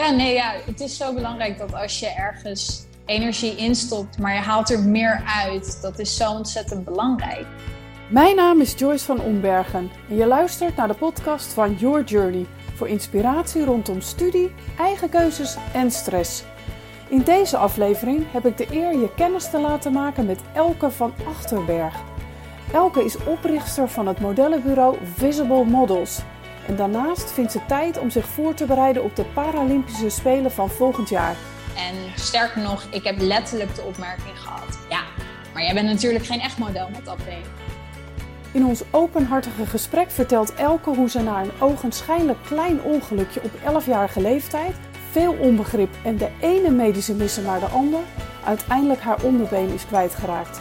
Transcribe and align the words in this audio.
Ja, 0.00 0.10
nee, 0.10 0.34
ja, 0.34 0.52
het 0.66 0.80
is 0.80 0.96
zo 0.96 1.14
belangrijk 1.14 1.58
dat 1.58 1.74
als 1.74 2.00
je 2.00 2.08
ergens 2.08 2.84
energie 3.06 3.56
instopt, 3.56 4.18
maar 4.18 4.34
je 4.34 4.40
haalt 4.40 4.70
er 4.70 4.82
meer 4.82 5.22
uit, 5.44 5.78
dat 5.82 5.98
is 5.98 6.16
zo 6.16 6.30
ontzettend 6.30 6.84
belangrijk. 6.84 7.46
Mijn 8.08 8.36
naam 8.36 8.60
is 8.60 8.74
Joyce 8.76 9.04
van 9.04 9.20
Ombergen 9.20 9.90
en 10.08 10.16
je 10.16 10.26
luistert 10.26 10.76
naar 10.76 10.88
de 10.88 10.94
podcast 10.94 11.52
van 11.52 11.74
Your 11.74 12.04
Journey 12.04 12.46
voor 12.74 12.88
inspiratie 12.88 13.64
rondom 13.64 14.00
studie, 14.00 14.50
eigen 14.78 15.08
keuzes 15.08 15.56
en 15.72 15.90
stress. 15.90 16.42
In 17.08 17.22
deze 17.22 17.56
aflevering 17.56 18.32
heb 18.32 18.46
ik 18.46 18.56
de 18.56 18.66
eer 18.70 18.98
je 18.98 19.14
kennis 19.14 19.50
te 19.50 19.60
laten 19.60 19.92
maken 19.92 20.26
met 20.26 20.40
Elke 20.54 20.90
van 20.90 21.12
Achterberg. 21.28 21.94
Elke 22.72 23.04
is 23.04 23.24
oprichter 23.24 23.88
van 23.88 24.06
het 24.06 24.20
modellenbureau 24.20 24.96
Visible 25.16 25.64
Models. 25.64 26.20
En 26.66 26.76
daarnaast 26.76 27.32
vindt 27.32 27.52
ze 27.52 27.60
tijd 27.66 27.98
om 27.98 28.10
zich 28.10 28.26
voor 28.26 28.54
te 28.54 28.64
bereiden 28.64 29.04
op 29.04 29.16
de 29.16 29.24
Paralympische 29.24 30.08
Spelen 30.08 30.50
van 30.50 30.70
volgend 30.70 31.08
jaar. 31.08 31.36
En 31.76 31.94
sterker 32.14 32.62
nog, 32.62 32.86
ik 32.90 33.04
heb 33.04 33.18
letterlijk 33.18 33.74
de 33.74 33.82
opmerking 33.82 34.38
gehad: 34.38 34.78
ja, 34.88 35.00
maar 35.52 35.62
jij 35.62 35.74
bent 35.74 35.86
natuurlijk 35.86 36.26
geen 36.26 36.40
echt 36.40 36.58
model 36.58 36.88
met 36.92 37.04
dat 37.04 37.16
been. 37.24 37.42
In 38.52 38.64
ons 38.64 38.82
openhartige 38.90 39.66
gesprek 39.66 40.10
vertelt 40.10 40.54
Elke 40.54 40.90
hoe 40.90 41.10
ze 41.10 41.20
na 41.22 41.42
een 41.42 41.50
ogenschijnlijk 41.58 42.38
klein 42.44 42.82
ongelukje 42.82 43.40
op 43.42 43.82
11-jarige 43.82 44.20
leeftijd, 44.20 44.74
veel 45.10 45.32
onbegrip 45.32 45.94
en 46.04 46.16
de 46.16 46.28
ene 46.40 46.70
medische 46.70 47.14
missen 47.14 47.44
naar 47.44 47.60
de 47.60 47.66
ander, 47.66 48.00
uiteindelijk 48.44 49.00
haar 49.00 49.22
onderbeen 49.22 49.72
is 49.74 49.86
kwijtgeraakt. 49.86 50.60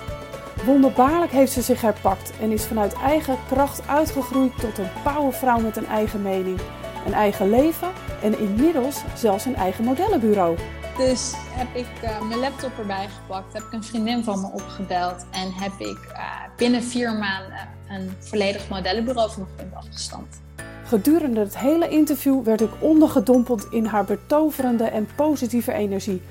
Wonderbaarlijk 0.65 1.31
heeft 1.31 1.51
ze 1.51 1.61
zich 1.61 1.81
herpakt 1.81 2.31
en 2.41 2.51
is 2.51 2.65
vanuit 2.65 2.93
eigen 2.93 3.37
kracht 3.47 3.87
uitgegroeid 3.87 4.59
tot 4.59 4.77
een 4.77 4.89
powervrouw 5.03 5.59
met 5.59 5.77
een 5.77 5.85
eigen 5.85 6.21
mening, 6.21 6.59
een 7.05 7.13
eigen 7.13 7.49
leven 7.49 7.87
en 8.21 8.39
inmiddels 8.39 9.01
zelfs 9.15 9.45
een 9.45 9.55
eigen 9.55 9.83
modellenbureau. 9.83 10.57
Dus 10.97 11.33
heb 11.35 11.75
ik 11.75 11.87
uh, 12.03 12.21
mijn 12.21 12.39
laptop 12.39 12.71
erbij 12.77 13.07
gepakt, 13.07 13.53
heb 13.53 13.63
ik 13.63 13.73
een 13.73 13.83
vriendin 13.83 14.23
van 14.23 14.41
me 14.41 14.47
opgebeld 14.47 15.25
en 15.31 15.51
heb 15.53 15.71
ik 15.77 15.97
uh, 16.11 16.19
binnen 16.57 16.83
vier 16.83 17.13
maanden 17.13 17.67
een 17.89 18.11
volledig 18.19 18.69
modellenbureau 18.69 19.31
van 19.31 19.43
mijn 19.43 19.69
grond 19.69 19.85
afgestampt. 19.85 20.41
Gedurende 20.85 21.39
het 21.39 21.57
hele 21.57 21.89
interview 21.89 22.43
werd 22.43 22.61
ik 22.61 22.71
ondergedompeld 22.79 23.67
in 23.71 23.85
haar 23.85 24.05
betoverende 24.05 24.83
en 24.83 25.07
positieve 25.15 25.73
energie. 25.73 26.21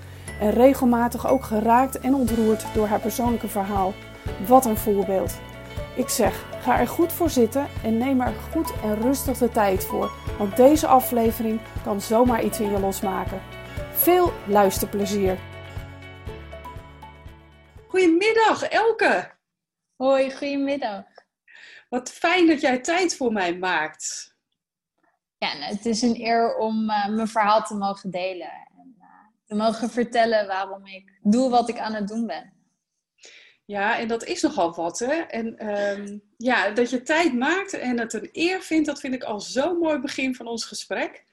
En 0.40 0.50
regelmatig 0.50 1.28
ook 1.28 1.44
geraakt 1.44 2.00
en 2.00 2.14
ontroerd 2.14 2.64
door 2.74 2.86
haar 2.86 3.00
persoonlijke 3.00 3.48
verhaal. 3.48 3.94
Wat 4.46 4.66
een 4.66 4.76
voorbeeld. 4.76 5.38
Ik 5.96 6.08
zeg, 6.08 6.44
ga 6.62 6.78
er 6.78 6.88
goed 6.88 7.12
voor 7.12 7.30
zitten 7.30 7.66
en 7.84 7.98
neem 7.98 8.20
er 8.20 8.34
goed 8.52 8.72
en 8.82 9.00
rustig 9.00 9.38
de 9.38 9.48
tijd 9.48 9.84
voor. 9.84 10.10
Want 10.38 10.56
deze 10.56 10.86
aflevering 10.86 11.60
kan 11.84 12.00
zomaar 12.00 12.44
iets 12.44 12.60
in 12.60 12.70
je 12.70 12.80
losmaken. 12.80 13.40
Veel 13.92 14.32
luisterplezier. 14.46 15.38
Goedemiddag 17.86 18.62
Elke. 18.62 19.30
Hoi, 19.96 20.30
goedemiddag. 20.30 21.04
Wat 21.88 22.10
fijn 22.10 22.46
dat 22.46 22.60
jij 22.60 22.78
tijd 22.78 23.16
voor 23.16 23.32
mij 23.32 23.56
maakt. 23.56 24.36
Ja, 25.38 25.58
nou, 25.58 25.72
het 25.72 25.86
is 25.86 26.02
een 26.02 26.20
eer 26.20 26.56
om 26.56 26.90
uh, 26.90 27.08
mijn 27.08 27.28
verhaal 27.28 27.62
te 27.62 27.74
mogen 27.74 28.10
delen. 28.10 28.50
En 28.78 28.94
uh, 28.98 29.04
te 29.46 29.54
mogen 29.54 29.90
vertellen 29.90 30.46
waarom 30.46 30.86
ik 30.86 31.18
doe 31.22 31.50
wat 31.50 31.68
ik 31.68 31.78
aan 31.78 31.94
het 31.94 32.08
doen 32.08 32.26
ben. 32.26 32.52
Ja, 33.68 33.98
en 33.98 34.08
dat 34.08 34.24
is 34.24 34.42
nogal 34.42 34.74
wat, 34.74 34.98
hè? 34.98 35.14
En 35.14 35.68
um, 35.78 36.22
ja, 36.36 36.70
dat 36.70 36.90
je 36.90 37.02
tijd 37.02 37.34
maakt 37.34 37.72
en 37.72 37.98
het 37.98 38.12
een 38.12 38.28
eer 38.32 38.62
vindt, 38.62 38.86
dat 38.86 39.00
vind 39.00 39.14
ik 39.14 39.22
al 39.22 39.40
zo'n 39.40 39.78
mooi 39.78 39.98
begin 39.98 40.34
van 40.34 40.46
ons 40.46 40.64
gesprek. 40.64 41.24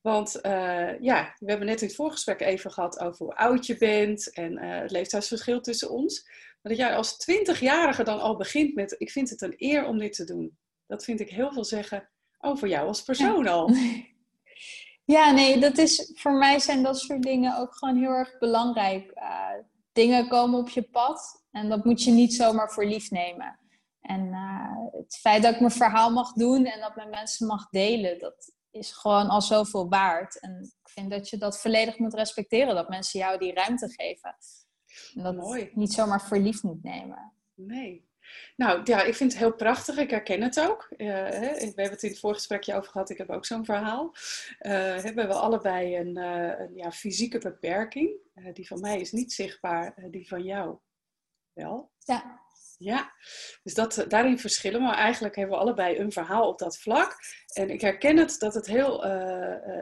Want 0.00 0.38
uh, 0.42 1.00
ja, 1.00 1.34
we 1.38 1.50
hebben 1.50 1.66
net 1.66 1.80
in 1.80 1.86
het 1.86 1.96
voorgesprek 1.96 2.40
even 2.40 2.70
gehad 2.70 3.00
over 3.00 3.24
hoe 3.24 3.34
oud 3.34 3.66
je 3.66 3.76
bent 3.76 4.32
en 4.32 4.58
het 4.58 4.90
leeftijdsverschil 4.90 5.60
tussen 5.60 5.90
ons. 5.90 6.24
Maar 6.62 6.72
dat 6.72 6.76
jij 6.76 6.96
als 6.96 7.16
twintigjarige 7.16 8.02
dan 8.02 8.20
al 8.20 8.36
begint 8.36 8.74
met, 8.74 8.94
ik 8.98 9.10
vind 9.10 9.30
het 9.30 9.42
een 9.42 9.54
eer 9.56 9.84
om 9.84 9.98
dit 9.98 10.12
te 10.12 10.24
doen. 10.24 10.58
Dat 10.86 11.04
vind 11.04 11.20
ik 11.20 11.30
heel 11.30 11.52
veel 11.52 11.64
zeggen 11.64 12.08
over 12.38 12.68
jou 12.68 12.86
als 12.86 13.02
persoon 13.02 13.46
al. 13.46 13.74
Ja, 15.04 15.30
nee, 15.40 15.58
dat 15.58 15.78
is, 15.78 16.12
voor 16.14 16.32
mij 16.32 16.58
zijn 16.58 16.82
dat 16.82 16.98
soort 16.98 17.22
dingen 17.22 17.58
ook 17.58 17.74
gewoon 17.74 17.96
heel 17.96 18.12
erg 18.12 18.38
belangrijk. 18.38 19.12
Uh, 19.14 19.48
dingen 19.92 20.28
komen 20.28 20.58
op 20.58 20.68
je 20.68 20.82
pad 20.82 21.41
en 21.52 21.68
dat 21.68 21.84
moet 21.84 22.02
je 22.02 22.10
niet 22.10 22.34
zomaar 22.34 22.70
voor 22.70 22.84
lief 22.84 23.10
nemen. 23.10 23.58
En 24.00 24.26
uh, 24.26 24.76
het 24.92 25.16
feit 25.16 25.42
dat 25.42 25.54
ik 25.54 25.60
mijn 25.60 25.72
verhaal 25.72 26.10
mag 26.10 26.32
doen 26.32 26.64
en 26.64 26.80
dat 26.80 26.96
mijn 26.96 27.10
mensen 27.10 27.46
mag 27.46 27.68
delen, 27.68 28.18
dat 28.18 28.52
is 28.70 28.92
gewoon 28.92 29.28
al 29.28 29.42
zoveel 29.42 29.88
waard. 29.88 30.40
En 30.40 30.72
ik 30.82 30.90
vind 30.90 31.10
dat 31.10 31.28
je 31.28 31.36
dat 31.36 31.60
volledig 31.60 31.98
moet 31.98 32.14
respecteren, 32.14 32.74
dat 32.74 32.88
mensen 32.88 33.20
jou 33.20 33.38
die 33.38 33.54
ruimte 33.54 33.88
geven. 33.88 34.36
En 35.14 35.22
dat 35.22 35.36
Mooi. 35.36 35.70
niet 35.74 35.92
zomaar 35.92 36.22
voor 36.22 36.38
lief 36.38 36.62
moet 36.62 36.82
nemen. 36.82 37.32
Nee. 37.54 38.10
Nou 38.56 38.80
ja, 38.84 39.02
ik 39.02 39.14
vind 39.14 39.32
het 39.32 39.40
heel 39.40 39.54
prachtig. 39.54 39.96
Ik 39.96 40.10
herken 40.10 40.42
het 40.42 40.60
ook. 40.60 40.92
Uh, 40.96 41.08
hè, 41.08 41.52
we 41.54 41.64
hebben 41.64 41.90
het 41.90 42.02
in 42.02 42.10
het 42.10 42.18
voorgesprekje 42.18 42.74
over 42.74 42.90
gehad. 42.90 43.10
Ik 43.10 43.18
heb 43.18 43.30
ook 43.30 43.46
zo'n 43.46 43.64
verhaal. 43.64 44.14
Uh, 44.60 44.72
hebben 45.02 45.28
we 45.28 45.34
allebei 45.34 45.96
een, 45.96 46.18
uh, 46.18 46.60
een 46.60 46.74
ja, 46.74 46.92
fysieke 46.92 47.38
beperking. 47.38 48.10
die 48.52 48.66
van 48.66 48.80
mij 48.80 49.00
is 49.00 49.12
niet 49.12 49.32
zichtbaar, 49.32 49.94
die 50.10 50.28
van 50.28 50.42
jou 50.42 50.78
wel. 51.54 51.90
Ja. 51.98 52.40
Ja, 52.78 53.12
dus 53.62 53.74
dat, 53.74 54.04
daarin 54.08 54.38
verschillen. 54.38 54.82
Maar 54.82 54.96
eigenlijk 54.96 55.36
hebben 55.36 55.56
we 55.56 55.62
allebei 55.62 55.98
een 55.98 56.12
verhaal 56.12 56.48
op 56.48 56.58
dat 56.58 56.78
vlak. 56.78 57.16
En 57.52 57.70
ik 57.70 57.80
herken 57.80 58.16
het 58.16 58.36
dat 58.38 58.54
het 58.54 58.66
heel, 58.66 59.06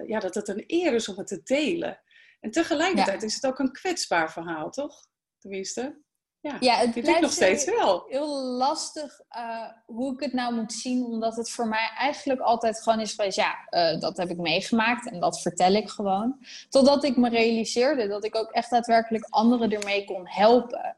ja, 0.07 0.19
dat 0.19 0.35
het 0.35 0.49
een 0.49 0.65
eer 0.67 0.95
is 0.95 1.09
om 1.09 1.17
het 1.17 1.27
te 1.27 1.41
delen. 1.43 2.01
En 2.41 2.51
tegelijkertijd 2.51 3.21
ja. 3.21 3.27
is 3.27 3.35
het 3.35 3.47
ook 3.47 3.59
een 3.59 3.73
kwetsbaar 3.73 4.33
verhaal, 4.33 4.71
toch? 4.71 5.07
Tenminste. 5.39 6.03
Ja, 6.41 6.57
ja 6.61 6.75
het 6.75 6.93
blijft 6.93 7.21
nog 7.21 7.33
steeds 7.33 7.65
wel. 7.65 8.05
Heel 8.09 8.43
lastig 8.43 9.21
uh, 9.37 9.71
hoe 9.87 10.15
ik 10.15 10.21
het 10.21 10.33
nou 10.33 10.55
moet 10.55 10.73
zien, 10.73 11.05
omdat 11.05 11.37
het 11.37 11.51
voor 11.51 11.69
mij 11.69 11.91
eigenlijk 11.99 12.41
altijd 12.41 12.83
gewoon 12.83 13.01
is 13.01 13.15
geweest, 13.15 13.37
ja, 13.37 13.67
uh, 13.71 14.01
dat 14.01 14.17
heb 14.17 14.31
ik 14.31 14.37
meegemaakt 14.37 15.11
en 15.11 15.21
dat 15.21 15.41
vertel 15.41 15.73
ik 15.73 15.89
gewoon. 15.89 16.47
Totdat 16.69 17.05
ik 17.05 17.17
me 17.17 17.29
realiseerde 17.29 18.09
dat 18.09 18.25
ik 18.25 18.37
ook 18.37 18.51
echt 18.51 18.71
daadwerkelijk 18.71 19.27
anderen 19.29 19.71
ermee 19.71 20.05
kon 20.05 20.29
helpen. 20.29 20.97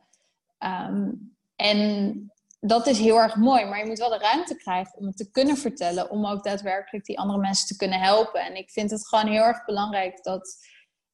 Um, 0.65 1.37
en 1.57 2.33
dat 2.61 2.87
is 2.87 2.99
heel 2.99 3.17
erg 3.17 3.37
mooi, 3.37 3.65
maar 3.65 3.79
je 3.79 3.87
moet 3.87 3.99
wel 3.99 4.09
de 4.09 4.19
ruimte 4.19 4.57
krijgen 4.57 4.99
om 4.99 5.07
het 5.07 5.17
te 5.17 5.31
kunnen 5.31 5.57
vertellen, 5.57 6.11
om 6.11 6.27
ook 6.27 6.45
daadwerkelijk 6.45 7.05
die 7.05 7.19
andere 7.19 7.39
mensen 7.39 7.67
te 7.67 7.77
kunnen 7.77 8.01
helpen. 8.01 8.41
En 8.41 8.57
ik 8.57 8.71
vind 8.71 8.91
het 8.91 9.09
gewoon 9.09 9.27
heel 9.27 9.43
erg 9.43 9.65
belangrijk 9.65 10.23
dat 10.23 10.57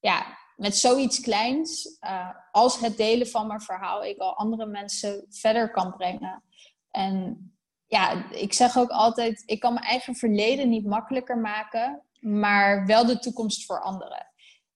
ja, 0.00 0.38
met 0.56 0.76
zoiets 0.76 1.20
kleins, 1.20 1.98
uh, 2.00 2.30
als 2.50 2.78
het 2.78 2.96
delen 2.96 3.26
van 3.26 3.46
mijn 3.46 3.60
verhaal, 3.60 4.04
ik 4.04 4.18
al 4.18 4.36
andere 4.36 4.66
mensen 4.66 5.26
verder 5.30 5.70
kan 5.70 5.96
brengen. 5.96 6.42
En 6.90 7.42
ja, 7.86 8.30
ik 8.30 8.52
zeg 8.52 8.76
ook 8.76 8.90
altijd, 8.90 9.42
ik 9.46 9.60
kan 9.60 9.72
mijn 9.72 9.86
eigen 9.86 10.14
verleden 10.14 10.68
niet 10.68 10.86
makkelijker 10.86 11.38
maken, 11.38 12.02
maar 12.20 12.86
wel 12.86 13.06
de 13.06 13.18
toekomst 13.18 13.64
voor 13.66 13.82
anderen. 13.82 14.26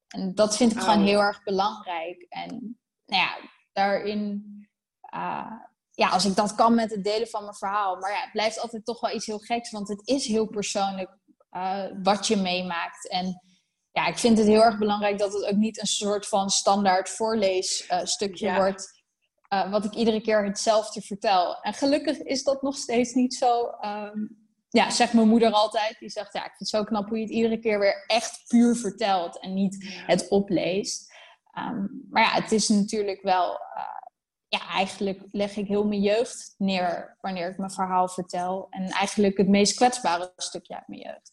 En 0.09 0.35
dat 0.35 0.57
vind 0.57 0.73
ik 0.73 0.79
oh. 0.79 0.85
gewoon 0.85 1.07
heel 1.07 1.21
erg 1.21 1.43
belangrijk. 1.43 2.27
En 2.29 2.79
nou 3.07 3.23
ja, 3.23 3.37
daarin, 3.73 4.45
uh, 5.15 5.53
ja, 5.91 6.09
als 6.09 6.25
ik 6.25 6.37
dat 6.37 6.55
kan 6.55 6.75
met 6.75 6.91
het 6.91 7.05
delen 7.05 7.29
van 7.29 7.43
mijn 7.43 7.55
verhaal. 7.55 7.97
Maar 7.97 8.11
ja, 8.11 8.21
het 8.21 8.33
blijft 8.33 8.61
altijd 8.61 8.85
toch 8.85 9.01
wel 9.01 9.15
iets 9.15 9.27
heel 9.27 9.39
geks, 9.39 9.71
want 9.71 9.89
het 9.89 10.09
is 10.09 10.27
heel 10.27 10.47
persoonlijk 10.47 11.11
uh, 11.51 11.85
wat 12.03 12.27
je 12.27 12.37
meemaakt. 12.37 13.09
En 13.09 13.43
ja, 13.91 14.07
ik 14.07 14.19
vind 14.19 14.39
het 14.39 14.47
heel 14.47 14.63
erg 14.63 14.79
belangrijk 14.79 15.19
dat 15.19 15.33
het 15.33 15.45
ook 15.45 15.57
niet 15.57 15.81
een 15.81 15.87
soort 15.87 16.27
van 16.27 16.51
standaard 16.51 17.09
voorleesstukje 17.09 18.49
uh, 18.49 18.57
wordt. 18.57 19.01
Uh, 19.53 19.71
wat 19.71 19.85
ik 19.85 19.95
iedere 19.95 20.21
keer 20.21 20.45
hetzelfde 20.45 21.01
vertel. 21.01 21.61
En 21.61 21.75
gelukkig 21.75 22.19
is 22.19 22.43
dat 22.43 22.63
nog 22.63 22.77
steeds 22.77 23.13
niet 23.13 23.35
zo. 23.35 23.71
Um, 23.85 24.41
ja, 24.69 24.91
zegt 24.91 25.13
mijn 25.13 25.29
moeder 25.29 25.51
altijd. 25.51 25.97
Die 25.99 26.11
zegt, 26.11 26.33
ja, 26.33 26.41
ik 26.41 26.47
vind 26.47 26.59
het 26.59 26.69
zo 26.69 26.85
knap 26.85 27.09
hoe 27.09 27.17
je 27.17 27.23
het 27.23 27.33
iedere 27.33 27.59
keer 27.59 27.79
weer 27.79 28.05
echt 28.07 28.45
puur 28.47 28.77
vertelt. 28.77 29.41
En 29.41 29.55
niet 29.55 29.77
ja. 29.79 30.05
het 30.07 30.29
opleest. 30.29 31.12
Um, 31.59 32.07
maar 32.11 32.23
ja, 32.23 32.31
het 32.43 32.53
is 32.53 32.69
natuurlijk 32.69 33.23
wel... 33.23 33.53
Uh, 33.53 34.01
ja, 34.49 34.69
eigenlijk 34.69 35.21
leg 35.31 35.57
ik 35.57 35.67
heel 35.67 35.87
mijn 35.87 36.01
jeugd 36.01 36.55
neer 36.59 37.17
wanneer 37.21 37.51
ik 37.51 37.59
mijn 37.59 37.71
verhaal 37.71 38.09
vertel. 38.09 38.67
En 38.71 38.89
eigenlijk 38.89 39.37
het 39.37 39.49
meest 39.49 39.77
kwetsbare 39.77 40.33
stukje 40.37 40.75
uit 40.75 40.89
mijn 40.89 41.01
jeugd. 41.01 41.33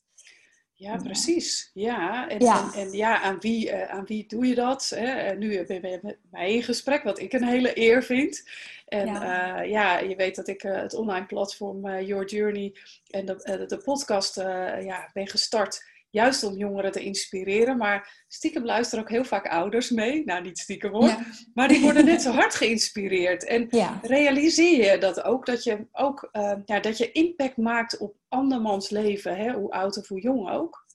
Ja, 0.73 0.95
precies. 0.95 1.71
Ja, 1.73 2.29
en 2.29 2.39
ja, 2.39 2.73
en, 2.73 2.79
en 2.79 2.91
ja 2.91 3.21
aan, 3.21 3.39
wie, 3.39 3.71
uh, 3.71 3.89
aan 3.89 4.05
wie 4.05 4.27
doe 4.27 4.45
je 4.45 4.55
dat? 4.55 4.91
Hè? 4.95 5.35
Nu 5.35 5.65
ben 5.65 5.89
je 5.89 5.99
met 6.01 6.17
mij 6.31 6.53
in 6.53 6.63
gesprek, 6.63 7.03
wat 7.03 7.19
ik 7.19 7.33
een 7.33 7.43
hele 7.43 7.79
eer 7.79 8.03
vind. 8.03 8.49
En 8.85 9.05
ja, 9.05 9.61
uh, 9.61 9.69
ja 9.69 9.97
je 9.97 10.15
weet 10.15 10.35
dat 10.35 10.47
ik 10.47 10.63
uh, 10.63 10.75
het 10.75 10.93
online 10.93 11.25
platform 11.25 12.01
Your 12.01 12.25
Journey 12.25 12.75
en 13.07 13.25
de, 13.25 13.65
de 13.67 13.77
podcast 13.77 14.35
ja, 14.35 15.09
ben 15.13 15.27
gestart 15.27 15.87
Juist 16.09 16.43
om 16.43 16.57
jongeren 16.57 16.91
te 16.91 17.03
inspireren. 17.03 17.77
Maar 17.77 18.23
stiekem 18.27 18.65
luisteren 18.65 19.03
ook 19.03 19.09
heel 19.09 19.23
vaak 19.23 19.47
ouders 19.47 19.89
mee. 19.89 20.25
Nou, 20.25 20.41
niet 20.41 20.57
stiekem 20.59 20.91
hoor. 20.91 21.07
Ja. 21.07 21.25
Maar 21.53 21.67
die 21.67 21.81
worden 21.81 22.05
net 22.05 22.21
zo 22.21 22.31
hard 22.39 22.55
geïnspireerd. 22.55 23.45
En 23.45 23.67
ja. 23.69 23.99
realiseer 24.01 24.91
je 24.91 24.97
dat 24.97 25.21
ook, 25.23 25.45
dat 25.45 25.63
je 25.63 25.87
ook 25.91 26.29
uh, 26.31 26.53
ja, 26.65 26.79
dat 26.79 26.97
je 26.97 27.11
impact 27.11 27.57
maakt 27.57 27.97
op 27.97 28.15
andermans 28.27 28.89
leven. 28.89 29.37
Hè? 29.37 29.53
Hoe 29.53 29.71
oud 29.71 29.97
of 29.97 30.07
hoe 30.07 30.21
jong 30.21 30.49
ook. 30.49 30.85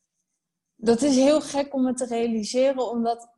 dat 0.76 1.02
is 1.02 1.16
heel 1.16 1.40
gek 1.40 1.74
om 1.74 1.86
het 1.86 1.96
te 1.96 2.06
realiseren, 2.06 2.90
omdat 2.90 3.28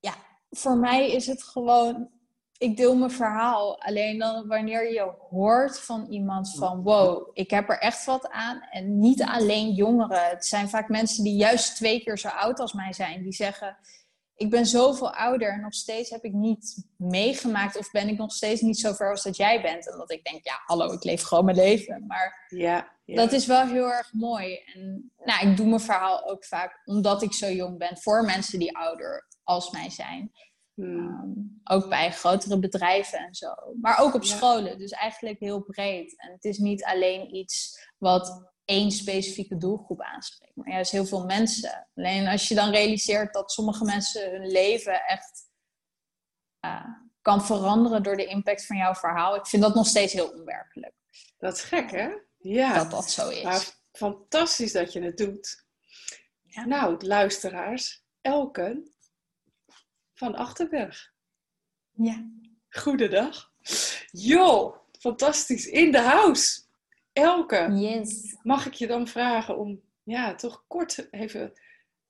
ja, 0.00 0.14
voor 0.50 0.76
mij 0.76 1.10
is 1.10 1.26
het 1.26 1.42
gewoon, 1.42 2.10
ik 2.58 2.76
deel 2.76 2.96
mijn 2.96 3.10
verhaal. 3.10 3.82
Alleen 3.82 4.18
dan 4.18 4.46
wanneer 4.46 4.92
je 4.92 5.12
hoort 5.30 5.80
van 5.80 6.06
iemand 6.10 6.54
van, 6.56 6.82
wow, 6.82 7.30
ik 7.32 7.50
heb 7.50 7.68
er 7.68 7.78
echt 7.78 8.04
wat 8.04 8.30
aan. 8.30 8.60
En 8.70 8.98
niet 8.98 9.22
alleen 9.22 9.72
jongeren, 9.72 10.28
het 10.28 10.46
zijn 10.46 10.68
vaak 10.68 10.88
mensen 10.88 11.24
die 11.24 11.36
juist 11.36 11.76
twee 11.76 12.02
keer 12.02 12.18
zo 12.18 12.28
oud 12.28 12.60
als 12.60 12.72
mij 12.72 12.92
zijn, 12.92 13.22
die 13.22 13.32
zeggen, 13.32 13.76
ik 14.36 14.50
ben 14.50 14.66
zoveel 14.66 15.14
ouder 15.14 15.52
en 15.52 15.60
nog 15.60 15.74
steeds 15.74 16.10
heb 16.10 16.24
ik 16.24 16.32
niet 16.32 16.86
meegemaakt 16.96 17.78
of 17.78 17.90
ben 17.90 18.08
ik 18.08 18.18
nog 18.18 18.32
steeds 18.32 18.60
niet 18.60 18.78
zo 18.78 18.92
ver 18.92 19.10
als 19.10 19.22
dat 19.22 19.36
jij 19.36 19.62
bent. 19.62 19.90
En 19.90 19.98
dat 19.98 20.10
ik 20.10 20.24
denk, 20.24 20.44
ja, 20.44 20.60
hallo, 20.64 20.92
ik 20.92 21.04
leef 21.04 21.22
gewoon 21.22 21.44
mijn 21.44 21.56
leven. 21.56 22.04
Maar 22.06 22.46
ja, 22.48 22.88
dat 23.04 23.32
is 23.32 23.46
wel 23.46 23.66
heel 23.66 23.92
erg 23.92 24.12
mooi. 24.12 24.58
En 24.74 25.12
nou, 25.24 25.48
ik 25.48 25.56
doe 25.56 25.66
mijn 25.66 25.80
verhaal 25.80 26.28
ook 26.28 26.44
vaak 26.44 26.82
omdat 26.84 27.22
ik 27.22 27.32
zo 27.32 27.50
jong 27.50 27.78
ben 27.78 27.98
voor 27.98 28.24
mensen 28.24 28.58
die 28.58 28.76
ouder 28.76 29.26
als 29.42 29.70
mij 29.70 29.90
zijn. 29.90 30.32
Hmm. 30.74 31.08
Ehm, 31.64 31.76
ook 31.76 31.88
bij 31.88 32.12
grotere 32.12 32.58
bedrijven 32.58 33.18
en 33.18 33.34
zo. 33.34 33.54
Maar 33.80 33.98
ook 33.98 34.14
op 34.14 34.24
scholen. 34.24 34.78
Dus 34.78 34.90
eigenlijk 34.90 35.38
heel 35.38 35.62
breed. 35.62 36.20
En 36.20 36.32
het 36.32 36.44
is 36.44 36.58
niet 36.58 36.84
alleen 36.84 37.34
iets 37.34 37.86
wat 37.98 38.52
één 38.64 38.90
specifieke 38.90 39.56
doelgroep 39.56 40.00
aanspreekt. 40.00 40.56
Maar 40.56 40.70
juist 40.70 40.90
heel 40.90 41.06
veel 41.06 41.24
mensen. 41.24 41.88
Alleen 41.94 42.26
als 42.26 42.48
je 42.48 42.54
dan 42.54 42.70
realiseert 42.70 43.32
dat 43.32 43.52
sommige 43.52 43.84
mensen 43.84 44.30
hun 44.30 44.46
leven 44.46 45.04
echt 45.04 45.50
uh, 46.64 46.84
kan 47.20 47.44
veranderen 47.44 48.02
door 48.02 48.16
de 48.16 48.26
impact 48.26 48.66
van 48.66 48.76
jouw 48.76 48.94
verhaal. 48.94 49.34
Ik 49.34 49.46
vind 49.46 49.62
dat 49.62 49.74
nog 49.74 49.86
steeds 49.86 50.12
heel 50.12 50.28
onwerkelijk. 50.28 50.94
Dat 51.38 51.54
is 51.54 51.62
gek, 51.62 51.90
hè? 51.90 52.08
Ja. 52.38 52.74
Dat 52.74 52.90
dat 52.90 53.10
zo 53.10 53.28
is. 53.28 53.42
Maar 53.42 53.70
fantastisch 53.92 54.72
dat 54.72 54.92
je 54.92 55.02
het 55.02 55.16
doet. 55.16 55.66
Ja. 56.42 56.64
Nou, 56.64 57.06
luisteraars, 57.06 58.04
Elke 58.24 58.93
van 60.14 60.34
Achterberg. 60.34 61.12
Ja. 61.92 62.30
Goedendag. 62.70 63.52
Jo, 64.10 64.76
fantastisch. 64.98 65.66
In 65.66 65.92
de 65.92 66.00
house. 66.00 66.62
Elke, 67.12 67.70
yes. 67.72 68.36
mag 68.42 68.66
ik 68.66 68.74
je 68.74 68.86
dan 68.86 69.08
vragen 69.08 69.58
om 69.58 69.80
ja, 70.02 70.34
toch 70.34 70.64
kort 70.66 71.08
even 71.10 71.52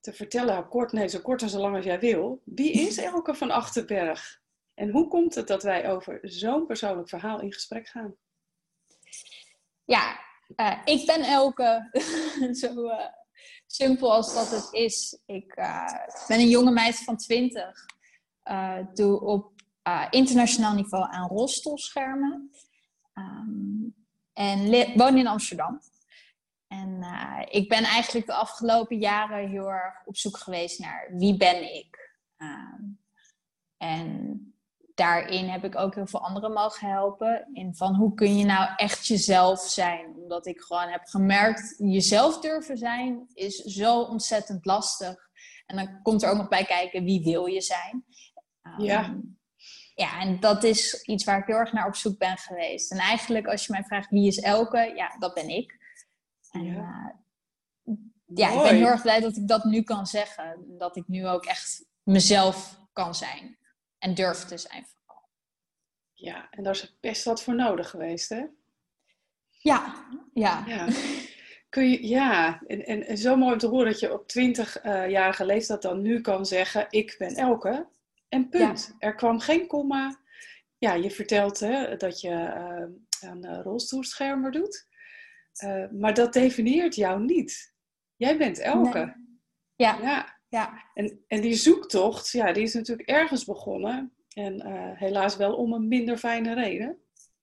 te 0.00 0.12
vertellen, 0.12 0.68
kort, 0.68 0.92
nee, 0.92 1.08
zo 1.08 1.20
kort 1.20 1.42
en 1.42 1.48
zo 1.48 1.58
lang 1.58 1.76
als 1.76 1.84
jij 1.84 2.00
wil. 2.00 2.42
Wie 2.44 2.72
is 2.72 2.96
Elke 3.12 3.34
van 3.34 3.50
Achterberg? 3.50 4.42
En 4.74 4.90
hoe 4.90 5.08
komt 5.08 5.34
het 5.34 5.46
dat 5.46 5.62
wij 5.62 5.90
over 5.90 6.18
zo'n 6.22 6.66
persoonlijk 6.66 7.08
verhaal 7.08 7.40
in 7.40 7.52
gesprek 7.52 7.88
gaan? 7.88 8.16
Ja, 9.84 10.20
uh, 10.56 10.78
ik 10.84 11.06
ben 11.06 11.20
Elke. 11.22 11.88
zo 12.60 12.84
uh, 12.84 13.06
simpel 13.66 14.12
als 14.12 14.34
dat 14.34 14.50
het 14.50 14.72
is. 14.72 15.18
Ik 15.26 15.56
uh, 15.56 15.92
ben 16.28 16.38
een 16.38 16.48
jonge 16.48 16.70
meid 16.70 16.96
van 16.96 17.16
20. 17.16 17.86
Doe 18.94 19.20
op 19.20 19.52
internationaal 20.10 20.74
niveau 20.74 21.06
aan 21.10 21.28
rolstoelschermen. 21.28 22.50
Um, 23.14 23.94
en 24.32 24.92
woon 24.96 25.18
in 25.18 25.26
Amsterdam. 25.26 25.80
En 26.68 26.88
uh, 27.00 27.42
ik 27.50 27.68
ben 27.68 27.84
eigenlijk 27.84 28.26
de 28.26 28.34
afgelopen 28.34 28.98
jaren 28.98 29.48
heel 29.48 29.70
erg 29.70 30.06
op 30.06 30.16
zoek 30.16 30.36
geweest 30.36 30.78
naar 30.78 31.10
wie 31.12 31.36
ben 31.36 31.74
ik. 31.74 32.18
Uh, 32.38 32.48
en 33.76 34.38
daarin 34.94 35.48
heb 35.48 35.64
ik 35.64 35.76
ook 35.76 35.94
heel 35.94 36.06
veel 36.06 36.20
anderen 36.24 36.52
mogen 36.52 36.88
helpen. 36.88 37.48
In 37.52 37.74
van 37.74 37.94
hoe 37.94 38.14
kun 38.14 38.36
je 38.36 38.44
nou 38.44 38.70
echt 38.76 39.06
jezelf 39.06 39.60
zijn? 39.60 40.14
Omdat 40.16 40.46
ik 40.46 40.60
gewoon 40.60 40.88
heb 40.88 41.04
gemerkt, 41.04 41.74
jezelf 41.78 42.40
durven 42.40 42.78
zijn 42.78 43.26
is 43.34 43.56
zo 43.56 44.00
ontzettend 44.00 44.64
lastig. 44.64 45.30
En 45.66 45.76
dan 45.76 46.02
komt 46.02 46.22
er 46.22 46.30
ook 46.30 46.36
nog 46.36 46.48
bij 46.48 46.64
kijken, 46.64 47.04
wie 47.04 47.24
wil 47.24 47.46
je 47.46 47.60
zijn? 47.60 48.04
Um, 48.66 48.84
ja 48.84 49.14
ja, 49.94 50.20
en 50.20 50.40
dat 50.40 50.64
is 50.64 51.02
iets 51.02 51.24
waar 51.24 51.38
ik 51.38 51.46
heel 51.46 51.56
erg 51.56 51.72
naar 51.72 51.86
op 51.86 51.94
zoek 51.94 52.18
ben 52.18 52.38
geweest. 52.38 52.90
En 52.90 52.98
eigenlijk, 52.98 53.46
als 53.46 53.66
je 53.66 53.72
mij 53.72 53.84
vraagt 53.84 54.10
wie 54.10 54.26
is 54.26 54.40
Elke, 54.40 54.92
ja, 54.96 55.16
dat 55.18 55.34
ben 55.34 55.48
ik. 55.48 55.78
En 56.50 56.64
ja, 56.64 57.16
uh, 57.84 57.94
ja 58.24 58.50
ik 58.50 58.62
ben 58.62 58.76
heel 58.76 58.86
erg 58.86 59.02
blij 59.02 59.20
dat 59.20 59.36
ik 59.36 59.48
dat 59.48 59.64
nu 59.64 59.82
kan 59.82 60.06
zeggen. 60.06 60.64
Dat 60.78 60.96
ik 60.96 61.08
nu 61.08 61.26
ook 61.26 61.44
echt 61.44 61.84
mezelf 62.02 62.80
kan 62.92 63.14
zijn. 63.14 63.58
En 63.98 64.14
durf 64.14 64.44
te 64.44 64.58
zijn 64.58 64.86
vooral. 64.86 65.28
Ja, 66.12 66.50
en 66.50 66.62
daar 66.62 66.72
is 66.72 66.96
best 67.00 67.24
wat 67.24 67.42
voor 67.42 67.54
nodig 67.54 67.90
geweest, 67.90 68.28
hè? 68.28 68.44
Ja, 69.48 70.06
ja. 70.32 70.64
ja. 70.66 70.88
Kun 71.68 71.90
je, 71.90 72.08
ja, 72.08 72.62
en, 72.66 72.84
en, 72.84 73.06
en, 73.06 73.18
zo 73.18 73.36
mooi 73.36 73.52
om 73.52 73.58
te 73.58 73.66
horen 73.66 73.86
dat 73.86 74.00
je 74.00 74.12
op 74.12 74.22
20-jarige 74.22 75.42
uh, 75.42 75.48
leeftijd 75.48 75.82
dan 75.82 76.02
nu 76.02 76.20
kan 76.20 76.46
zeggen: 76.46 76.86
Ik 76.90 77.14
ben 77.18 77.34
Elke. 77.34 77.92
En 78.34 78.48
punt. 78.48 78.94
Er 78.98 79.14
kwam 79.14 79.40
geen 79.40 79.66
komma. 79.66 80.20
Ja, 80.78 80.94
je 80.94 81.10
vertelt 81.10 81.60
hè, 81.60 81.96
dat 81.96 82.20
je 82.20 82.30
uh, 82.30 83.28
aan 83.30 83.46
uh, 83.46 83.60
rolstoelschermen 83.62 84.52
doet. 84.52 84.86
Uh, 85.64 85.90
maar 85.90 86.14
dat 86.14 86.32
definieert 86.32 86.94
jou 86.94 87.24
niet. 87.24 87.74
Jij 88.16 88.38
bent 88.38 88.58
Elke. 88.58 89.16
Ja. 89.74 89.98
ja. 90.02 90.38
ja. 90.48 90.82
En, 90.94 91.24
en 91.26 91.40
die 91.40 91.54
zoektocht, 91.54 92.30
ja, 92.30 92.52
die 92.52 92.62
is 92.62 92.74
natuurlijk 92.74 93.08
ergens 93.08 93.44
begonnen. 93.44 94.12
En 94.28 94.66
helaas 94.96 95.36
wel 95.36 95.54
om 95.54 95.72
een 95.72 95.88
minder 95.88 96.18
fijne 96.18 96.54
reden. 96.54 96.98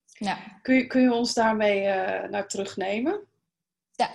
Ja. 0.05 0.59
Kun, 0.61 0.75
je, 0.75 0.88
kun 0.88 1.01
je 1.01 1.13
ons 1.13 1.33
daarmee 1.33 1.83
naar 2.29 2.47
terugnemen? 2.47 3.27
Ja. 3.91 4.09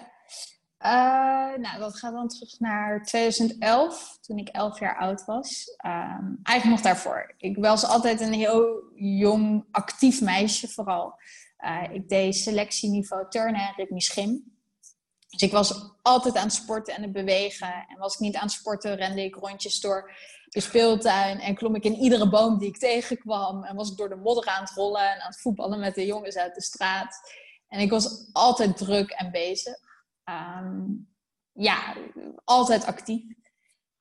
Uh, 0.81 1.57
nou, 1.57 1.79
dat 1.79 1.97
gaat 1.97 2.13
dan 2.13 2.29
terug 2.29 2.61
naar 2.61 3.05
2011, 3.05 4.19
toen 4.21 4.39
ik 4.39 4.49
11 4.49 4.81
jaar 4.81 4.97
oud 4.97 5.25
was. 5.25 5.77
Um, 5.87 6.41
eigenlijk 6.43 6.65
nog 6.65 6.81
daarvoor. 6.81 7.35
Ik 7.39 7.57
was 7.57 7.85
altijd 7.85 8.21
een 8.21 8.33
heel 8.33 8.83
jong, 8.95 9.65
actief 9.71 10.21
meisje 10.21 10.69
vooral. 10.69 11.15
Uh, 11.61 11.83
ik 11.93 12.09
deed 12.09 12.37
selectieniveau 12.37 13.29
turnen 13.29 13.61
en 13.61 13.75
ritmisch 13.77 14.09
gym. 14.09 14.55
Dus 15.29 15.43
ik 15.43 15.53
was 15.53 15.91
altijd 16.03 16.37
aan 16.37 16.47
het 16.47 16.53
sporten 16.53 16.95
en 16.95 17.03
het 17.03 17.13
bewegen. 17.13 17.87
En 17.89 17.99
was 17.99 18.15
ik 18.15 18.21
niet 18.21 18.37
aan 18.37 18.43
het 18.43 18.53
sporten, 18.53 18.97
rende 18.97 19.25
ik 19.25 19.35
rondjes 19.35 19.81
door 19.81 20.11
de 20.49 20.61
speeltuin. 20.61 21.41
En 21.41 21.55
klom 21.55 21.75
ik 21.75 21.85
in 21.85 21.95
iedere 21.95 22.29
boom 22.29 22.59
die 22.59 22.69
ik 22.69 22.79
tegenkwam. 22.79 23.65
En 23.65 23.77
was 23.77 23.91
ik 23.91 23.97
door 23.97 24.09
de 24.09 24.17
modder 24.17 24.47
aan 24.47 24.63
het 24.63 24.73
rollen 24.73 25.11
en 25.11 25.21
aan 25.21 25.31
het 25.31 25.41
voetballen 25.41 25.81
met 25.81 25.95
de 25.95 26.07
jongens 26.07 26.37
uit 26.37 26.55
de 26.55 26.63
straat. 26.63 27.31
En 27.69 27.81
ik 27.81 27.91
was 27.91 28.29
altijd 28.33 28.77
druk 28.77 29.11
en 29.11 29.31
bezig. 29.31 29.86
Um, 30.29 31.15
ja, 31.53 31.95
altijd 32.45 32.85
actief. 32.85 33.25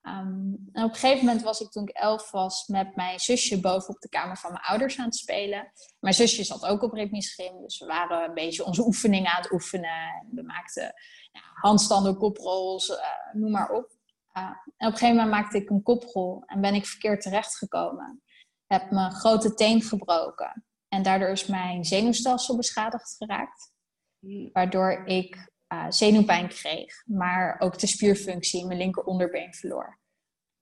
Um, 0.01 0.69
en 0.71 0.83
op 0.83 0.89
een 0.89 0.95
gegeven 0.95 1.25
moment 1.25 1.43
was 1.43 1.59
ik 1.59 1.71
toen 1.71 1.87
ik 1.87 1.95
elf 1.95 2.31
was 2.31 2.67
met 2.67 2.95
mijn 2.95 3.19
zusje 3.19 3.59
boven 3.59 3.93
op 3.93 3.99
de 3.99 4.09
kamer 4.09 4.37
van 4.37 4.51
mijn 4.51 4.63
ouders 4.63 4.99
aan 4.99 5.05
het 5.05 5.15
spelen. 5.15 5.71
Mijn 5.99 6.13
zusje 6.13 6.43
zat 6.43 6.65
ook 6.65 6.81
op 6.81 6.93
ritmisch 6.93 7.33
gym, 7.33 7.61
dus 7.61 7.79
we 7.79 7.85
waren 7.85 8.27
een 8.27 8.33
beetje 8.33 8.65
onze 8.65 8.85
oefeningen 8.85 9.31
aan 9.31 9.41
het 9.41 9.51
oefenen. 9.51 10.27
We 10.31 10.43
maakten 10.43 10.93
ja, 11.31 11.41
handstanden, 11.53 12.17
koprolls, 12.17 12.89
uh, 12.89 12.97
noem 13.33 13.51
maar 13.51 13.69
op. 13.69 13.91
Uh, 14.37 14.43
en 14.43 14.87
op 14.87 14.91
een 14.91 14.91
gegeven 14.91 15.15
moment 15.15 15.29
maakte 15.29 15.57
ik 15.57 15.69
een 15.69 15.83
koprol 15.83 16.43
en 16.45 16.61
ben 16.61 16.73
ik 16.73 16.85
verkeerd 16.85 17.21
terechtgekomen. 17.21 18.23
Heb 18.65 18.91
mijn 18.91 19.11
grote 19.11 19.53
teen 19.53 19.81
gebroken 19.81 20.65
en 20.87 21.03
daardoor 21.03 21.29
is 21.29 21.45
mijn 21.45 21.85
zenuwstelsel 21.85 22.55
beschadigd 22.55 23.15
geraakt. 23.17 23.73
Hmm. 24.19 24.49
Waardoor 24.53 25.05
ik 25.05 25.53
uh, 25.75 25.91
zenuwpijn 25.91 26.47
kreeg, 26.47 27.03
maar 27.05 27.59
ook 27.59 27.79
de 27.79 27.87
spierfunctie 27.87 28.61
in 28.61 28.67
mijn 28.67 28.79
linker 28.79 29.03
onderbeen 29.03 29.53
verloor. 29.53 29.99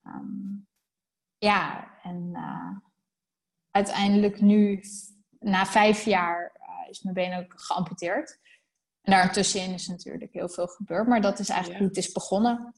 Um, 0.06 0.68
ja, 1.38 1.92
en 2.02 2.30
uh, 2.34 2.78
uiteindelijk 3.72 4.42
nu, 4.42 4.84
na 5.40 5.66
vijf 5.66 6.06
jaar, 6.06 6.56
uh, 6.60 6.90
is 6.90 7.02
mijn 7.02 7.16
been 7.16 7.40
ook 7.40 7.54
geamputeerd. 7.56 8.40
En 9.02 9.12
daartussenin 9.12 9.74
is 9.74 9.88
natuurlijk 9.88 10.34
heel 10.34 10.50
veel 10.50 10.68
gebeurd, 10.68 11.08
maar 11.08 11.22
dat 11.22 11.40
is 11.40 11.50
eigenlijk 11.50 11.80
hoe 11.80 11.88
het 11.88 11.98
is 11.98 12.12
begonnen. 12.12 12.74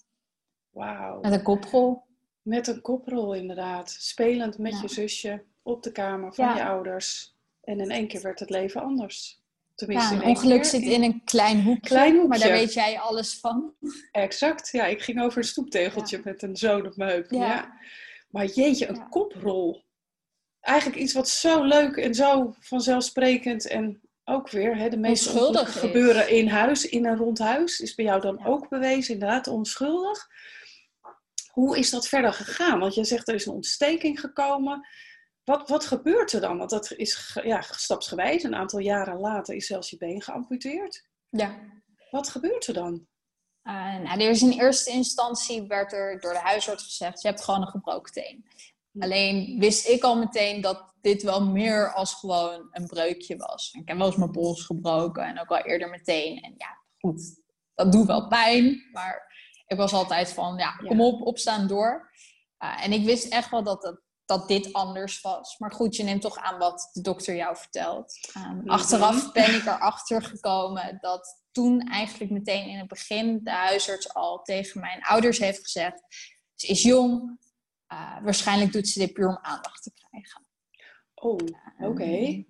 Wauw. 0.69 1.19
Met 1.21 1.31
een 1.31 1.43
koprol. 1.43 2.03
Met 2.41 2.67
een 2.67 2.81
koprol, 2.81 3.33
inderdaad. 3.33 3.89
Spelend 3.89 4.57
met 4.57 4.79
je 4.79 4.87
zusje 4.87 5.45
op 5.61 5.83
de 5.83 5.91
kamer 5.91 6.33
van 6.33 6.55
je 6.55 6.65
ouders. 6.65 7.35
En 7.61 7.79
in 7.79 7.91
één 7.91 8.07
keer 8.07 8.21
werd 8.21 8.39
het 8.39 8.49
leven 8.49 8.81
anders. 8.81 9.43
Tenminste, 9.75 10.13
ja, 10.15 10.21
een 10.21 10.27
ongeluk 10.27 10.65
zit 10.65 10.81
in 10.81 11.03
een 11.03 11.23
klein 11.23 11.63
hoekje, 11.63 11.89
klein 11.89 12.11
hoekje, 12.13 12.27
maar 12.27 12.39
daar 12.39 12.51
weet 12.51 12.73
jij 12.73 12.99
alles 12.99 13.39
van. 13.39 13.73
Exact, 14.11 14.69
ja. 14.71 14.85
Ik 14.85 15.01
ging 15.01 15.21
over 15.21 15.37
een 15.37 15.43
stoeptegeltje 15.43 16.21
met 16.23 16.43
een 16.43 16.57
zoon 16.57 16.85
op 16.85 16.95
mijn 16.95 17.09
heup. 17.09 17.31
Ja. 17.31 17.79
Maar 18.29 18.45
jeetje, 18.45 18.87
een 18.87 19.09
koprol. 19.09 19.83
Eigenlijk 20.59 20.99
iets 20.99 21.13
wat 21.13 21.29
zo 21.29 21.63
leuk 21.63 21.95
en 21.95 22.13
zo 22.13 22.55
vanzelfsprekend 22.59 23.67
en 23.67 24.01
ook 24.23 24.49
weer, 24.49 24.77
hè, 24.77 24.89
de 24.89 24.97
meeste 24.97 25.29
onschuldig 25.29 25.79
gebeuren 25.79 26.29
in 26.29 26.47
huis, 26.47 26.89
in 26.89 27.05
en 27.05 27.17
rond 27.17 27.39
huis. 27.39 27.79
Is 27.79 27.95
bij 27.95 28.05
jou 28.05 28.21
dan 28.21 28.45
ook 28.45 28.69
bewezen, 28.69 29.13
inderdaad, 29.13 29.47
onschuldig. 29.47 30.27
Hoe 31.51 31.77
is 31.77 31.89
dat 31.89 32.07
verder 32.07 32.33
gegaan? 32.33 32.79
Want 32.79 32.95
je 32.95 33.03
zegt 33.03 33.27
er 33.27 33.35
is 33.35 33.45
een 33.45 33.53
ontsteking 33.53 34.19
gekomen. 34.19 34.87
Wat, 35.45 35.69
wat 35.69 35.85
gebeurt 35.85 36.33
er 36.33 36.41
dan? 36.41 36.57
Want 36.57 36.69
dat 36.69 36.91
is 36.91 37.39
ja, 37.43 37.61
stapsgewijs. 37.61 38.43
Een 38.43 38.55
aantal 38.55 38.79
jaren 38.79 39.19
later 39.19 39.55
is 39.55 39.67
zelfs 39.67 39.89
je 39.89 39.97
been 39.97 40.21
geamputeerd. 40.21 41.07
Ja. 41.29 41.59
Wat 42.09 42.29
gebeurt 42.29 42.67
er 42.67 42.73
dan? 42.73 43.07
Uh, 43.63 43.97
nou, 43.97 44.21
er 44.21 44.29
is 44.29 44.41
in 44.41 44.51
eerste 44.51 44.91
instantie 44.91 45.67
werd 45.67 45.93
er 45.93 46.19
door 46.19 46.33
de 46.33 46.39
huisarts 46.39 46.83
gezegd: 46.83 47.21
je 47.21 47.27
hebt 47.27 47.43
gewoon 47.43 47.61
een 47.61 47.67
gebroken 47.67 48.13
teen. 48.13 48.45
Hm. 48.91 49.01
Alleen 49.01 49.59
wist 49.59 49.87
ik 49.87 50.03
al 50.03 50.17
meteen 50.17 50.61
dat 50.61 50.93
dit 51.01 51.23
wel 51.23 51.45
meer 51.45 51.93
als 51.93 52.13
gewoon 52.13 52.67
een 52.71 52.87
breukje 52.87 53.37
was. 53.37 53.71
Ik 53.73 53.87
heb 53.87 53.97
wel 53.97 54.07
eens 54.07 54.15
mijn 54.15 54.31
pols 54.31 54.65
gebroken 54.65 55.23
en 55.23 55.39
ook 55.39 55.49
al 55.49 55.57
eerder 55.57 55.89
meteen. 55.89 56.41
En 56.41 56.53
ja, 56.57 56.77
goed, 56.99 57.41
dat 57.73 57.91
doet 57.91 58.07
wel 58.07 58.27
pijn, 58.27 58.89
maar 58.91 59.33
ik 59.67 59.77
was 59.77 59.93
altijd 59.93 60.29
van, 60.29 60.57
ja, 60.57 60.71
kom 60.71 61.01
op, 61.01 61.21
opstaan 61.21 61.67
door. 61.67 62.11
Uh, 62.63 62.85
en 62.85 62.91
ik 62.91 63.05
wist 63.05 63.33
echt 63.33 63.49
wel 63.49 63.63
dat, 63.63 63.81
dat, 63.81 64.01
dat 64.25 64.47
dit 64.47 64.73
anders 64.73 65.21
was. 65.21 65.57
Maar 65.57 65.71
goed, 65.71 65.95
je 65.95 66.03
neemt 66.03 66.21
toch 66.21 66.37
aan 66.37 66.57
wat 66.57 66.89
de 66.93 67.01
dokter 67.01 67.35
jou 67.35 67.57
vertelt. 67.57 68.29
Um, 68.37 68.69
Achteraf 68.69 69.31
ben 69.31 69.55
ik 69.55 69.65
erachter 69.65 70.23
gekomen 70.23 70.97
dat 71.01 71.43
toen 71.51 71.81
eigenlijk 71.81 72.31
meteen 72.31 72.67
in 72.67 72.77
het 72.77 72.87
begin 72.87 73.39
de 73.43 73.51
huisarts 73.51 74.13
al 74.13 74.41
tegen 74.41 74.81
mijn 74.81 75.01
ouders 75.03 75.37
heeft 75.37 75.59
gezegd: 75.59 76.01
ze 76.55 76.67
is 76.67 76.83
jong, 76.83 77.39
uh, 77.93 78.23
waarschijnlijk 78.23 78.71
doet 78.71 78.87
ze 78.87 78.99
dit 78.99 79.13
puur 79.13 79.27
om 79.27 79.39
aandacht 79.41 79.83
te 79.83 79.91
krijgen. 79.93 80.45
Oh, 81.13 81.39
oké. 81.79 82.03
Ehm, 82.03 82.41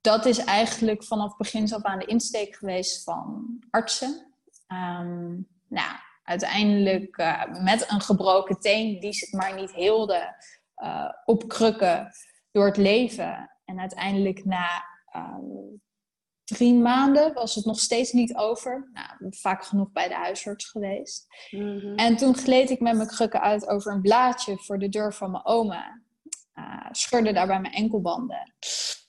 dat 0.00 0.26
is 0.26 0.38
eigenlijk 0.38 1.04
vanaf 1.04 1.36
begin 1.36 1.72
af 1.72 1.82
aan 1.82 1.98
de 1.98 2.04
insteek 2.04 2.56
geweest 2.56 3.02
van 3.02 3.58
artsen. 3.70 4.34
Um, 4.68 5.48
nou, 5.68 5.96
uiteindelijk 6.22 7.18
uh, 7.18 7.62
met 7.62 7.90
een 7.90 8.00
gebroken 8.00 8.60
teen, 8.60 9.00
die 9.00 9.12
ze 9.12 9.36
maar 9.36 9.54
niet 9.54 9.72
hielden, 9.72 10.36
uh, 10.82 11.10
op 11.24 11.48
krukken 11.48 12.10
door 12.50 12.66
het 12.66 12.76
leven. 12.76 13.50
En 13.64 13.80
uiteindelijk 13.80 14.44
na 14.44 14.84
um, 15.16 15.82
drie 16.44 16.74
maanden 16.74 17.32
was 17.32 17.54
het 17.54 17.64
nog 17.64 17.78
steeds 17.78 18.12
niet 18.12 18.36
over. 18.36 18.90
Nou, 18.92 19.34
vaak 19.36 19.64
genoeg 19.64 19.92
bij 19.92 20.08
de 20.08 20.14
huisarts 20.14 20.64
geweest. 20.70 21.26
Mm 21.50 21.78
-hmm. 21.78 21.94
En 21.94 22.16
toen 22.16 22.36
gleed 22.36 22.70
ik 22.70 22.80
met 22.80 22.96
mijn 22.96 23.08
krukken 23.08 23.40
uit 23.40 23.68
over 23.68 23.92
een 23.92 24.00
blaadje 24.00 24.58
voor 24.58 24.78
de 24.78 24.88
deur 24.88 25.14
van 25.14 25.30
mijn 25.30 25.46
oma. 25.46 26.02
Uh, 26.54 26.86
scheurde 26.90 27.32
daarbij 27.32 27.60
mijn 27.60 27.74
enkelbanden. 27.74 28.54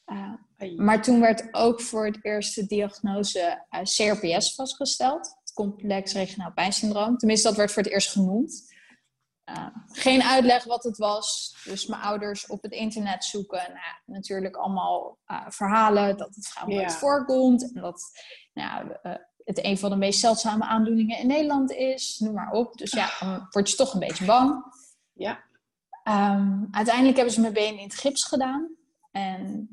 Uh, 0.06 0.78
maar 0.78 1.02
toen 1.02 1.20
werd 1.20 1.48
ook 1.52 1.82
voor 1.82 2.06
het 2.06 2.18
eerst 2.22 2.56
de 2.56 2.66
diagnose 2.66 3.66
uh, 3.70 3.82
CRPS 3.82 4.56
vastgesteld. 4.56 5.36
Het 5.40 5.54
complex 5.54 6.14
regionaal 6.14 6.54
pijnsyndroom. 6.54 7.18
Tenminste, 7.18 7.48
dat 7.48 7.58
werd 7.58 7.72
voor 7.72 7.84
het 7.84 7.92
eerst 7.92 8.12
genoemd. 8.12 8.75
Uh, 9.50 9.68
geen 9.88 10.24
uitleg 10.24 10.64
wat 10.64 10.84
het 10.84 10.98
was. 10.98 11.58
Dus 11.64 11.86
mijn 11.86 12.02
ouders 12.02 12.48
op 12.48 12.62
het 12.62 12.72
internet 12.72 13.24
zoeken. 13.24 13.64
Nou, 13.68 14.20
natuurlijk 14.20 14.56
allemaal 14.56 15.18
uh, 15.28 15.46
verhalen 15.48 16.18
dat 16.18 16.36
het 16.36 16.48
vrouwen 16.48 16.76
yeah. 16.76 16.90
voorkomt. 16.90 17.74
En 17.74 17.82
dat 17.82 18.02
nou, 18.54 18.88
uh, 19.04 19.16
het 19.44 19.66
een 19.66 19.78
van 19.78 19.90
de 19.90 19.96
meest 19.96 20.20
zeldzame 20.20 20.66
aandoeningen 20.66 21.18
in 21.18 21.28
Nederland 21.28 21.72
is. 21.72 22.20
Noem 22.20 22.34
maar 22.34 22.52
op. 22.52 22.78
Dus 22.78 22.92
ja, 22.92 23.10
dan 23.20 23.48
word 23.50 23.70
je 23.70 23.76
toch 23.76 23.94
een 23.94 24.00
beetje 24.00 24.26
bang. 24.26 24.64
Ja. 25.14 25.44
Um, 26.04 26.68
uiteindelijk 26.72 27.16
hebben 27.16 27.34
ze 27.34 27.42
mijn 27.42 27.54
been 27.54 27.78
in 27.78 27.84
het 27.84 27.96
gips 27.96 28.24
gedaan. 28.24 28.76
En 29.12 29.70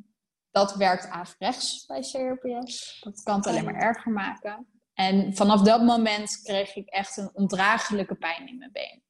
dat 0.51 0.75
werkt 0.75 1.09
averechts 1.09 1.87
bij 1.87 2.01
CRPS. 2.01 3.01
Dat 3.01 3.23
kan 3.23 3.37
het 3.37 3.47
alleen 3.47 3.65
maar 3.65 3.75
erger 3.75 4.13
maken. 4.13 4.67
En 4.95 5.37
vanaf 5.37 5.63
dat 5.63 5.83
moment 5.83 6.41
kreeg 6.43 6.77
ik 6.77 6.89
echt 6.89 7.17
een 7.17 7.31
ondraaglijke 7.33 8.15
pijn 8.15 8.49
in 8.49 8.59
mijn 8.59 8.73
been. 8.73 9.03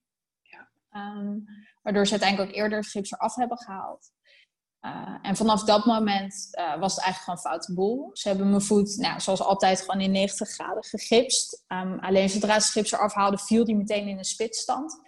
Um, 0.93 1.45
waardoor 1.83 2.07
ze 2.07 2.11
uiteindelijk 2.11 2.51
ook 2.51 2.57
eerder 2.57 2.79
het 2.79 2.87
gips 2.89 3.13
eraf 3.13 3.35
hebben 3.35 3.59
gehaald. 3.59 4.11
Uh, 4.87 5.19
en 5.23 5.37
vanaf 5.37 5.65
dat 5.65 5.85
moment 5.85 6.49
uh, 6.59 6.79
was 6.79 6.95
het 6.95 7.05
eigenlijk 7.05 7.25
gewoon 7.25 7.39
foute 7.39 7.75
boel. 7.75 8.11
Ze 8.13 8.29
hebben 8.29 8.49
mijn 8.49 8.63
voet, 8.63 8.97
nou, 8.97 9.21
zoals 9.21 9.41
altijd, 9.41 9.81
gewoon 9.81 10.01
in 10.01 10.11
90 10.11 10.49
graden 10.49 10.85
gegipst. 10.85 11.65
Um, 11.69 11.99
alleen 11.99 12.29
zodra 12.29 12.61
ze 12.61 12.67
het 12.67 12.75
gips 12.75 12.93
eraf 12.93 13.15
haalden, 13.15 13.39
viel 13.39 13.65
die 13.65 13.77
meteen 13.77 14.09
in 14.09 14.19
een 14.19 14.25
spitstand. 14.25 15.01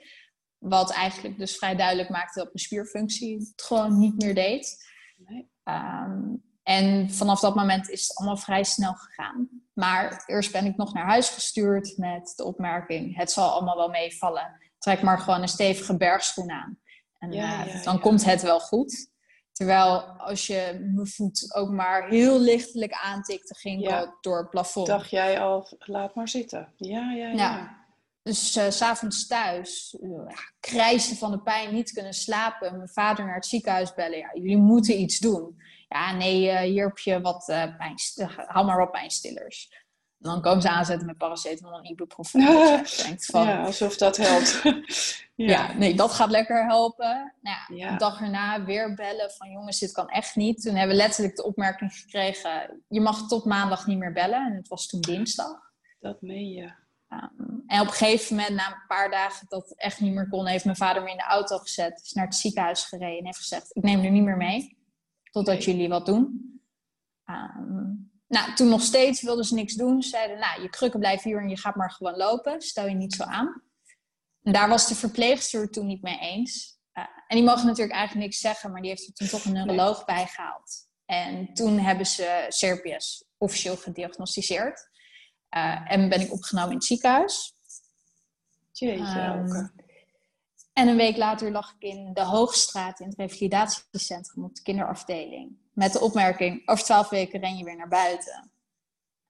Wat 0.58 0.90
eigenlijk 0.90 1.38
dus 1.38 1.56
vrij 1.56 1.76
duidelijk 1.76 2.08
maakte 2.08 2.38
dat 2.38 2.44
mijn 2.44 2.64
spierfunctie 2.64 3.38
het 3.38 3.62
gewoon 3.62 3.98
niet 3.98 4.22
meer 4.22 4.34
deed. 4.34 4.86
Nee. 5.16 5.50
Um, 5.64 6.42
en 6.62 7.10
vanaf 7.10 7.40
dat 7.40 7.54
moment 7.54 7.90
is 7.90 8.02
het 8.02 8.16
allemaal 8.16 8.36
vrij 8.36 8.64
snel 8.64 8.92
gegaan. 8.92 9.48
Maar 9.72 10.22
eerst 10.26 10.52
ben 10.52 10.64
ik 10.64 10.76
nog 10.76 10.92
naar 10.94 11.06
huis 11.06 11.28
gestuurd 11.28 11.96
met 11.96 12.32
de 12.36 12.44
opmerking: 12.44 13.16
het 13.16 13.30
zal 13.30 13.50
allemaal 13.50 13.76
wel 13.76 13.88
meevallen 13.88 14.63
trek 14.84 15.02
maar 15.02 15.18
gewoon 15.18 15.42
een 15.42 15.48
stevige 15.48 15.96
bergschoen 15.96 16.50
aan. 16.50 16.78
En 17.18 17.32
ja, 17.32 17.64
ja, 17.64 17.82
dan 17.82 17.94
ja. 17.94 18.00
komt 18.00 18.24
het 18.24 18.42
wel 18.42 18.60
goed. 18.60 19.12
Terwijl 19.52 20.00
als 20.00 20.46
je 20.46 20.90
mijn 20.94 21.06
voet 21.06 21.54
ook 21.54 21.70
maar 21.70 22.08
heel 22.08 22.40
lichtelijk 22.40 22.92
aantikte, 22.92 23.54
ging 23.54 23.82
ja. 23.82 24.16
door 24.20 24.38
het 24.38 24.50
plafond. 24.50 24.86
Dacht 24.86 25.10
jij 25.10 25.40
al, 25.40 25.76
laat 25.78 26.14
maar 26.14 26.28
zitten. 26.28 26.72
Ja, 26.76 27.12
ja, 27.12 27.28
ja. 27.28 27.82
Dus 28.22 28.56
uh, 28.56 28.70
s'avonds 28.70 29.26
thuis, 29.26 29.96
uh, 30.00 30.26
krijsen 30.60 31.16
van 31.16 31.30
de 31.30 31.42
pijn, 31.42 31.74
niet 31.74 31.92
kunnen 31.92 32.14
slapen. 32.14 32.76
Mijn 32.76 32.88
vader 32.88 33.24
naar 33.24 33.34
het 33.34 33.46
ziekenhuis 33.46 33.94
bellen. 33.94 34.18
Ja, 34.18 34.30
jullie 34.34 34.56
moeten 34.56 35.00
iets 35.00 35.18
doen. 35.18 35.56
Ja, 35.88 36.16
nee, 36.16 36.50
uh, 36.50 36.58
hier 36.58 36.86
heb 36.86 36.98
je 36.98 37.20
wat 37.20 37.44
pijn. 37.46 37.96
Haal 38.46 38.64
maar 38.64 38.78
wat 38.78 38.90
pijnstillers 38.90 39.83
dan 40.24 40.40
komen 40.40 40.62
ze 40.62 40.68
aanzetten 40.68 41.06
met 41.06 41.18
paracetamol 41.18 41.78
en 41.78 41.90
ibuprofen. 41.90 42.40
denkt 42.40 43.26
van, 43.26 43.46
ja, 43.48 43.64
alsof 43.64 43.96
dat 43.96 44.16
helpt. 44.16 44.62
ja. 45.34 45.46
ja. 45.46 45.72
nee, 45.72 45.94
dat 45.94 46.12
gaat 46.12 46.30
lekker 46.30 46.64
helpen. 46.64 47.34
Nou 47.40 47.56
ja, 47.68 47.76
ja. 47.76 47.92
Een 47.92 47.98
dag 47.98 48.20
erna 48.20 48.64
weer 48.64 48.94
bellen 48.94 49.30
van 49.30 49.50
jongens, 49.50 49.78
dit 49.78 49.92
kan 49.92 50.08
echt 50.08 50.36
niet. 50.36 50.62
Toen 50.62 50.74
hebben 50.74 50.96
we 50.96 51.02
letterlijk 51.02 51.36
de 51.36 51.44
opmerking 51.44 51.92
gekregen, 51.92 52.82
je 52.88 53.00
mag 53.00 53.26
tot 53.26 53.44
maandag 53.44 53.86
niet 53.86 53.98
meer 53.98 54.12
bellen. 54.12 54.46
En 54.46 54.56
het 54.56 54.68
was 54.68 54.86
toen 54.86 55.00
dinsdag. 55.00 55.72
Dat 56.00 56.22
meen 56.22 56.50
je. 56.50 56.72
Um, 57.08 57.62
en 57.66 57.80
op 57.80 57.86
een 57.86 57.92
gegeven 57.92 58.36
moment, 58.36 58.54
na 58.54 58.66
een 58.66 58.86
paar 58.86 59.10
dagen 59.10 59.46
dat 59.48 59.68
het 59.68 59.78
echt 59.78 60.00
niet 60.00 60.14
meer 60.14 60.28
kon, 60.28 60.46
heeft 60.46 60.64
mijn 60.64 60.76
vader 60.76 61.02
me 61.02 61.10
in 61.10 61.16
de 61.16 61.22
auto 61.22 61.58
gezet, 61.58 62.00
is 62.04 62.12
naar 62.12 62.24
het 62.24 62.34
ziekenhuis 62.34 62.84
gereden 62.84 63.18
en 63.18 63.24
heeft 63.24 63.38
gezegd, 63.38 63.76
ik 63.76 63.82
neem 63.82 64.04
er 64.04 64.10
niet 64.10 64.22
meer 64.22 64.36
mee, 64.36 64.78
totdat 65.30 65.54
nee. 65.54 65.64
jullie 65.64 65.88
wat 65.88 66.06
doen. 66.06 66.52
Um, 67.30 68.12
nou, 68.34 68.54
toen 68.54 68.68
nog 68.68 68.82
steeds 68.82 69.22
wilden 69.22 69.44
ze 69.44 69.54
niks 69.54 69.74
doen. 69.74 70.02
Ze 70.02 70.08
zeiden, 70.08 70.38
nou, 70.38 70.62
je 70.62 70.70
krukken 70.70 71.00
blijven 71.00 71.30
hier 71.30 71.40
en 71.40 71.48
je 71.48 71.58
gaat 71.58 71.74
maar 71.74 71.90
gewoon 71.90 72.16
lopen. 72.16 72.60
Stel 72.60 72.88
je 72.88 72.94
niet 72.94 73.14
zo 73.14 73.22
aan. 73.22 73.62
En 74.42 74.52
daar 74.52 74.68
was 74.68 74.88
de 74.88 74.94
verpleegster 74.94 75.70
toen 75.70 75.86
niet 75.86 76.02
mee 76.02 76.18
eens. 76.18 76.78
Uh, 76.94 77.04
en 77.04 77.36
die 77.36 77.44
mogen 77.44 77.66
natuurlijk 77.66 77.96
eigenlijk 77.96 78.26
niks 78.26 78.40
zeggen, 78.40 78.72
maar 78.72 78.80
die 78.80 78.90
heeft 78.90 79.06
er 79.06 79.12
toen 79.12 79.28
toch 79.28 79.44
een 79.44 79.52
neuroloog 79.52 79.96
nee. 79.96 80.16
bij 80.16 80.26
gehaald. 80.26 80.88
En 81.04 81.54
toen 81.54 81.78
hebben 81.78 82.06
ze 82.06 82.46
CRPS 82.48 83.24
officieel 83.38 83.76
gediagnosticeerd. 83.76 84.88
Uh, 85.56 85.92
en 85.92 86.08
ben 86.08 86.20
ik 86.20 86.32
opgenomen 86.32 86.70
in 86.70 86.76
het 86.76 86.84
ziekenhuis. 86.84 87.52
Jeetje, 88.72 89.20
um, 89.20 89.72
En 90.72 90.88
een 90.88 90.96
week 90.96 91.16
later 91.16 91.50
lag 91.50 91.74
ik 91.78 91.82
in 91.82 92.12
de 92.12 92.22
Hoogstraat 92.22 93.00
in 93.00 93.06
het 93.06 93.18
revalidatiecentrum 93.18 94.44
op 94.44 94.54
de 94.54 94.62
kinderafdeling. 94.62 95.63
Met 95.74 95.92
de 95.92 96.00
opmerking, 96.00 96.68
over 96.68 96.84
twaalf 96.84 97.08
weken 97.08 97.40
ren 97.40 97.56
je 97.56 97.64
weer 97.64 97.76
naar 97.76 97.88
buiten. 97.88 98.50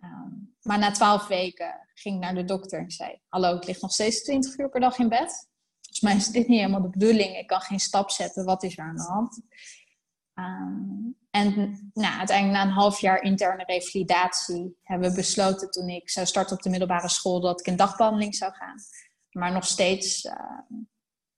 Um, 0.00 0.54
maar 0.62 0.78
na 0.78 0.90
twaalf 0.90 1.26
weken 1.26 1.88
ging 1.94 2.14
ik 2.14 2.20
naar 2.20 2.34
de 2.34 2.44
dokter 2.44 2.78
en 2.78 2.90
zei... 2.90 3.20
Hallo, 3.28 3.56
ik 3.56 3.66
lig 3.66 3.80
nog 3.80 3.92
steeds 3.92 4.22
20 4.22 4.58
uur 4.58 4.68
per 4.68 4.80
dag 4.80 4.98
in 4.98 5.08
bed. 5.08 5.48
Volgens 5.80 6.00
mij 6.00 6.16
is 6.16 6.26
dit 6.26 6.48
niet 6.48 6.58
helemaal 6.58 6.82
de 6.82 6.98
bedoeling. 6.98 7.36
Ik 7.36 7.46
kan 7.46 7.60
geen 7.60 7.80
stap 7.80 8.10
zetten. 8.10 8.44
Wat 8.44 8.62
is 8.62 8.78
er 8.78 8.84
aan 8.84 8.96
de 8.96 9.02
hand? 9.02 9.40
Um, 10.34 11.16
en 11.30 11.54
nou, 11.92 12.18
uiteindelijk 12.18 12.58
na 12.58 12.64
een 12.64 12.76
half 12.76 13.00
jaar 13.00 13.22
interne 13.22 13.64
revalidatie... 13.64 14.78
hebben 14.82 15.10
we 15.10 15.16
besloten 15.16 15.70
toen 15.70 15.88
ik 15.88 16.10
zou 16.10 16.26
starten 16.26 16.56
op 16.56 16.62
de 16.62 16.70
middelbare 16.70 17.08
school... 17.08 17.40
dat 17.40 17.60
ik 17.60 17.66
in 17.66 17.76
dagbehandeling 17.76 18.34
zou 18.34 18.52
gaan. 18.52 18.76
Maar 19.30 19.52
nog 19.52 19.66
steeds 19.66 20.24
uh, 20.24 20.32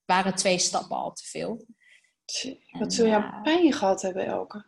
waren 0.04 0.34
twee 0.34 0.58
stappen 0.58 0.96
al 0.96 1.12
te 1.12 1.24
veel. 1.24 1.66
Wat 2.70 2.92
zul 2.92 3.06
je 3.06 3.16
aan 3.16 3.42
pijn 3.42 3.72
gehad 3.72 4.02
hebben, 4.02 4.26
Elke? 4.26 4.64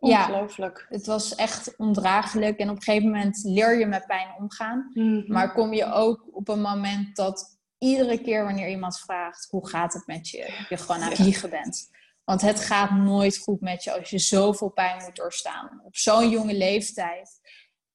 Ongelooflijk. 0.00 0.86
Ja, 0.88 0.96
het 0.96 1.06
was 1.06 1.34
echt 1.34 1.76
ondraaglijk. 1.76 2.58
En 2.58 2.70
op 2.70 2.76
een 2.76 2.82
gegeven 2.82 3.10
moment 3.10 3.40
leer 3.44 3.78
je 3.78 3.86
met 3.86 4.06
pijn 4.06 4.34
omgaan. 4.38 4.90
Mm 4.92 5.02
-hmm. 5.02 5.24
Maar 5.26 5.52
kom 5.52 5.72
je 5.72 5.92
ook 5.92 6.28
op 6.32 6.48
een 6.48 6.60
moment 6.60 7.16
dat 7.16 7.58
iedere 7.78 8.20
keer 8.20 8.44
wanneer 8.44 8.68
iemand 8.68 8.98
vraagt 8.98 9.46
hoe 9.50 9.68
gaat 9.68 9.92
het 9.92 10.06
met 10.06 10.28
je, 10.28 10.64
je 10.68 10.76
gewoon 10.76 11.02
aan 11.02 11.10
het 11.10 11.18
liegen 11.18 11.50
bent. 11.50 11.90
Want 12.24 12.40
het 12.40 12.60
gaat 12.60 12.90
nooit 12.90 13.38
goed 13.38 13.60
met 13.60 13.84
je 13.84 13.98
als 13.98 14.10
je 14.10 14.18
zoveel 14.18 14.68
pijn 14.68 15.02
moet 15.04 15.16
doorstaan. 15.16 15.80
Op 15.84 15.96
zo'n 15.96 16.30
jonge 16.30 16.54
leeftijd. 16.54 17.40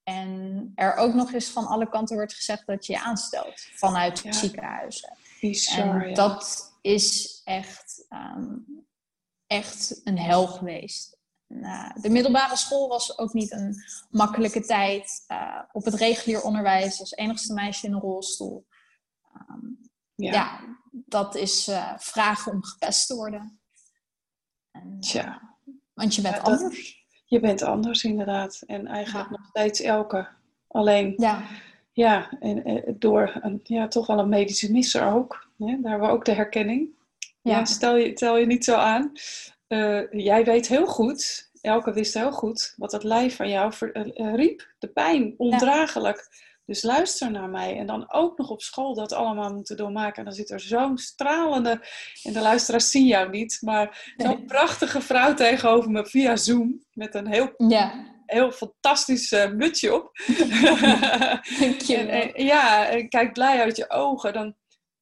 En 0.04 0.72
er 0.76 0.96
ook 0.96 1.14
nog 1.14 1.34
eens 1.34 1.50
van 1.50 1.68
alle 1.68 1.90
kanten 1.90 2.16
wordt 2.16 2.34
gezegd 2.34 2.68
dat 2.68 2.86
je 2.86 2.94
je 2.94 3.02
aanstelt 3.02 3.68
vanuit 3.74 4.20
ja. 4.20 4.32
ziekenhuizen. 4.32 5.18
Bizar, 5.42 6.06
en 6.06 6.14
dat 6.14 6.74
is 6.82 7.42
echt, 7.44 8.06
um, 8.10 8.66
echt 9.48 10.02
een 10.04 10.20
hel 10.20 10.48
geweest. 10.48 11.15
Nou, 11.48 12.02
de 12.02 12.10
middelbare 12.10 12.56
school 12.56 12.88
was 12.88 13.18
ook 13.18 13.34
niet 13.34 13.52
een 13.52 13.76
makkelijke 14.10 14.62
tijd. 14.62 15.26
Uh, 15.28 15.62
op 15.72 15.86
het 15.86 15.94
regulier 15.94 16.42
onderwijs 16.42 17.00
als 17.00 17.12
enigste 17.12 17.54
meisje 17.54 17.88
in 17.88 17.94
een 17.94 18.00
rolstoel. 18.00 18.66
Um, 19.50 19.80
ja. 20.16 20.32
ja. 20.32 20.60
dat 20.92 21.36
is 21.36 21.68
uh, 21.68 21.94
vragen 21.98 22.52
om 22.52 22.64
gepest 22.64 23.08
te 23.08 23.16
worden. 23.16 23.60
En, 24.72 25.00
Tja. 25.00 25.58
Want 25.94 26.16
je 26.16 26.22
bent 26.22 26.36
ja, 26.36 26.42
anders. 26.42 27.06
Je 27.26 27.40
bent 27.40 27.62
anders, 27.62 28.04
inderdaad. 28.04 28.64
En 28.66 28.88
eigenlijk 28.88 29.30
ja. 29.30 29.38
nog 29.38 29.48
steeds 29.50 29.82
elke. 29.82 30.28
Alleen, 30.68 31.14
ja. 31.18 31.44
ja, 31.92 32.38
en 32.40 32.86
door 33.00 33.40
een, 33.42 33.60
ja, 33.64 33.88
toch 33.88 34.08
wel 34.08 34.20
een 34.20 34.30
medische 34.30 34.72
misser 34.72 35.12
ook. 35.12 35.50
Hè? 35.58 35.66
Daar 35.82 35.92
hebben 35.92 36.10
we 36.10 36.14
ook 36.14 36.26
de 36.26 36.34
herkenning. 36.34 36.90
Ja. 37.42 37.66
stel, 37.66 37.96
je, 37.96 38.14
tel 38.14 38.38
je 38.38 38.46
niet 38.46 38.64
zo 38.64 38.76
aan. 38.76 39.12
Jij 40.12 40.44
weet 40.44 40.68
heel 40.68 40.88
goed, 40.88 41.50
Elke 41.66 41.94
wist 41.94 42.14
heel 42.14 42.32
goed, 42.32 42.74
wat 42.78 42.92
het 42.92 43.04
lijf 43.04 43.36
van 43.36 43.50
jou 43.50 43.74
riep. 44.16 44.74
De 44.80 44.88
pijn, 44.88 45.34
ondraaglijk. 45.38 46.28
Dus 46.66 46.84
luister 46.84 47.32
naar 47.32 47.50
mij. 47.50 47.78
En 47.78 47.88
dan 47.88 48.12
ook 48.12 48.38
nog 48.38 48.50
op 48.50 48.62
school 48.62 48.94
dat 48.94 49.14
allemaal 49.14 49.54
moeten 49.54 49.78
doormaken. 49.78 50.18
En 50.18 50.24
dan 50.24 50.34
zit 50.34 50.50
er 50.50 50.60
zo'n 50.60 50.98
stralende, 50.98 51.88
en 52.24 52.34
de 52.34 52.42
luisteraars 52.42 52.92
zien 52.92 53.06
jou 53.06 53.30
niet, 53.30 53.58
maar 53.62 54.14
zo'n 54.18 54.46
prachtige 54.56 55.02
vrouw 55.02 55.34
tegenover 55.34 55.92
me 55.92 56.06
via 56.06 56.36
Zoom. 56.36 56.86
Met 56.94 57.16
een 57.16 57.28
heel, 57.28 57.54
ja. 57.58 58.06
heel 58.26 58.52
fantastisch 58.52 59.32
uh, 59.32 59.52
mutsje 59.52 59.94
op. 59.94 60.12
Dank 61.60 61.82
je 61.82 61.98
en, 62.20 62.44
ja, 62.46 62.88
en 62.88 63.10
kijk 63.10 63.34
blij 63.34 63.62
uit 63.62 63.78
je 63.78 63.90
ogen. 63.90 64.34
Dan 64.34 64.56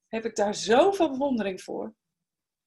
heb 0.08 0.24
ik 0.24 0.36
daar 0.36 0.54
zoveel 0.54 1.10
bewondering 1.10 1.62
voor. 1.62 1.94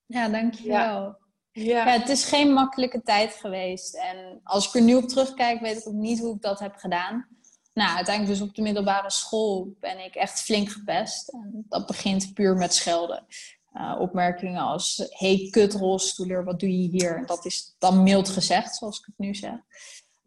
Ja, 0.05 0.29
dankjewel. 0.29 1.01
Ja. 1.01 1.17
Ja. 1.59 1.85
het 1.85 2.09
is 2.09 2.25
geen 2.25 2.53
makkelijke 2.53 3.01
tijd 3.01 3.33
geweest. 3.33 3.95
En 3.95 4.39
als 4.43 4.67
ik 4.67 4.73
er 4.73 4.81
nu 4.81 4.95
op 4.95 5.07
terugkijk, 5.07 5.61
weet 5.61 5.77
ik 5.77 5.87
ook 5.87 5.93
niet 5.93 6.19
hoe 6.19 6.35
ik 6.35 6.41
dat 6.41 6.59
heb 6.59 6.75
gedaan 6.75 7.37
nou, 7.77 7.95
uiteindelijk 7.95 8.39
dus 8.39 8.47
op 8.47 8.55
de 8.55 8.61
middelbare 8.61 9.11
school 9.11 9.75
ben 9.79 10.05
ik 10.05 10.15
echt 10.15 10.41
flink 10.41 10.69
gepest. 10.69 11.29
En 11.29 11.65
dat 11.69 11.85
begint 11.85 12.33
puur 12.33 12.55
met 12.55 12.73
schelden. 12.73 13.25
Uh, 13.73 13.95
opmerkingen 13.99 14.61
als, 14.61 15.07
hey 15.09 15.47
kutrolstoeler, 15.51 16.43
wat 16.43 16.59
doe 16.59 16.81
je 16.81 16.89
hier? 16.89 17.17
En 17.17 17.25
dat 17.25 17.45
is 17.45 17.75
dan 17.79 18.03
mild 18.03 18.29
gezegd, 18.29 18.75
zoals 18.75 18.99
ik 18.99 19.05
het 19.05 19.17
nu 19.17 19.35
zeg. 19.35 19.55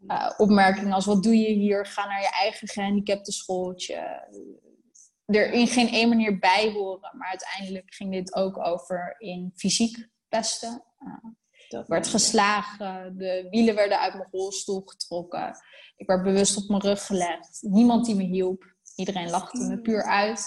Uh, 0.07 0.29
opmerkingen 0.37 0.93
als, 0.93 1.05
wat 1.05 1.23
doe 1.23 1.37
je 1.37 1.53
hier? 1.53 1.85
Ga 1.85 2.07
naar 2.07 2.21
je 2.21 2.31
eigen 2.31 2.67
gehandicapte 2.67 3.31
schooltje. 3.31 4.27
Er 5.25 5.51
in 5.51 5.67
geen 5.67 5.89
één 5.89 6.09
manier 6.09 6.39
bij 6.39 6.71
horen. 6.71 7.17
Maar 7.17 7.29
uiteindelijk 7.29 7.93
ging 7.93 8.11
dit 8.11 8.35
ook 8.35 8.57
over 8.57 9.15
in 9.17 9.51
fysiek 9.55 10.09
pesten. 10.31 10.83
Uh, 10.99 11.31
dat 11.69 11.87
werd 11.87 12.07
geslagen, 12.07 13.17
de 13.17 13.47
wielen 13.49 13.75
werden 13.75 13.99
uit 13.99 14.13
mijn 14.13 14.29
rolstoel 14.31 14.81
getrokken. 14.85 15.57
Ik 15.95 16.07
werd 16.07 16.23
bewust 16.23 16.57
op 16.57 16.67
mijn 16.67 16.81
rug 16.81 17.05
gelegd. 17.05 17.59
Niemand 17.61 18.05
die 18.05 18.15
me 18.15 18.23
hielp. 18.23 18.75
Iedereen 18.95 19.29
lachte 19.29 19.67
me 19.67 19.81
puur 19.81 20.03
uit. 20.03 20.45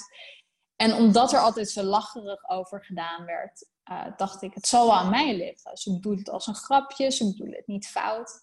En 0.77 0.93
omdat 0.93 1.33
er 1.33 1.39
altijd 1.39 1.71
zo 1.71 1.83
lacherig 1.83 2.49
over 2.49 2.85
gedaan 2.85 3.25
werd, 3.25 3.69
uh, 3.91 4.17
dacht 4.17 4.43
ik, 4.43 4.55
het 4.55 4.67
zal 4.67 4.87
wel 4.87 4.97
aan 4.97 5.11
mij 5.11 5.37
liggen. 5.37 5.77
Ze 5.77 5.93
bedoelt 5.93 6.19
het 6.19 6.31
als 6.31 6.47
een 6.47 6.55
grapje, 6.55 7.11
ze 7.11 7.31
bedoelen 7.31 7.57
het 7.57 7.67
niet 7.67 7.87
fout. 7.87 8.41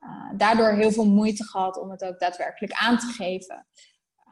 Uh, 0.00 0.32
daardoor 0.36 0.72
heel 0.72 0.92
veel 0.92 1.06
moeite 1.06 1.44
gehad 1.44 1.78
om 1.78 1.90
het 1.90 2.04
ook 2.04 2.18
daadwerkelijk 2.18 2.72
aan 2.72 2.98
te 2.98 3.06
geven. 3.06 3.66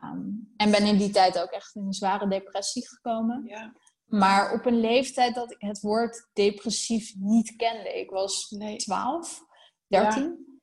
Um, 0.05 0.53
en 0.57 0.71
ben 0.71 0.87
in 0.87 0.97
die 0.97 1.11
tijd 1.11 1.39
ook 1.39 1.51
echt 1.51 1.75
in 1.75 1.87
een 1.87 1.93
zware 1.93 2.29
depressie 2.29 2.89
gekomen. 2.89 3.45
Ja. 3.47 3.73
Maar 4.11 4.53
op 4.53 4.67
een 4.67 4.81
leeftijd 4.81 5.35
dat 5.35 5.51
ik 5.51 5.61
het 5.61 5.81
woord 5.81 6.29
depressief 6.33 7.15
niet 7.17 7.57
kende. 7.57 8.01
Ik 8.01 8.11
was 8.11 8.51
nee. 8.51 8.77
12, 8.77 9.45
13. 9.87 10.61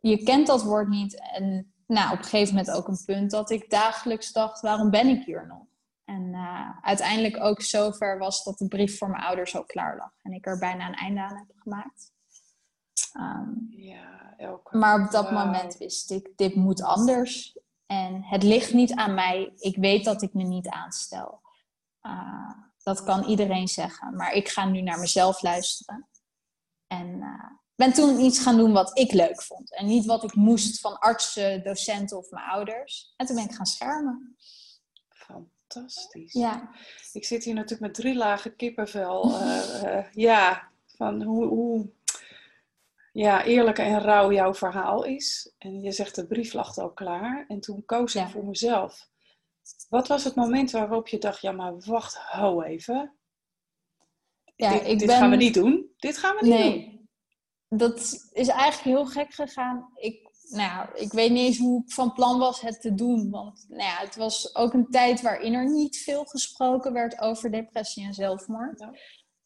Je 0.00 0.22
kent 0.22 0.46
dat 0.46 0.62
woord 0.62 0.88
niet. 0.88 1.20
En 1.32 1.74
nou, 1.86 2.12
op 2.12 2.18
een 2.18 2.24
gegeven 2.24 2.54
moment 2.54 2.76
ook 2.76 2.88
een 2.88 3.04
punt 3.04 3.30
dat 3.30 3.50
ik 3.50 3.70
dagelijks 3.70 4.32
dacht: 4.32 4.60
waarom 4.60 4.90
ben 4.90 5.08
ik 5.08 5.24
hier 5.24 5.46
nog? 5.46 5.64
En 6.04 6.22
uh, 6.32 6.70
uiteindelijk 6.80 7.40
ook 7.40 7.62
zover 7.62 8.18
was 8.18 8.44
dat 8.44 8.58
de 8.58 8.68
brief 8.68 8.98
voor 8.98 9.10
mijn 9.10 9.22
ouders 9.22 9.56
ook 9.56 9.66
klaar 9.66 9.96
lag. 9.96 10.12
En 10.22 10.32
ik 10.32 10.46
er 10.46 10.58
bijna 10.58 10.86
een 10.86 10.94
einde 10.94 11.20
aan 11.20 11.36
heb 11.36 11.56
gemaakt. 11.56 12.12
Um, 13.16 13.66
ja, 13.70 14.34
elke... 14.36 14.76
Maar 14.76 15.04
op 15.04 15.10
dat 15.10 15.30
moment 15.30 15.76
wist 15.76 16.10
ik: 16.10 16.32
dit 16.36 16.54
moet 16.54 16.82
anders. 16.82 17.58
En 17.86 18.22
het 18.22 18.42
ligt 18.42 18.72
niet 18.72 18.94
aan 18.94 19.14
mij. 19.14 19.52
Ik 19.56 19.76
weet 19.76 20.04
dat 20.04 20.22
ik 20.22 20.34
me 20.34 20.42
niet 20.42 20.68
aanstel. 20.68 21.40
Uh, 22.02 22.50
dat 22.82 23.02
kan 23.02 23.24
iedereen 23.24 23.68
zeggen. 23.68 24.16
Maar 24.16 24.32
ik 24.32 24.48
ga 24.48 24.64
nu 24.64 24.80
naar 24.80 24.98
mezelf 24.98 25.42
luisteren. 25.42 26.08
En 26.86 27.06
uh, 27.06 27.50
ben 27.74 27.92
toen 27.92 28.20
iets 28.20 28.38
gaan 28.38 28.56
doen 28.56 28.72
wat 28.72 28.98
ik 28.98 29.12
leuk 29.12 29.42
vond. 29.42 29.76
En 29.76 29.86
niet 29.86 30.06
wat 30.06 30.24
ik 30.24 30.34
moest 30.34 30.80
van 30.80 30.98
artsen, 30.98 31.62
docenten 31.62 32.18
of 32.18 32.30
mijn 32.30 32.46
ouders. 32.46 33.12
En 33.16 33.26
toen 33.26 33.36
ben 33.36 33.44
ik 33.44 33.54
gaan 33.54 33.66
schermen. 33.66 34.36
Fantastisch. 35.08 36.32
Ja. 36.32 36.70
Ik 37.12 37.24
zit 37.24 37.44
hier 37.44 37.54
natuurlijk 37.54 37.80
met 37.80 37.94
drie 37.94 38.14
lagen 38.14 38.56
kippenvel. 38.56 39.30
Uh, 39.30 39.82
uh, 39.82 40.04
ja, 40.12 40.68
van 40.86 41.22
hoe, 41.22 41.46
hoe 41.46 41.90
ja, 43.12 43.44
eerlijk 43.44 43.78
en 43.78 44.00
rauw 44.00 44.32
jouw 44.32 44.54
verhaal 44.54 45.04
is. 45.04 45.52
En 45.58 45.80
je 45.80 45.92
zegt 45.92 46.14
de 46.14 46.26
brief 46.26 46.52
lag 46.52 46.78
al 46.78 46.92
klaar. 46.92 47.44
En 47.48 47.60
toen 47.60 47.84
koos 47.84 48.14
ik 48.14 48.28
voor 48.28 48.44
mezelf. 48.44 49.09
Wat 49.88 50.08
was 50.08 50.24
het 50.24 50.34
moment 50.34 50.70
waarop 50.70 51.08
je 51.08 51.18
dacht, 51.18 51.40
ja 51.40 51.52
maar 51.52 51.78
wacht, 51.78 52.16
hou 52.16 52.64
even. 52.64 53.14
Ja, 54.56 54.72
dit, 54.72 54.86
ik 54.86 54.98
dit 54.98 55.10
gaan 55.10 55.30
we 55.30 55.36
niet 55.36 55.54
doen. 55.54 55.90
Dit 55.96 56.18
gaan 56.18 56.36
we 56.36 56.42
niet 56.42 56.54
nee, 56.54 57.08
doen. 57.68 57.78
Dat 57.78 58.28
is 58.32 58.48
eigenlijk 58.48 58.96
heel 58.96 59.06
gek 59.06 59.34
gegaan. 59.34 59.90
Ik, 59.94 60.30
nou, 60.48 60.88
ik 60.94 61.12
weet 61.12 61.30
niet 61.30 61.46
eens 61.46 61.58
hoe 61.58 61.82
ik 61.82 61.92
van 61.92 62.12
plan 62.12 62.38
was 62.38 62.60
het 62.60 62.80
te 62.80 62.94
doen. 62.94 63.30
Want 63.30 63.64
nou 63.68 63.82
ja, 63.82 63.96
het 63.96 64.16
was 64.16 64.54
ook 64.54 64.72
een 64.72 64.90
tijd 64.90 65.20
waarin 65.20 65.54
er 65.54 65.70
niet 65.70 65.96
veel 65.98 66.24
gesproken 66.24 66.92
werd 66.92 67.20
over 67.20 67.50
depressie 67.50 68.04
en 68.04 68.14
zelfmoord. 68.14 68.86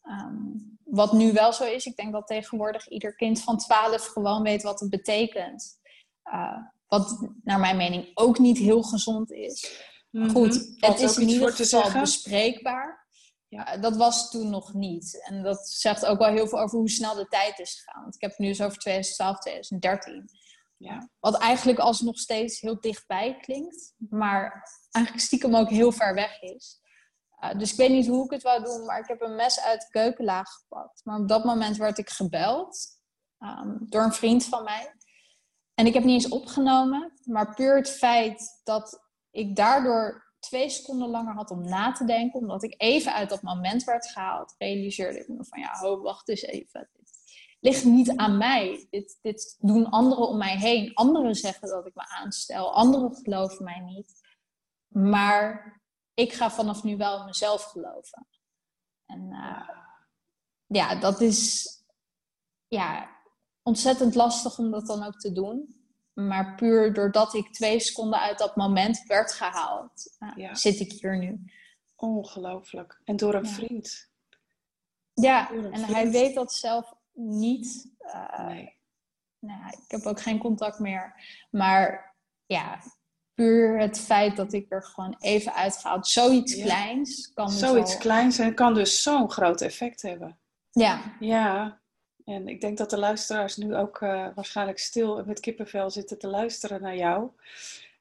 Ehm, 0.01 0.35
wat 0.83 1.13
nu 1.13 1.33
wel 1.33 1.53
zo 1.53 1.63
is. 1.63 1.85
Ik 1.85 1.95
denk 1.95 2.11
dat 2.11 2.27
tegenwoordig 2.27 2.87
ieder 2.87 3.15
kind 3.15 3.41
van 3.41 3.57
12 3.57 4.05
gewoon 4.05 4.43
weet 4.43 4.63
wat 4.63 4.79
het 4.79 4.89
betekent. 4.89 5.79
Uh, 6.25 6.57
wat 6.87 7.29
naar 7.43 7.59
mijn 7.59 7.77
mening 7.77 8.11
ook 8.13 8.39
niet 8.39 8.57
heel 8.57 8.83
gezond 8.83 9.31
is. 9.31 9.83
Mhm. 10.15 10.29
Goed, 10.29 10.75
het 10.79 10.99
is 10.99 11.17
in 11.17 11.27
ieder 11.27 11.51
geval 11.51 11.91
bespreekbaar. 11.99 13.07
Ja, 13.47 13.77
dat 13.77 13.95
was 13.95 14.29
toen 14.29 14.49
nog 14.49 14.73
niet. 14.73 15.25
En 15.25 15.43
dat 15.43 15.69
zegt 15.69 16.05
ook 16.05 16.19
wel 16.19 16.29
heel 16.29 16.47
veel 16.47 16.59
over 16.59 16.77
hoe 16.77 16.89
snel 16.89 17.15
de 17.15 17.27
tijd 17.27 17.59
is 17.59 17.73
gegaan. 17.73 18.01
Want 18.01 18.15
ik 18.15 18.21
heb 18.21 18.29
het 18.29 18.39
nu 18.39 18.47
eens 18.47 18.61
over 18.61 18.77
2012, 18.77 19.39
2013. 19.39 20.29
Ja. 20.77 21.09
Wat 21.19 21.37
eigenlijk 21.37 21.79
alsnog 21.79 22.17
steeds 22.17 22.59
heel 22.59 22.79
dichtbij 22.79 23.37
klinkt. 23.37 23.93
Maar 24.09 24.69
eigenlijk 24.91 25.25
stiekem 25.25 25.55
ook 25.55 25.69
heel 25.69 25.91
ver 25.91 26.13
weg 26.13 26.41
is. 26.41 26.79
Uh, 27.43 27.59
dus 27.59 27.71
ik 27.71 27.77
weet 27.77 27.89
niet 27.89 28.07
hoe 28.07 28.25
ik 28.25 28.31
het 28.31 28.43
wou 28.43 28.63
doen. 28.63 28.85
Maar 28.85 28.99
ik 28.99 29.07
heb 29.07 29.21
een 29.21 29.35
mes 29.35 29.59
uit 29.59 29.81
de 29.81 29.89
keukenlaag 29.89 30.49
gepakt. 30.49 31.01
Maar 31.03 31.19
op 31.19 31.27
dat 31.27 31.43
moment 31.43 31.77
werd 31.77 31.97
ik 31.97 32.09
gebeld. 32.09 32.87
Um, 33.39 33.85
door 33.89 34.03
een 34.03 34.13
vriend 34.13 34.45
van 34.45 34.63
mij. 34.63 34.93
En 35.73 35.85
ik 35.85 35.93
heb 35.93 36.03
niet 36.03 36.23
eens 36.23 36.33
opgenomen. 36.33 37.19
Maar 37.23 37.53
puur 37.53 37.75
het 37.75 37.89
feit 37.89 38.61
dat 38.63 39.04
ik 39.35 39.55
daardoor 39.55 40.33
twee 40.39 40.69
seconden 40.69 41.09
langer 41.09 41.33
had 41.33 41.51
om 41.51 41.63
na 41.63 41.91
te 41.91 42.05
denken, 42.05 42.39
omdat 42.39 42.63
ik 42.63 42.73
even 42.77 43.13
uit 43.13 43.29
dat 43.29 43.41
moment 43.41 43.83
werd 43.83 44.07
gehaald, 44.07 44.55
realiseerde 44.57 45.19
ik 45.19 45.27
me 45.27 45.45
van 45.45 45.59
ja, 45.59 45.77
ho, 45.79 46.01
wacht 46.01 46.29
eens 46.29 46.41
even. 46.41 46.89
Dit 46.91 47.17
ligt 47.59 47.83
niet 47.83 48.15
aan 48.15 48.37
mij. 48.37 48.87
Dit, 48.89 49.19
dit 49.21 49.55
doen 49.59 49.89
anderen 49.89 50.27
om 50.27 50.37
mij 50.37 50.57
heen. 50.57 50.93
Anderen 50.93 51.35
zeggen 51.35 51.67
dat 51.67 51.85
ik 51.85 51.95
me 51.95 52.07
aanstel. 52.07 52.73
Anderen 52.73 53.15
geloven 53.15 53.63
mij 53.63 53.79
niet. 53.79 54.13
Maar 54.87 55.75
ik 56.13 56.33
ga 56.33 56.51
vanaf 56.51 56.83
nu 56.83 56.97
wel 56.97 57.25
mezelf 57.25 57.63
geloven. 57.63 58.27
En 59.05 59.21
uh, 59.31 59.69
ja, 60.65 60.95
dat 60.95 61.21
is 61.21 61.69
ja, 62.67 63.09
ontzettend 63.63 64.15
lastig 64.15 64.57
om 64.57 64.71
dat 64.71 64.87
dan 64.87 65.03
ook 65.03 65.19
te 65.19 65.31
doen. 65.31 65.84
Maar 66.15 66.55
puur 66.55 66.93
doordat 66.93 67.33
ik 67.33 67.53
twee 67.53 67.79
seconden 67.79 68.19
uit 68.19 68.37
dat 68.37 68.55
moment 68.55 69.03
werd 69.07 69.31
gehaald, 69.31 70.15
uh, 70.35 70.53
zit 70.53 70.79
ik 70.79 70.91
hier 70.91 71.17
nu. 71.17 71.51
Ongelooflijk. 71.95 73.01
En 73.03 73.15
door 73.15 73.33
een 73.33 73.47
vriend. 73.47 74.09
Ja, 75.13 75.51
en 75.51 75.83
hij 75.83 76.11
weet 76.11 76.35
dat 76.35 76.53
zelf 76.53 76.93
niet. 77.13 77.91
Uh, 77.99 78.45
nee. 78.47 78.73
Nou, 79.39 79.67
ik 79.67 79.91
heb 79.91 80.05
ook 80.05 80.21
geen 80.21 80.39
contact 80.39 80.79
meer. 80.79 81.13
Maar 81.51 82.15
ja, 82.45 82.79
puur 83.33 83.79
het 83.79 83.99
feit 83.99 84.35
dat 84.35 84.53
ik 84.53 84.71
er 84.71 84.83
gewoon 84.83 85.15
even 85.19 85.53
uitgehaald. 85.53 86.07
Zoiets 86.07 86.55
kleins 86.55 87.33
kan 87.33 87.47
dus 87.47 87.59
Zoiets 87.59 87.97
kleins 87.97 88.39
en 88.39 88.53
kan 88.53 88.73
dus 88.73 89.03
zo'n 89.03 89.31
groot 89.31 89.61
effect 89.61 90.01
hebben. 90.01 90.39
Ja. 90.71 91.15
Ja, 91.19 91.81
en 92.25 92.47
ik 92.47 92.61
denk 92.61 92.77
dat 92.77 92.89
de 92.89 92.97
luisteraars 92.97 93.57
nu 93.57 93.75
ook 93.75 94.01
uh, 94.01 94.27
waarschijnlijk 94.35 94.79
stil 94.79 95.23
met 95.25 95.39
kippenvel 95.39 95.89
zitten 95.89 96.19
te 96.19 96.27
luisteren 96.27 96.81
naar 96.81 96.95
jou. 96.95 97.29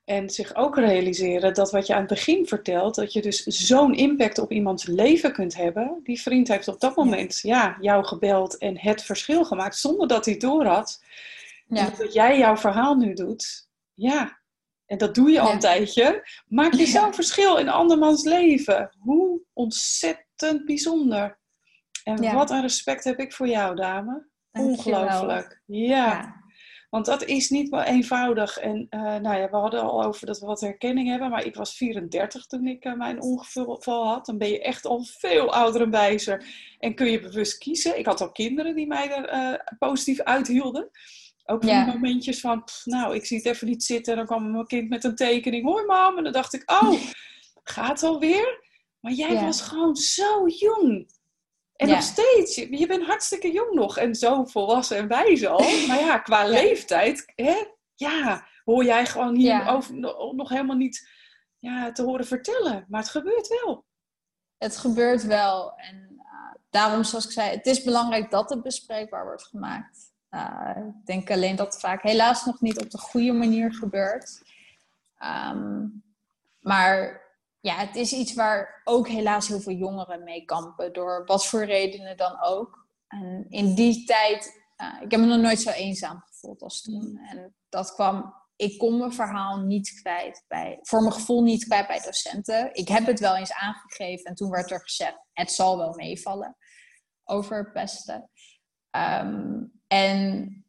En 0.05 0.31
zich 0.31 0.55
ook 0.55 0.77
realiseren 0.77 1.55
dat 1.55 1.71
wat 1.71 1.87
je 1.87 1.93
aan 1.93 1.99
het 1.99 2.09
begin 2.09 2.47
vertelt, 2.47 2.95
dat 2.95 3.13
je 3.13 3.23
dus 3.23 3.43
zo'n 3.43 3.95
impact 3.95 4.39
op 4.39 4.53
iemands 4.53 4.87
leven 4.87 5.33
kunt 5.33 5.57
hebben. 5.57 6.01
Die 6.03 6.21
vriend 6.21 6.49
heeft 6.49 6.69
op 6.69 6.81
dat 6.81 6.97
moment 6.97 7.41
ja. 7.41 7.77
jou 7.81 8.05
gebeld 8.05 8.59
en 8.59 8.79
het 8.79 9.03
verschil 9.03 9.45
gemaakt 9.45 9.77
zonder 9.77 10.09
dat 10.09 10.25
hij 10.25 10.37
door 10.37 10.65
had. 10.65 11.03
Ja. 11.69 11.91
dat 11.99 12.13
jij 12.13 12.39
jouw 12.39 12.57
verhaal 12.57 12.95
nu 12.95 13.15
doet, 13.15 13.69
ja, 13.95 14.39
en 14.87 14.99
dat 14.99 15.15
doe 15.15 15.31
je 15.31 15.41
al 15.41 15.53
een 15.53 15.59
tijdje, 15.59 16.29
maak 16.47 16.73
je 16.73 16.87
zo'n 16.87 17.15
verschil 17.15 17.57
in 17.57 17.69
andermans 17.69 18.25
leven. 18.25 18.95
Hoe 18.99 19.41
ontzettend 19.53 20.65
bijzonder. 20.65 21.39
En 22.05 22.35
wat 22.35 22.51
een 22.51 22.61
respect 22.61 23.05
heb 23.05 23.19
ik 23.19 23.33
voor 23.33 23.49
jou, 23.49 23.77
dame. 23.77 24.27
Ongelooflijk. 24.53 25.63
Ja. 25.67 26.43
Want 26.95 27.07
dat 27.07 27.25
is 27.25 27.51
niet 27.51 27.69
wel 27.69 27.83
eenvoudig. 27.83 28.59
En 28.59 28.87
uh, 28.91 29.01
nou 29.01 29.37
ja, 29.37 29.51
we 29.51 29.57
hadden 29.57 29.83
al 29.83 30.05
over 30.05 30.27
dat 30.27 30.39
we 30.39 30.47
wat 30.47 30.61
herkenning 30.61 31.09
hebben. 31.09 31.31
Maar 31.31 31.45
ik 31.45 31.55
was 31.55 31.77
34 31.77 32.47
toen 32.47 32.67
ik 32.67 32.85
uh, 32.85 32.95
mijn 32.95 33.23
ongeval 33.23 34.07
had. 34.07 34.27
Dan 34.27 34.39
ben 34.39 34.49
je 34.49 34.63
echt 34.63 34.85
al 34.85 35.05
veel 35.05 35.55
ouder 35.55 35.83
en 35.83 35.91
wijzer. 35.91 36.47
En 36.79 36.95
kun 36.95 37.11
je 37.11 37.21
bewust 37.21 37.59
kiezen. 37.59 37.99
Ik 37.99 38.07
had 38.07 38.21
al 38.21 38.33
kinderen 38.33 38.75
die 38.75 38.87
mij 38.87 39.11
er 39.11 39.33
uh, 39.33 39.79
positief 39.79 40.21
uithielden. 40.21 40.91
Ook 41.45 41.65
van 41.65 41.73
ja. 41.73 41.87
momentjes 41.87 42.41
van, 42.41 42.65
pff, 42.65 42.87
nou, 42.87 43.15
ik 43.15 43.27
zie 43.27 43.37
het 43.37 43.47
even 43.47 43.67
niet 43.67 43.85
zitten. 43.85 44.13
En 44.13 44.19
dan 44.19 44.27
kwam 44.27 44.51
mijn 44.51 44.67
kind 44.67 44.89
met 44.89 45.05
een 45.05 45.15
tekening. 45.15 45.65
Hoi 45.65 45.85
mam. 45.85 46.19
En 46.19 46.25
dan 46.25 46.33
dacht 46.33 46.55
ik, 46.55 46.71
oh, 46.71 46.93
gaat 47.77 48.03
alweer? 48.03 48.63
Maar 49.01 49.13
jij 49.13 49.33
ja. 49.33 49.45
was 49.45 49.61
gewoon 49.61 49.97
zo 49.97 50.49
jong. 50.49 51.09
En 51.77 51.89
ja. 51.89 51.95
nog 51.95 52.03
steeds, 52.03 52.55
je, 52.55 52.79
je, 52.79 52.87
bent 52.87 53.07
hartstikke 53.07 53.53
jong 53.53 53.75
nog 53.75 53.99
en 53.99 54.15
zo 54.15 54.45
volwassen 54.45 54.97
en 54.97 55.09
wijs 55.09 55.47
al. 55.47 55.59
Maar 55.89 55.99
ja, 55.99 56.19
qua 56.19 56.43
ja. 56.43 56.49
leeftijd, 56.49 57.33
hè, 57.35 57.65
ja, 57.95 58.47
hoor 58.65 58.85
jij 58.85 59.07
gewoon 59.07 59.35
hier 59.35 59.47
ja. 59.47 59.71
over, 59.71 59.95
nog 60.35 60.49
helemaal 60.49 60.77
niet 60.77 61.09
ja, 61.59 61.93
te 61.93 62.03
horen 62.03 62.27
vertellen. 62.27 62.85
Maar 62.89 63.01
het 63.01 63.11
gebeurt 63.11 63.49
wel. 63.49 63.85
Het 64.59 64.77
gebeurt 64.77 65.25
wel. 65.25 65.73
En 65.77 66.09
uh, 66.17 66.55
daarom, 66.71 67.05
zoals 67.05 67.25
ik 67.25 67.31
zei, 67.31 67.51
het 67.51 67.67
is 67.67 67.83
belangrijk 67.83 68.31
dat 68.31 68.51
het 68.51 68.63
bespreekbaar 68.63 69.25
wordt 69.25 69.47
gemaakt. 69.47 70.13
Uh, 70.31 70.71
ik 70.77 71.07
denk 71.07 71.31
alleen 71.31 71.57
dat 71.57 71.73
het 71.73 71.83
vaak 71.83 72.03
helaas 72.03 72.45
nog 72.45 72.61
niet 72.61 72.81
op 72.81 72.91
de 72.91 72.99
goede 72.99 73.33
manier 73.33 73.75
gebeurt. 73.75 74.43
Um, 75.51 76.03
maar 76.61 77.24
ja, 77.65 77.77
het 77.77 77.97
is 77.97 78.13
iets 78.13 78.35
waar 78.35 78.81
ook 78.85 79.09
helaas 79.09 79.49
heel 79.49 79.61
veel 79.61 79.73
jongeren 79.73 80.23
mee 80.23 80.45
kampen, 80.45 80.93
door 80.93 81.25
wat 81.27 81.47
voor 81.47 81.65
redenen 81.65 82.17
dan 82.17 82.43
ook. 82.43 82.87
En 83.09 83.47
in 83.49 83.75
die 83.75 84.05
tijd, 84.05 84.63
uh, 84.77 85.03
ik 85.03 85.11
heb 85.11 85.21
me 85.21 85.27
nog 85.27 85.41
nooit 85.41 85.61
zo 85.61 85.71
eenzaam 85.71 86.23
gevoeld 86.27 86.63
als 86.63 86.83
toen. 86.83 87.19
En 87.19 87.55
dat 87.69 87.95
kwam, 87.95 88.35
ik 88.57 88.79
kon 88.79 88.99
mijn 88.99 89.13
verhaal 89.13 89.61
niet 89.61 90.01
kwijt 90.01 90.45
bij, 90.49 90.79
voor 90.83 91.01
mijn 91.01 91.13
gevoel 91.13 91.43
niet 91.43 91.65
kwijt 91.65 91.87
bij 91.87 92.01
docenten. 92.01 92.75
Ik 92.75 92.89
heb 92.89 93.07
het 93.07 93.21
wel 93.21 93.37
eens 93.37 93.53
aangegeven 93.53 94.25
en 94.25 94.35
toen 94.35 94.51
werd 94.51 94.71
er 94.71 94.81
gezegd, 94.81 95.19
het 95.33 95.53
zal 95.53 95.79
wel 95.79 95.95
meevallen 95.95 96.57
over 97.25 97.73
pesten. 97.73 98.31
Um, 98.91 99.73
en 99.87 100.64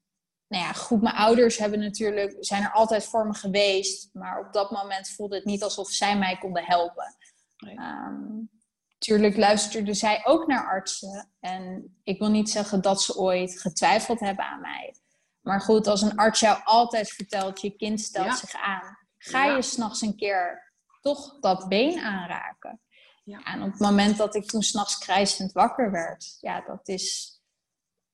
nou 0.47 0.63
ja, 0.63 0.73
goed, 0.73 1.01
mijn 1.01 1.15
ouders 1.15 1.57
hebben 1.57 1.79
natuurlijk, 1.79 2.37
zijn 2.39 2.63
er 2.63 2.71
altijd 2.71 3.05
voor 3.05 3.27
me 3.27 3.33
geweest. 3.33 4.09
Maar 4.13 4.39
op 4.39 4.53
dat 4.53 4.71
moment 4.71 5.09
voelde 5.09 5.35
het 5.35 5.45
niet 5.45 5.63
alsof 5.63 5.89
zij 5.89 6.17
mij 6.17 6.37
konden 6.37 6.63
helpen. 6.63 7.15
Nee. 7.57 7.77
Um, 7.77 8.49
tuurlijk 8.97 9.37
luisterden 9.37 9.95
zij 9.95 10.25
ook 10.25 10.47
naar 10.47 10.67
artsen. 10.67 11.29
En 11.39 11.95
ik 12.03 12.19
wil 12.19 12.29
niet 12.29 12.49
zeggen 12.49 12.81
dat 12.81 13.01
ze 13.01 13.17
ooit 13.17 13.61
getwijfeld 13.61 14.19
hebben 14.19 14.45
aan 14.45 14.61
mij. 14.61 14.95
Maar 15.41 15.61
goed, 15.61 15.87
als 15.87 16.01
een 16.01 16.15
arts 16.15 16.39
jou 16.39 16.61
altijd 16.63 17.09
vertelt, 17.09 17.61
je 17.61 17.75
kind 17.75 18.01
stelt 18.01 18.25
ja. 18.25 18.35
zich 18.35 18.53
aan. 18.53 18.97
Ga 19.17 19.45
ja. 19.45 19.55
je 19.55 19.61
s'nachts 19.61 20.01
een 20.01 20.15
keer 20.15 20.73
toch 21.01 21.39
dat 21.39 21.67
been 21.67 21.99
aanraken. 21.99 22.79
Ja. 23.23 23.43
En 23.43 23.61
op 23.61 23.71
het 23.71 23.79
moment 23.79 24.17
dat 24.17 24.35
ik 24.35 24.45
toen 24.45 24.63
s'nachts 24.63 24.97
krijzend 24.97 25.51
wakker 25.51 25.91
werd, 25.91 26.37
ja, 26.39 26.61
dat 26.61 26.87
is 26.87 27.34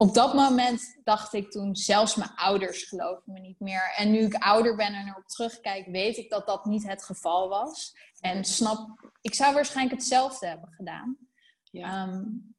op 0.01 0.13
dat 0.13 0.33
moment 0.33 0.99
dacht 1.03 1.33
ik 1.33 1.51
toen, 1.51 1.75
zelfs 1.75 2.15
mijn 2.15 2.35
ouders 2.35 2.83
geloven 2.83 3.33
me 3.33 3.39
niet 3.39 3.59
meer. 3.59 3.93
En 3.95 4.11
nu 4.11 4.19
ik 4.19 4.33
ouder 4.33 4.75
ben 4.75 4.93
en 4.93 5.07
erop 5.07 5.27
terugkijk, 5.27 5.85
weet 5.85 6.17
ik 6.17 6.29
dat 6.29 6.47
dat 6.47 6.65
niet 6.65 6.87
het 6.87 7.03
geval 7.03 7.49
was. 7.49 7.95
En 8.19 8.45
snap, 8.45 9.11
ik 9.21 9.33
zou 9.33 9.53
waarschijnlijk 9.53 9.99
hetzelfde 9.99 10.47
hebben 10.47 10.69
gedaan. 10.71 11.17
Ja. 11.63 12.07
Um, 12.07 12.55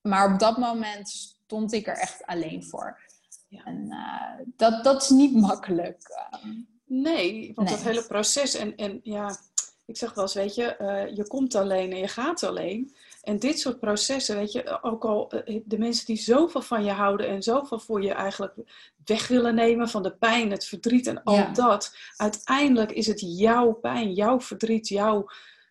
maar 0.00 0.32
op 0.32 0.38
dat 0.38 0.56
moment 0.58 1.08
stond 1.08 1.72
ik 1.72 1.86
er 1.86 1.96
echt 1.96 2.26
alleen 2.26 2.64
voor. 2.64 3.00
Ja. 3.48 3.64
En 3.64 3.86
uh, 3.90 4.46
dat, 4.56 4.84
dat 4.84 5.02
is 5.02 5.08
niet 5.08 5.34
makkelijk. 5.34 6.28
Um, 6.44 6.80
nee, 6.84 7.52
want 7.54 7.68
nee. 7.68 7.76
dat 7.76 7.86
hele 7.86 8.06
proces 8.06 8.54
en, 8.54 8.76
en 8.76 9.00
ja, 9.02 9.36
ik 9.84 9.96
zeg 9.96 10.14
wel 10.14 10.24
eens, 10.24 10.34
weet 10.34 10.54
je, 10.54 10.76
uh, 10.80 11.16
je 11.16 11.26
komt 11.26 11.54
alleen 11.54 11.90
en 11.92 11.98
je 11.98 12.08
gaat 12.08 12.42
alleen. 12.42 12.96
En 13.26 13.38
dit 13.38 13.60
soort 13.60 13.80
processen, 13.80 14.36
weet 14.36 14.52
je, 14.52 14.82
ook 14.82 15.04
al 15.04 15.30
eh, 15.30 15.60
de 15.64 15.78
mensen 15.78 16.06
die 16.06 16.16
zoveel 16.16 16.62
van 16.62 16.84
je 16.84 16.90
houden 16.90 17.28
en 17.28 17.42
zoveel 17.42 17.78
voor 17.78 18.02
je 18.02 18.12
eigenlijk 18.12 18.54
weg 19.04 19.28
willen 19.28 19.54
nemen 19.54 19.88
van 19.88 20.02
de 20.02 20.16
pijn, 20.16 20.50
het 20.50 20.66
verdriet 20.66 21.06
en 21.06 21.22
al 21.22 21.34
ja. 21.34 21.50
dat. 21.52 21.96
Uiteindelijk 22.16 22.92
is 22.92 23.06
het 23.06 23.20
jouw 23.38 23.72
pijn, 23.72 24.12
jouw 24.12 24.40
verdriet, 24.40 24.88
jouw 24.88 25.26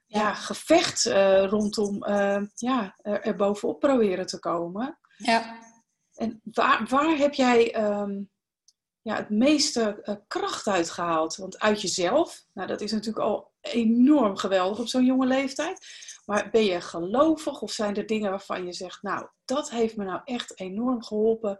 ja. 0.06 0.20
ja 0.20 0.34
gevecht 0.34 1.06
uh, 1.06 1.46
rondom 1.46 2.06
uh, 2.08 2.41
ja, 2.56 2.96
er, 3.02 3.22
er, 3.22 3.36
bovenop 3.36 3.80
proberen 3.80 4.26
te 4.26 4.39
komen. 4.39 5.00
Ja. 5.18 5.60
En 6.13 6.41
waar, 6.44 6.86
waar 6.89 7.18
heb 7.18 7.34
jij 7.34 7.84
um, 7.84 8.30
ja, 9.02 9.15
het 9.15 9.30
meeste 9.30 10.02
uh, 10.04 10.15
kracht 10.28 10.68
uit 10.68 10.89
gehaald? 10.89 11.36
Want 11.36 11.60
uit 11.60 11.82
jezelf, 11.82 12.46
nou 12.54 12.68
dat 12.68 12.82
is 12.82 12.91
natuurlijk 12.91 13.26
al 13.26 13.52
enorm 13.62 14.38
geweldig 14.38 14.80
op 14.80 14.88
zo'n 14.88 15.06
jonge 15.06 15.28
leeftijd. 15.28 15.86
Maar 16.26 16.50
ben 16.50 16.64
je 16.64 16.82
gelovig 16.82 17.62
of 17.62 17.72
zijn 17.72 17.96
er 17.96 18.06
dingen 18.06 18.30
waarvan 18.30 18.66
je 18.66 18.74
zegt, 18.74 19.02
nou, 19.02 19.28
dat 19.46 19.70
heeft 19.70 19.96
me 19.96 20.04
nou 20.04 20.22
echt 20.24 20.60
enorm 20.60 21.04
geholpen. 21.04 21.60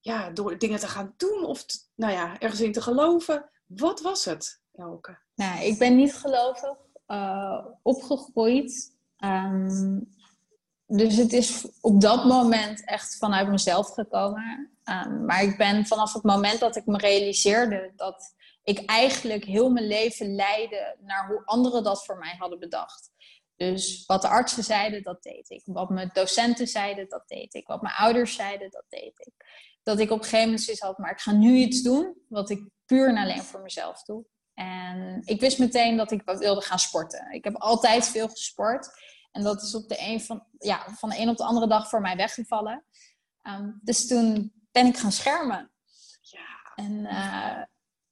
Ja, 0.00 0.30
door 0.30 0.58
dingen 0.58 0.78
te 0.78 0.88
gaan 0.88 1.14
doen 1.16 1.44
of 1.44 1.64
nou 1.94 2.12
ja, 2.12 2.38
ergens 2.38 2.60
in 2.60 2.72
te 2.72 2.82
geloven. 2.82 3.50
Wat 3.66 4.00
was 4.00 4.24
het, 4.24 4.62
Elke? 4.72 5.18
Nou, 5.34 5.64
ik 5.64 5.78
ben 5.78 5.96
niet 5.96 6.14
gelovig 6.14 6.76
uh, 7.06 7.66
opgegroeid. 7.82 8.96
Um, 9.24 10.10
dus 10.86 11.16
het 11.16 11.32
is 11.32 11.68
op 11.80 12.00
dat 12.00 12.24
moment 12.24 12.84
echt 12.84 13.16
vanuit 13.16 13.48
mezelf 13.48 13.92
gekomen. 13.92 14.70
Um, 14.84 15.24
maar 15.24 15.42
ik 15.42 15.56
ben 15.56 15.86
vanaf 15.86 16.12
het 16.12 16.22
moment 16.22 16.60
dat 16.60 16.76
ik 16.76 16.86
me 16.86 16.98
realiseerde 16.98 17.92
dat 17.96 18.34
ik 18.62 18.84
eigenlijk 18.84 19.44
heel 19.44 19.70
mijn 19.70 19.86
leven 19.86 20.34
leidde 20.34 20.96
naar 21.00 21.26
hoe 21.26 21.42
anderen 21.44 21.84
dat 21.84 22.04
voor 22.04 22.18
mij 22.18 22.34
hadden 22.38 22.58
bedacht. 22.58 23.11
Dus 23.70 24.06
wat 24.06 24.22
de 24.22 24.28
artsen 24.28 24.64
zeiden, 24.64 25.02
dat 25.02 25.22
deed 25.22 25.50
ik. 25.50 25.62
Wat 25.64 25.90
mijn 25.90 26.10
docenten 26.12 26.66
zeiden, 26.66 27.08
dat 27.08 27.28
deed 27.28 27.54
ik. 27.54 27.66
Wat 27.66 27.82
mijn 27.82 27.94
ouders 27.94 28.34
zeiden, 28.34 28.70
dat 28.70 28.84
deed 28.88 29.12
ik. 29.14 29.32
Dat 29.82 29.98
ik 29.98 30.10
op 30.10 30.18
een 30.18 30.24
gegeven 30.24 30.44
moment 30.44 30.62
zoiets 30.62 30.82
had, 30.82 30.98
maar 30.98 31.10
ik 31.10 31.20
ga 31.20 31.32
nu 31.32 31.56
iets 31.56 31.82
doen 31.82 32.16
wat 32.28 32.50
ik 32.50 32.68
puur 32.86 33.08
en 33.08 33.16
alleen 33.16 33.42
voor 33.42 33.60
mezelf 33.60 34.02
doe. 34.02 34.24
En 34.54 35.22
ik 35.24 35.40
wist 35.40 35.58
meteen 35.58 35.96
dat 35.96 36.10
ik 36.10 36.22
wilde 36.24 36.60
gaan 36.60 36.78
sporten. 36.78 37.32
Ik 37.32 37.44
heb 37.44 37.56
altijd 37.56 38.08
veel 38.08 38.28
gesport. 38.28 38.88
En 39.30 39.42
dat 39.42 39.62
is 39.62 39.74
op 39.74 39.88
de 39.88 40.00
een 40.00 40.20
van, 40.20 40.46
ja, 40.58 40.86
van 40.94 41.08
de 41.08 41.18
een 41.18 41.28
op 41.28 41.36
de 41.36 41.44
andere 41.44 41.68
dag 41.68 41.88
voor 41.88 42.00
mij 42.00 42.16
weggevallen. 42.16 42.84
Um, 43.42 43.80
dus 43.82 44.06
toen 44.06 44.52
ben 44.72 44.86
ik 44.86 44.96
gaan 44.96 45.12
schermen. 45.12 45.72
Ja. 46.20 46.72
En 46.74 46.92
uh, 46.92 47.62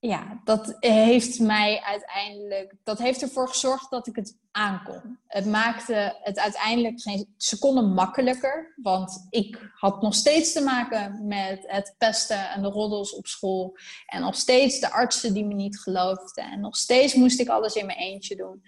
ja, 0.01 0.41
dat 0.45 0.77
heeft 0.79 1.41
mij 1.41 1.81
uiteindelijk, 1.81 2.75
dat 2.83 2.99
heeft 2.99 3.23
ervoor 3.23 3.49
gezorgd 3.49 3.91
dat 3.91 4.07
ik 4.07 4.17
het 4.17 4.37
aankon. 4.51 5.19
Het 5.27 5.47
maakte 5.47 6.19
het 6.23 6.39
uiteindelijk 6.39 7.01
geen 7.01 7.35
seconde 7.37 7.83
makkelijker, 7.83 8.75
want 8.83 9.27
ik 9.31 9.71
had 9.75 10.03
nog 10.03 10.15
steeds 10.15 10.53
te 10.53 10.61
maken 10.61 11.27
met 11.27 11.65
het 11.67 11.95
pesten 11.99 12.51
en 12.51 12.63
de 12.63 12.69
roddels 12.69 13.15
op 13.15 13.27
school. 13.27 13.77
En 14.07 14.21
nog 14.21 14.35
steeds 14.35 14.81
de 14.81 14.91
artsen 14.91 15.35
die 15.35 15.45
me 15.45 15.55
niet 15.55 15.81
geloofden. 15.81 16.45
En 16.45 16.61
nog 16.61 16.77
steeds 16.77 17.15
moest 17.15 17.41
ik 17.41 17.49
alles 17.49 17.75
in 17.75 17.87
mijn 17.87 17.99
eentje 17.99 18.37
doen. 18.37 18.63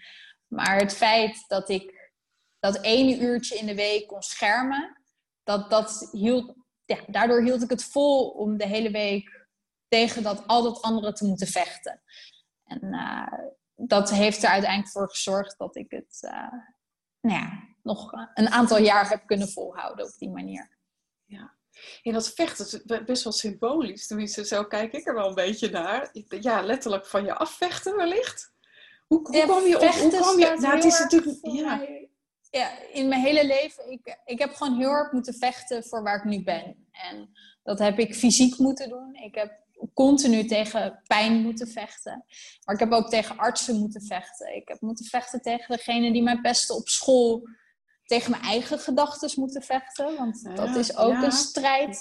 Maar 0.46 0.76
het 0.76 0.94
feit 0.94 1.44
dat 1.48 1.68
ik 1.68 2.10
dat 2.58 2.82
ene 2.82 3.18
uurtje 3.18 3.58
in 3.58 3.66
de 3.66 3.74
week 3.74 4.06
kon 4.06 4.22
schermen, 4.22 5.02
dat, 5.42 5.70
dat 5.70 6.08
hield, 6.12 6.54
ja, 6.84 6.98
daardoor 7.06 7.42
hield 7.42 7.62
ik 7.62 7.70
het 7.70 7.84
vol 7.84 8.28
om 8.28 8.56
de 8.56 8.66
hele 8.66 8.90
week 8.90 9.41
tegen 9.92 10.22
dat, 10.22 10.46
al 10.46 10.62
dat 10.62 10.82
andere 10.82 11.12
te 11.12 11.24
moeten 11.24 11.46
vechten. 11.46 12.02
En 12.64 12.80
uh, 12.82 13.32
dat 13.76 14.10
heeft 14.10 14.42
er 14.42 14.48
uiteindelijk 14.48 14.92
voor 14.92 15.10
gezorgd 15.10 15.58
dat 15.58 15.76
ik 15.76 15.90
het 15.90 16.18
uh, 16.24 16.52
nou 17.20 17.38
ja, 17.38 17.68
nog 17.82 18.12
een 18.34 18.48
aantal 18.48 18.78
jaar 18.78 19.08
heb 19.08 19.26
kunnen 19.26 19.48
volhouden 19.48 20.04
op 20.04 20.12
die 20.18 20.30
manier. 20.30 20.76
Ja. 21.24 21.54
En 22.02 22.12
dat 22.12 22.34
vechten 22.34 22.66
is 22.66 23.04
best 23.04 23.24
wel 23.24 23.32
symbolisch. 23.32 24.06
Tenminste, 24.06 24.44
zo 24.44 24.64
kijk 24.64 24.92
ik 24.92 25.06
er 25.06 25.14
wel 25.14 25.28
een 25.28 25.34
beetje 25.34 25.70
naar. 25.70 26.10
Ja, 26.28 26.62
letterlijk 26.62 27.06
van 27.06 27.24
je 27.24 27.34
afvechten 27.34 27.96
wellicht. 27.96 28.52
Hoe, 29.06 29.20
hoe 29.22 29.36
ja, 29.36 29.44
kwam 29.44 29.66
je 29.66 29.80
op? 29.80 29.94
Hoe 29.94 30.10
kwam 30.10 30.38
je? 30.38 30.56
Nou, 30.58 30.74
het 30.74 30.84
is 30.84 30.98
natuurlijk. 30.98 31.38
Ja. 31.42 31.76
Mij, 31.76 32.10
ja, 32.50 32.78
in 32.92 33.08
mijn 33.08 33.20
hele 33.20 33.46
leven. 33.46 33.90
Ik, 33.90 34.18
ik 34.24 34.38
heb 34.38 34.54
gewoon 34.54 34.78
heel 34.78 34.90
hard 34.90 35.12
moeten 35.12 35.34
vechten 35.34 35.84
voor 35.84 36.02
waar 36.02 36.16
ik 36.16 36.24
nu 36.24 36.42
ben. 36.42 36.88
En 36.90 37.30
dat 37.62 37.78
heb 37.78 37.98
ik 37.98 38.14
fysiek 38.14 38.58
moeten 38.58 38.88
doen. 38.88 39.14
Ik 39.14 39.34
heb 39.34 39.61
continu 39.94 40.44
tegen 40.44 41.02
pijn 41.06 41.32
moeten 41.32 41.68
vechten. 41.68 42.24
Maar 42.64 42.74
ik 42.74 42.80
heb 42.80 42.92
ook 42.92 43.08
tegen 43.08 43.36
artsen 43.36 43.78
moeten 43.78 44.02
vechten. 44.02 44.54
Ik 44.56 44.68
heb 44.68 44.80
moeten 44.80 45.04
vechten 45.04 45.40
tegen 45.40 45.76
degene 45.76 46.12
die 46.12 46.22
mij 46.22 46.40
pesten 46.40 46.74
op 46.74 46.88
school. 46.88 47.48
Tegen 48.04 48.30
mijn 48.30 48.42
eigen 48.42 48.78
gedachten 48.78 49.30
moeten 49.34 49.62
vechten. 49.62 50.16
Want 50.16 50.40
ja, 50.42 50.54
dat 50.54 50.76
is 50.76 50.96
ook 50.96 51.12
ja. 51.12 51.24
een 51.24 51.32
strijd. 51.32 52.00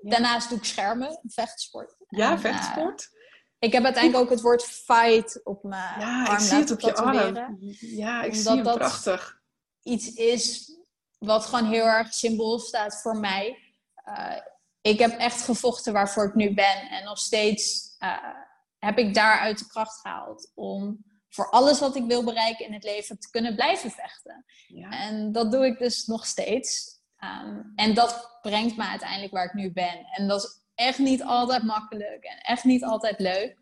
Daarnaast 0.00 0.48
doe 0.48 0.58
ik 0.58 0.64
schermen, 0.64 1.20
vechtsport. 1.22 1.94
Ja, 2.08 2.30
en, 2.30 2.40
vechtsport. 2.40 3.08
Uh, 3.12 3.20
ik 3.58 3.72
heb 3.72 3.84
uiteindelijk 3.84 4.24
ook 4.24 4.30
het 4.30 4.40
woord 4.40 4.64
fight 4.64 5.40
op 5.44 5.62
mijn 5.62 6.00
ja, 6.00 6.24
arm 6.24 6.34
ik 6.34 6.40
zie 6.40 6.58
het 6.58 6.70
op 6.70 6.80
je 6.80 6.94
arm. 6.94 7.56
Ja, 7.78 8.22
ik 8.22 8.34
zie 8.34 8.50
het 8.50 8.74
prachtig. 8.74 9.40
iets 9.82 10.12
is 10.12 10.76
wat 11.18 11.44
gewoon 11.44 11.70
heel 11.70 11.84
erg 11.84 12.14
symbool 12.14 12.58
staat 12.58 13.00
voor 13.00 13.16
mij. 13.16 13.58
Uh, 14.08 14.36
ik 14.82 14.98
heb 14.98 15.18
echt 15.18 15.42
gevochten 15.42 15.92
waarvoor 15.92 16.24
ik 16.24 16.34
nu 16.34 16.54
ben. 16.54 16.88
En 16.90 17.04
nog 17.04 17.18
steeds 17.18 17.96
uh, 17.98 18.16
heb 18.78 18.98
ik 18.98 19.14
daaruit 19.14 19.58
de 19.58 19.66
kracht 19.66 20.00
gehaald 20.00 20.52
om 20.54 21.04
voor 21.28 21.50
alles 21.50 21.80
wat 21.80 21.96
ik 21.96 22.04
wil 22.04 22.24
bereiken 22.24 22.66
in 22.66 22.72
het 22.72 22.84
leven 22.84 23.18
te 23.18 23.30
kunnen 23.30 23.54
blijven 23.54 23.90
vechten. 23.90 24.44
Ja. 24.66 24.90
En 24.90 25.32
dat 25.32 25.52
doe 25.52 25.66
ik 25.66 25.78
dus 25.78 26.06
nog 26.06 26.26
steeds. 26.26 27.00
Ehm, 27.16 27.60
en 27.74 27.94
dat 27.94 28.38
brengt 28.42 28.76
me 28.76 28.84
uiteindelijk 28.84 29.32
waar 29.32 29.44
ik 29.44 29.52
nu 29.52 29.72
ben. 29.72 30.04
En 30.12 30.28
dat 30.28 30.42
is 30.42 30.60
echt 30.74 30.98
niet 30.98 31.22
altijd 31.22 31.62
makkelijk 31.62 32.24
en 32.24 32.38
echt 32.38 32.64
niet 32.64 32.84
altijd 32.84 33.20
leuk. 33.20 33.56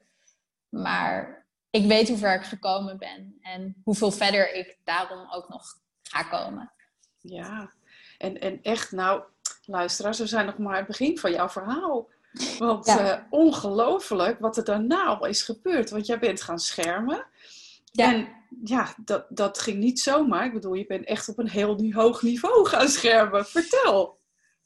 Maar 0.68 1.46
ik 1.70 1.86
weet 1.86 2.08
hoe 2.08 2.18
ver 2.18 2.34
ik 2.34 2.44
gekomen 2.44 2.98
ben 2.98 3.38
en 3.40 3.80
hoeveel 3.84 4.10
verder 4.10 4.54
ik 4.54 4.78
daarom 4.84 5.32
ook 5.32 5.48
nog 5.48 5.64
ga 6.02 6.22
komen. 6.22 6.72
Ja, 7.18 7.72
en, 8.18 8.40
en 8.40 8.62
echt, 8.62 8.90
nou, 8.90 9.22
luisteraars, 9.64 10.18
we 10.18 10.26
zijn 10.26 10.46
nog 10.46 10.58
maar 10.58 10.76
het 10.76 10.86
begin 10.86 11.18
van 11.18 11.32
jouw 11.32 11.48
verhaal. 11.48 12.08
Want 12.58 12.86
ja. 12.86 13.18
uh, 13.18 13.22
ongelooflijk 13.30 14.40
wat 14.40 14.56
er 14.56 14.64
daarna 14.64 15.04
al 15.04 15.26
is 15.26 15.42
gebeurd. 15.42 15.90
Want 15.90 16.06
jij 16.06 16.18
bent 16.18 16.42
gaan 16.42 16.58
schermen. 16.58 17.26
Ja. 17.84 18.12
En 18.12 18.28
ja, 18.64 18.94
dat, 19.04 19.26
dat 19.28 19.58
ging 19.58 19.78
niet 19.78 20.00
zomaar. 20.00 20.44
Ik 20.44 20.52
bedoel, 20.52 20.74
je 20.74 20.86
bent 20.86 21.04
echt 21.04 21.28
op 21.28 21.38
een 21.38 21.48
heel 21.48 21.92
hoog 21.92 22.22
niveau 22.22 22.66
gaan 22.66 22.88
schermen. 22.88 23.46
Vertel. 23.46 24.18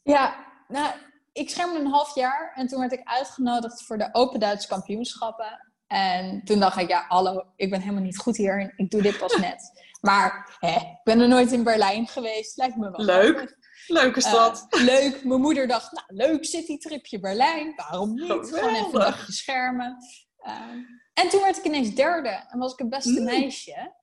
Ja, 0.03 0.45
nou, 0.67 0.93
ik 1.33 1.49
schermde 1.49 1.79
een 1.79 1.91
half 1.91 2.15
jaar 2.15 2.51
en 2.55 2.67
toen 2.67 2.79
werd 2.79 2.91
ik 2.91 3.01
uitgenodigd 3.03 3.83
voor 3.83 3.97
de 3.97 4.09
Open 4.11 4.39
Duitse 4.39 4.67
kampioenschappen. 4.67 5.71
En 5.87 6.41
toen 6.43 6.59
dacht 6.59 6.77
ik, 6.77 6.89
ja, 6.89 7.05
hallo, 7.07 7.43
ik 7.55 7.69
ben 7.69 7.81
helemaal 7.81 8.03
niet 8.03 8.17
goed 8.17 8.37
hier 8.37 8.59
en 8.59 8.73
ik 8.75 8.91
doe 8.91 9.01
dit 9.01 9.17
pas 9.17 9.35
net. 9.49 9.71
Maar 10.01 10.57
hè, 10.59 10.75
ik 10.75 10.99
ben 11.03 11.19
er 11.19 11.27
nooit 11.27 11.51
in 11.51 11.63
Berlijn 11.63 12.07
geweest, 12.07 12.57
lijkt 12.57 12.75
me 12.75 12.91
wel 12.91 13.05
leuk. 13.05 13.57
Leuke 13.87 14.21
eh, 14.21 14.27
stad. 14.27 14.67
leuk. 14.91 15.23
Mijn 15.23 15.41
moeder 15.41 15.67
dacht, 15.67 15.91
nou, 15.91 16.05
leuk 16.07 16.45
citytripje 16.45 17.19
Berlijn. 17.19 17.73
Waarom 17.75 18.13
niet? 18.13 18.27
Gewoon 18.27 18.75
even 18.75 18.85
een 18.85 18.91
dagje 18.91 19.31
schermen. 19.31 19.97
Ehm, 20.37 20.79
en 21.13 21.29
toen 21.29 21.41
werd 21.41 21.57
ik 21.57 21.63
ineens 21.63 21.95
derde 21.95 22.45
en 22.49 22.59
was 22.59 22.73
ik 22.73 22.79
het 22.79 22.89
beste 22.89 23.19
mm. 23.19 23.23
meisje. 23.23 23.93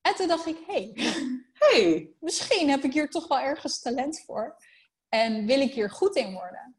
En 0.00 0.14
toen 0.14 0.28
dacht 0.28 0.46
ik, 0.46 0.58
hé, 0.66 0.92
hey, 0.94 1.14
hey. 1.52 2.10
misschien 2.20 2.70
heb 2.70 2.84
ik 2.84 2.92
hier 2.92 3.10
toch 3.10 3.28
wel 3.28 3.38
ergens 3.38 3.80
talent 3.80 4.22
voor. 4.26 4.56
En 5.08 5.46
wil 5.46 5.60
ik 5.60 5.72
hier 5.72 5.90
goed 5.90 6.16
in 6.16 6.32
worden. 6.32 6.76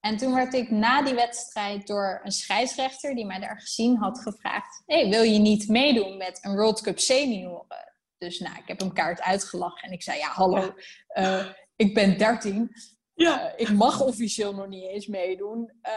En 0.00 0.16
toen 0.16 0.34
werd 0.34 0.54
ik 0.54 0.70
na 0.70 1.02
die 1.02 1.14
wedstrijd 1.14 1.86
door 1.86 2.20
een 2.24 2.32
scheidsrechter 2.32 3.14
die 3.14 3.26
mij 3.26 3.40
daar 3.40 3.60
gezien 3.60 3.96
had 3.96 4.18
gevraagd: 4.18 4.82
hey, 4.86 5.08
wil 5.08 5.22
je 5.22 5.38
niet 5.38 5.68
meedoen 5.68 6.16
met 6.16 6.38
een 6.42 6.54
World 6.54 6.80
Cup 6.80 6.98
senioren? 6.98 7.92
Dus 8.18 8.38
nou, 8.38 8.56
ik 8.56 8.68
heb 8.68 8.80
hem 8.80 8.92
kaart 8.92 9.20
uitgelachen 9.20 9.88
en 9.88 9.92
ik 9.92 10.02
zei: 10.02 10.18
Ja, 10.18 10.28
hallo, 10.28 10.74
uh, 11.18 11.46
ik 11.86 11.94
ben 11.94 12.18
13. 12.18 12.70
Ja. 13.14 13.52
Uh, 13.52 13.52
ik 13.56 13.72
mag 13.72 14.00
officieel 14.00 14.54
nog 14.54 14.68
niet 14.68 14.84
eens 14.84 15.06
meedoen. 15.06 15.72
Uh, 15.82 15.92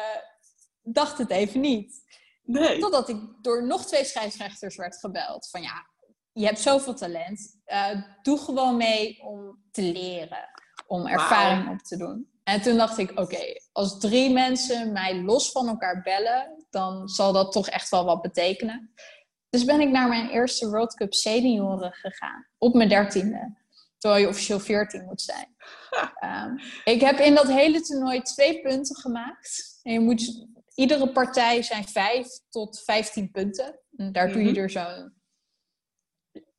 dacht 0.82 1.18
het 1.18 1.30
even 1.30 1.60
niet. 1.60 2.04
Nee. 2.44 2.80
Totdat 2.80 3.10
ik 3.10 3.18
door 3.42 3.66
nog 3.66 3.86
twee 3.86 4.06
scheidsrechters 4.06 4.76
werd 4.76 4.98
gebeld: 4.98 5.50
van 5.50 5.62
ja, 5.62 5.86
je 6.32 6.46
hebt 6.46 6.60
zoveel 6.60 6.96
talent. 6.96 7.60
doe 8.22 8.38
gewoon 8.38 8.78
mee 8.78 9.22
om 9.22 9.64
te 9.72 9.82
leren, 9.82 10.50
om 10.88 11.08
ervaring 11.08 11.70
op 11.70 11.80
te 11.80 11.98
doen. 11.98 12.30
En 12.44 12.62
toen 12.62 12.78
dacht 12.78 12.98
ik, 12.98 13.20
oké, 13.20 13.44
als 13.72 14.00
drie 14.00 14.30
mensen 14.30 14.92
mij 14.92 15.22
los 15.22 15.52
van 15.52 15.68
elkaar 15.68 16.02
bellen, 16.02 16.66
dan 16.70 17.08
zal 17.08 17.34
dat 17.34 17.52
toch 17.52 17.70
echt 17.70 17.90
wel 17.90 18.06
wat 18.06 18.22
betekenen. 18.22 18.94
Dus 19.50 19.66
ben 19.66 19.82
ik 19.82 19.90
naar 19.90 20.08
mijn 20.08 20.30
eerste 20.30 20.70
World 20.70 20.94
Cup 20.94 21.14
senioren 21.14 21.94
gegaan, 21.94 22.48
op 22.58 22.74
mijn 22.74 22.90
dertiende. 22.90 23.65
Terwijl 24.06 24.26
je 24.26 24.30
officieel 24.30 24.60
veertien 24.60 25.06
moet 25.06 25.22
zijn. 25.22 25.56
Um, 26.24 26.60
ik 26.84 27.02
heb 27.02 27.20
in 27.20 27.36
dat 27.36 27.48
hele 27.48 27.82
toernooi 27.82 28.22
twee 28.22 28.62
punten 28.62 28.96
gemaakt. 28.96 29.80
En 29.84 29.94
je 29.94 30.00
moet, 30.00 30.48
iedere 30.76 31.12
partij 31.12 31.62
zijn 31.62 31.88
vijf 31.88 32.28
tot 32.50 32.82
vijftien 32.84 33.32
punten. 33.32 33.80
En 33.96 34.12
daar 34.12 34.32
doe 34.32 34.44
je 34.44 34.52
mhm. 34.52 34.60
er 34.60 34.70
zo 34.70 35.10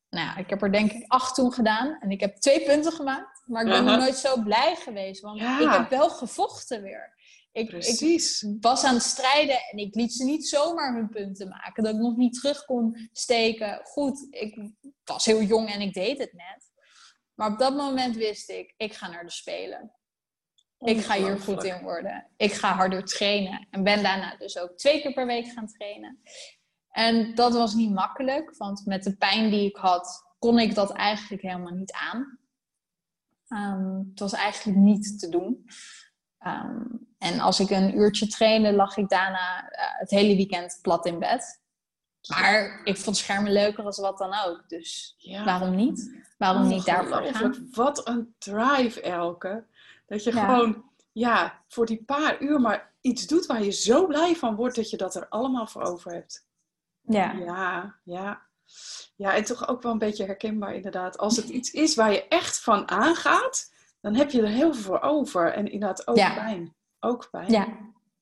nou 0.08 0.38
ik 0.38 0.50
heb 0.50 0.62
er 0.62 0.72
denk 0.72 0.92
ik 0.92 1.04
acht 1.06 1.34
toen 1.34 1.52
gedaan. 1.52 1.96
En 2.00 2.10
ik 2.10 2.20
heb 2.20 2.36
twee 2.36 2.62
punten 2.64 2.92
gemaakt. 2.92 3.42
Maar 3.46 3.64
ik 3.64 3.70
ben 3.70 3.84
nog 3.84 3.98
nooit 3.98 4.16
zo 4.16 4.42
blij 4.42 4.76
geweest. 4.76 5.20
Want 5.20 5.40
ik 5.40 5.70
heb 5.70 5.90
wel 5.90 6.10
gevochten 6.10 6.82
weer. 6.82 7.14
Ik, 7.52 7.68
Precies. 7.68 8.42
ik 8.42 8.56
was 8.60 8.84
aan 8.84 8.94
het 8.94 9.02
strijden 9.02 9.58
en 9.70 9.78
ik 9.78 9.94
liet 9.94 10.12
ze 10.12 10.24
niet 10.24 10.48
zomaar 10.48 10.94
hun 10.94 11.08
punten 11.08 11.48
maken. 11.48 11.84
Dat 11.84 11.94
ik 11.94 12.00
nog 12.00 12.16
niet 12.16 12.34
terug 12.34 12.64
kon 12.64 13.08
steken. 13.12 13.80
Goed, 13.84 14.26
ik 14.30 14.70
was 15.04 15.24
heel 15.24 15.42
jong 15.42 15.68
en 15.68 15.80
ik 15.80 15.92
deed 15.92 16.18
het 16.18 16.32
net. 16.32 16.65
Maar 17.36 17.52
op 17.52 17.58
dat 17.58 17.76
moment 17.76 18.16
wist 18.16 18.50
ik, 18.50 18.74
ik 18.76 18.94
ga 18.94 19.08
naar 19.08 19.24
de 19.24 19.30
Spelen. 19.30 19.92
Ik 20.78 21.04
ga 21.04 21.14
hier 21.14 21.38
goed 21.38 21.64
in 21.64 21.82
worden. 21.82 22.30
Ik 22.36 22.52
ga 22.52 22.74
harder 22.74 23.04
trainen. 23.04 23.66
En 23.70 23.84
ben 23.84 24.02
daarna 24.02 24.36
dus 24.36 24.58
ook 24.58 24.76
twee 24.76 25.00
keer 25.00 25.12
per 25.12 25.26
week 25.26 25.46
gaan 25.46 25.66
trainen. 25.66 26.20
En 26.90 27.34
dat 27.34 27.52
was 27.52 27.74
niet 27.74 27.92
makkelijk, 27.92 28.56
want 28.56 28.86
met 28.86 29.02
de 29.02 29.16
pijn 29.16 29.50
die 29.50 29.68
ik 29.68 29.76
had, 29.76 30.34
kon 30.38 30.58
ik 30.58 30.74
dat 30.74 30.92
eigenlijk 30.92 31.42
helemaal 31.42 31.74
niet 31.74 31.92
aan. 31.92 32.38
Um, 33.48 34.08
het 34.10 34.20
was 34.20 34.32
eigenlijk 34.32 34.78
niet 34.78 35.18
te 35.18 35.28
doen. 35.28 35.64
Um, 36.46 37.06
en 37.18 37.40
als 37.40 37.60
ik 37.60 37.70
een 37.70 37.96
uurtje 37.96 38.26
trainde, 38.26 38.72
lag 38.72 38.96
ik 38.96 39.08
daarna 39.08 39.62
uh, 39.62 39.98
het 39.98 40.10
hele 40.10 40.36
weekend 40.36 40.78
plat 40.82 41.06
in 41.06 41.18
bed. 41.18 41.64
Maar 42.26 42.80
ik 42.84 42.96
vond 42.96 43.16
schermen 43.16 43.52
leuker 43.52 43.84
als 43.84 43.98
wat 43.98 44.18
dan 44.18 44.34
ook. 44.46 44.68
Dus 44.68 45.14
ja. 45.18 45.44
waarom 45.44 45.74
niet? 45.74 46.24
Waarom 46.38 46.66
niet 46.66 46.84
daarvoor 46.84 47.22
gaan? 47.22 47.68
Wat 47.70 48.08
een 48.08 48.34
drive, 48.38 49.00
Elke. 49.00 49.64
Dat 50.06 50.24
je 50.24 50.32
gewoon 50.32 50.84
ja, 51.12 51.62
voor 51.68 51.86
die 51.86 52.04
paar 52.04 52.42
uur 52.42 52.60
maar 52.60 52.94
iets 53.00 53.26
doet 53.26 53.46
waar 53.46 53.62
je 53.62 53.70
zo 53.70 54.06
blij 54.06 54.36
van 54.36 54.54
wordt 54.54 54.76
dat 54.76 54.90
je 54.90 54.96
dat 54.96 55.14
er 55.14 55.28
allemaal 55.28 55.66
voor 55.66 55.82
over 55.82 56.12
hebt. 56.12 56.46
Ja. 57.02 57.32
Ja, 57.32 57.94
ja. 58.04 58.44
Ja, 59.16 59.34
en 59.34 59.44
toch 59.44 59.68
ook 59.68 59.82
wel 59.82 59.92
een 59.92 59.98
beetje 59.98 60.24
herkenbaar 60.24 60.74
inderdaad. 60.74 61.18
Als 61.18 61.36
het 61.36 61.48
iets 61.48 61.70
is 61.70 61.94
waar 61.94 62.12
je 62.12 62.28
echt 62.28 62.60
van 62.60 62.88
aangaat, 62.88 63.72
dan 64.00 64.14
heb 64.14 64.30
je 64.30 64.42
er 64.42 64.48
heel 64.48 64.74
veel 64.74 64.82
voor 64.82 65.00
over. 65.00 65.52
En 65.52 65.70
inderdaad 65.70 66.06
ook 66.06 66.14
pijn. 66.14 66.74
Ook 67.00 67.28
pijn. 67.30 67.50
Ja. 67.50 67.66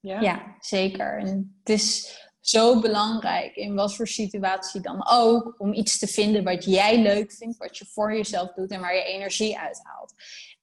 ja. 0.01 0.21
Ja. 0.21 0.57
zeker. 0.61 1.19
En 1.19 1.57
het 1.59 1.69
is 1.69 2.19
zo 2.47 2.81
belangrijk 2.81 3.57
in 3.57 3.75
wat 3.75 3.95
voor 3.95 4.09
situatie 4.09 4.81
dan 4.81 5.09
ook, 5.09 5.55
om 5.59 5.73
iets 5.73 5.99
te 5.99 6.07
vinden 6.07 6.45
wat 6.45 6.65
jij 6.65 6.99
leuk 6.99 7.33
vindt, 7.33 7.57
wat 7.57 7.79
je 7.79 7.87
voor 7.87 8.15
jezelf 8.15 8.53
doet 8.53 8.71
en 8.71 8.81
waar 8.81 8.95
je 8.95 9.03
energie 9.03 9.59
uithaalt. 9.59 10.15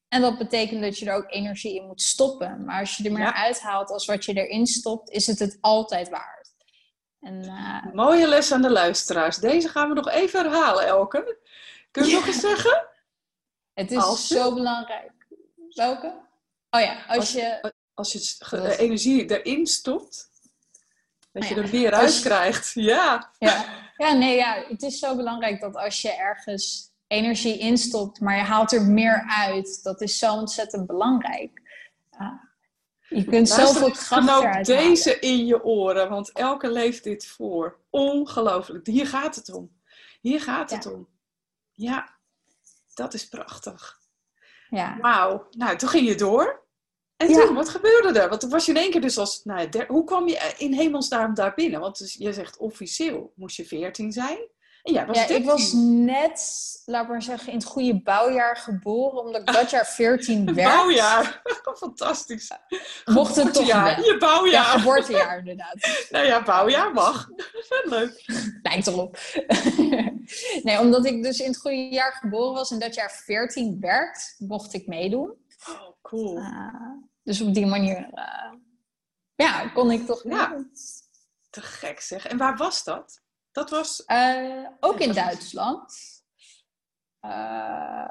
En 0.07 0.21
dat 0.21 0.37
betekent 0.37 0.81
dat 0.81 0.99
je 0.99 1.05
er 1.05 1.15
ook 1.15 1.31
energie 1.31 1.75
in 1.75 1.87
moet 1.87 2.01
stoppen. 2.01 2.65
Maar 2.65 2.79
als 2.79 2.97
je 2.97 3.03
er 3.03 3.11
meer 3.11 3.33
uithaalt 3.33 3.89
als 3.89 4.05
wat 4.05 4.25
je 4.25 4.33
erin 4.33 4.67
stopt, 4.67 5.09
is 5.09 5.27
het 5.27 5.39
het 5.39 5.57
altijd 5.61 6.09
waard. 6.09 6.53
En, 7.19 7.43
uh... 7.43 7.93
Mooie 7.93 8.27
les 8.27 8.51
aan 8.51 8.61
de 8.61 8.71
luisteraars. 8.71 9.37
Deze 9.37 9.69
gaan 9.69 9.89
we 9.89 9.95
nog 9.95 10.09
even 10.09 10.39
herhalen, 10.39 10.85
Elke. 10.85 11.37
Kun 11.91 12.05
je 12.05 12.13
nog 12.13 12.27
eens 12.27 12.39
zeggen? 12.39 12.87
Het 13.73 13.91
is 13.91 14.27
zo 14.27 14.53
belangrijk. 14.53 15.11
Welke? 15.69 16.13
Oh 16.69 16.81
ja, 16.81 17.05
als, 17.07 17.17
als 17.17 17.31
je... 17.31 17.73
Als 17.93 18.11
je 18.11 18.77
energie 18.77 19.39
erin 19.39 19.67
stopt, 19.67 20.30
dat 21.31 21.43
oh 21.43 21.49
je 21.49 21.55
er 21.55 21.67
weer 21.67 21.91
uit 21.91 22.19
krijgt. 22.19 22.71
Ja. 22.91 23.31
ja. 23.39 23.65
Ja, 23.97 24.13
nee, 24.13 24.35
ja. 24.35 24.63
Het 24.67 24.81
is 24.81 24.99
zo 24.99 25.15
belangrijk 25.15 25.61
dat 25.61 25.75
als 25.75 26.01
je 26.01 26.11
ergens 26.11 26.91
energie 27.07 27.57
instopt, 27.57 28.19
maar 28.19 28.35
je 28.35 28.41
haalt 28.41 28.71
er 28.71 28.81
meer 28.81 29.23
uit, 29.27 29.79
dat 29.83 30.01
is 30.01 30.17
zo 30.17 30.33
ontzettend 30.33 30.87
belangrijk. 30.87 31.61
Uh, 32.19 32.31
je 33.07 33.25
kunt 33.25 33.49
zoveel 33.49 33.91
kracht 33.91 34.27
eruit 34.27 34.65
deze 34.65 35.19
in 35.19 35.45
je 35.45 35.63
oren, 35.63 36.09
want 36.09 36.31
elke 36.31 36.71
leeft 36.71 37.03
dit 37.03 37.27
voor. 37.27 37.79
Ongelooflijk. 37.89 38.87
Hier 38.87 39.07
gaat 39.07 39.35
het 39.35 39.53
om. 39.53 39.71
Hier 40.21 40.41
gaat 40.41 40.71
het 40.71 40.85
om. 40.85 41.07
Ja, 41.71 42.15
dat 42.93 43.13
is 43.13 43.27
prachtig. 43.27 43.99
Ja. 44.69 44.97
Wauw. 45.01 45.47
Nou, 45.51 45.77
toen 45.77 45.89
ging 45.89 46.07
je 46.07 46.15
door. 46.15 46.65
En 47.21 47.33
toen, 47.33 47.55
wat 47.55 47.69
gebeurde 47.69 48.19
er? 48.19 48.29
Want 48.29 48.41
toen 48.41 48.49
was 48.49 48.65
je 48.65 48.71
in 48.71 48.77
één 48.77 48.91
keer 48.91 49.01
dus 49.01 49.17
als... 49.17 49.41
Nou, 49.43 49.69
hoe 49.87 50.03
kwam 50.03 50.27
je 50.27 50.53
in 50.57 50.73
hemelsnaam 50.73 51.33
daar 51.33 51.53
binnen? 51.53 51.79
Want 51.79 51.97
dus, 51.97 52.13
je 52.13 52.33
zegt 52.33 52.57
officieel 52.57 53.31
moest 53.35 53.57
je 53.57 53.65
14 53.65 54.11
zijn. 54.11 54.39
Ja, 54.83 55.05
was 55.05 55.29
ik 55.29 55.45
was 55.45 55.73
net, 55.73 56.81
laat 56.85 57.07
maar 57.07 57.21
zeggen, 57.21 57.47
in 57.47 57.57
het 57.57 57.67
goede 57.67 58.01
bouwjaar 58.01 58.57
geboren, 58.57 59.25
omdat 59.25 59.41
ik 59.41 59.53
dat 59.53 59.69
jaar 59.69 59.85
14 59.95 60.53
werd. 60.53 60.67
Bouwjaar, 60.67 61.41
fantastisch. 61.75 62.51
Mocht 63.05 63.35
het 63.35 63.53
toch 63.53 63.65
Je 63.65 64.15
bouwjaar. 64.19 64.63
Ja, 64.65 64.77
geboortejaar 64.79 65.37
inderdaad. 65.37 65.75
nou 66.09 66.25
ja, 66.25 66.43
bouwjaar 66.43 66.93
mag. 66.93 67.29
Leuk. 67.83 68.23
Lijkt 68.61 68.87
erop. 68.87 69.17
nee, 70.63 70.79
omdat 70.79 71.05
ik 71.05 71.23
dus 71.23 71.39
in 71.39 71.47
het 71.47 71.57
goede 71.57 71.89
jaar 71.89 72.13
geboren 72.21 72.53
was 72.53 72.71
en 72.71 72.79
dat 72.79 72.95
jaar 72.95 73.11
14 73.25 73.77
werd, 73.79 74.35
mocht 74.37 74.73
ik 74.73 74.87
meedoen. 74.87 75.33
Oh, 75.69 75.87
cool. 76.01 76.37
Uh, 76.37 76.65
dus 77.23 77.41
op 77.41 77.53
die 77.53 77.65
manier, 77.65 78.09
uh, 78.13 78.53
ja, 79.35 79.67
kon 79.67 79.91
ik 79.91 80.05
toch 80.05 80.23
ja. 80.23 80.65
Te 81.49 81.61
gek 81.61 81.99
zeg. 81.99 82.27
En 82.27 82.37
waar 82.37 82.57
was 82.57 82.83
dat? 82.83 83.21
Dat 83.51 83.69
was... 83.69 84.03
Uh, 84.07 84.67
ook 84.79 84.99
in 84.99 85.13
Duitsland. 85.13 85.93
Uh, 87.25 88.07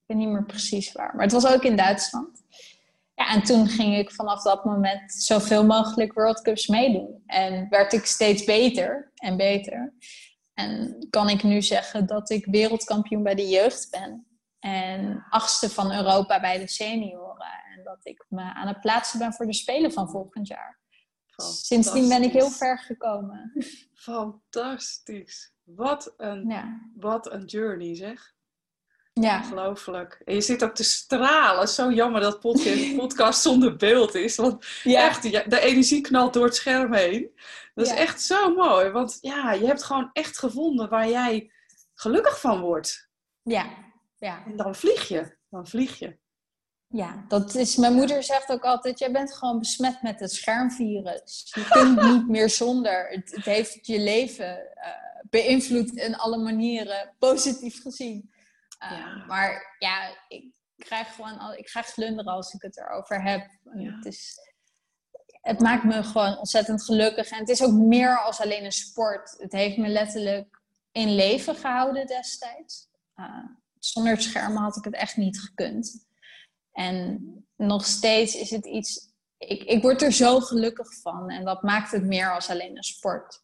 ik 0.00 0.06
weet 0.06 0.16
niet 0.16 0.28
meer 0.28 0.44
precies 0.44 0.92
waar, 0.92 1.14
maar 1.14 1.24
het 1.24 1.32
was 1.32 1.46
ook 1.46 1.62
in 1.62 1.76
Duitsland. 1.76 2.42
ja, 3.14 3.28
en 3.28 3.42
toen 3.42 3.68
ging 3.68 3.96
ik 3.96 4.10
vanaf 4.10 4.42
dat 4.42 4.64
moment 4.64 5.12
zoveel 5.12 5.66
mogelijk 5.66 6.12
World 6.12 6.42
Cups 6.42 6.66
meedoen. 6.66 7.22
En 7.26 7.68
werd 7.68 7.92
ik 7.92 8.04
steeds 8.04 8.44
beter 8.44 9.10
en 9.14 9.36
beter. 9.36 9.94
En 10.54 11.06
kan 11.10 11.28
ik 11.28 11.42
nu 11.42 11.62
zeggen 11.62 12.06
dat 12.06 12.30
ik 12.30 12.46
wereldkampioen 12.46 13.22
bij 13.22 13.34
de 13.34 13.48
jeugd 13.48 13.90
ben. 13.90 14.26
En 14.58 15.26
achtste 15.28 15.70
van 15.70 15.92
Europa 15.92 16.40
bij 16.40 16.58
de 16.58 16.68
senioren. 16.68 17.29
Dat 17.90 18.06
ik 18.06 18.24
me 18.28 18.42
aan 18.42 18.68
het 18.68 18.80
plaatsen 18.80 19.18
ben 19.18 19.32
voor 19.32 19.46
de 19.46 19.54
Spelen 19.54 19.92
van 19.92 20.10
volgend 20.10 20.46
jaar. 20.46 20.80
Sindsdien 21.36 22.08
ben 22.08 22.22
ik 22.22 22.32
heel 22.32 22.50
ver 22.50 22.78
gekomen. 22.78 23.52
Fantastisch. 23.94 25.52
Wat 25.62 26.14
een, 26.16 26.48
ja. 26.48 26.90
wat 26.96 27.32
een 27.32 27.44
journey 27.44 27.96
zeg. 27.96 28.34
Ja. 29.12 29.38
Ongelooflijk. 29.38 30.22
En 30.24 30.34
je 30.34 30.40
zit 30.40 30.64
ook 30.64 30.74
te 30.74 30.84
stralen. 30.84 31.68
Zo 31.68 31.90
jammer 31.90 32.20
dat 32.20 32.40
podcast, 32.40 32.96
podcast 32.96 33.42
zonder 33.42 33.76
beeld 33.76 34.14
is. 34.14 34.36
Want 34.36 34.66
echt, 34.84 35.22
de 35.22 35.60
energie 35.60 36.00
knalt 36.00 36.32
door 36.32 36.44
het 36.44 36.56
scherm 36.56 36.92
heen. 36.92 37.30
Dat 37.74 37.86
is 37.86 37.92
echt 37.92 38.22
zo 38.22 38.54
mooi. 38.54 38.90
Want 38.90 39.18
ja, 39.20 39.52
je 39.52 39.66
hebt 39.66 39.82
gewoon 39.82 40.10
echt 40.12 40.38
gevonden 40.38 40.88
waar 40.88 41.08
jij 41.08 41.52
gelukkig 41.94 42.40
van 42.40 42.60
wordt. 42.60 43.10
Ja. 43.42 43.66
ja. 44.16 44.44
En 44.44 44.56
dan 44.56 44.74
vlieg 44.74 45.08
je. 45.08 45.36
Dan 45.48 45.66
vlieg 45.66 45.98
je. 45.98 46.18
Ja, 46.92 47.24
dat 47.28 47.54
is, 47.54 47.76
mijn 47.76 47.94
moeder 47.94 48.22
zegt 48.22 48.48
ook 48.50 48.64
altijd, 48.64 48.98
jij 48.98 49.12
bent 49.12 49.34
gewoon 49.34 49.58
besmet 49.58 50.02
met 50.02 50.20
het 50.20 50.32
schermvirus. 50.32 51.50
Je 51.54 51.68
kunt 51.68 52.02
niet 52.02 52.28
meer 52.28 52.50
zonder. 52.50 53.08
Het, 53.08 53.30
het 53.30 53.44
heeft 53.44 53.86
je 53.86 53.98
leven 53.98 54.58
uh, 54.74 55.20
beïnvloed 55.30 55.90
in 55.90 56.16
alle 56.16 56.38
manieren, 56.38 57.14
positief 57.18 57.82
gezien. 57.82 58.30
Uh, 58.82 59.26
Maar 59.26 59.76
ja, 59.78 60.16
ik 60.28 60.52
krijg 60.76 61.14
gewoon 61.14 61.38
al, 61.38 61.54
ik 61.54 61.64
krijg 61.64 61.86
glunderen 61.86 62.32
als 62.32 62.52
ik 62.52 62.62
het 62.62 62.78
erover 62.78 63.22
heb. 63.22 63.50
Ja. 63.74 63.96
Het, 63.96 64.04
is, 64.04 64.38
het 65.40 65.60
maakt 65.60 65.84
me 65.84 66.02
gewoon 66.02 66.38
ontzettend 66.38 66.84
gelukkig. 66.84 67.30
En 67.30 67.38
het 67.38 67.48
is 67.48 67.62
ook 67.62 67.72
meer 67.72 68.18
als 68.18 68.40
alleen 68.40 68.64
een 68.64 68.72
sport. 68.72 69.34
Het 69.38 69.52
heeft 69.52 69.76
me 69.76 69.88
letterlijk 69.88 70.60
in 70.92 71.14
leven 71.14 71.56
gehouden 71.56 72.06
destijds. 72.06 72.88
Uh, 73.16 73.44
zonder 73.78 74.22
schermen 74.22 74.62
had 74.62 74.76
ik 74.76 74.84
het 74.84 74.94
echt 74.94 75.16
niet 75.16 75.40
gekund. 75.40 76.08
En 76.80 77.20
nog 77.56 77.84
steeds 77.84 78.34
is 78.34 78.50
het 78.50 78.66
iets. 78.66 79.08
Ik, 79.38 79.62
ik 79.62 79.82
word 79.82 80.02
er 80.02 80.12
zo 80.12 80.40
gelukkig 80.40 80.94
van. 80.94 81.30
En 81.30 81.44
dat 81.44 81.62
maakt 81.62 81.90
het 81.90 82.04
meer 82.04 82.34
als 82.34 82.50
alleen 82.50 82.76
een 82.76 82.82
sport. 82.82 83.42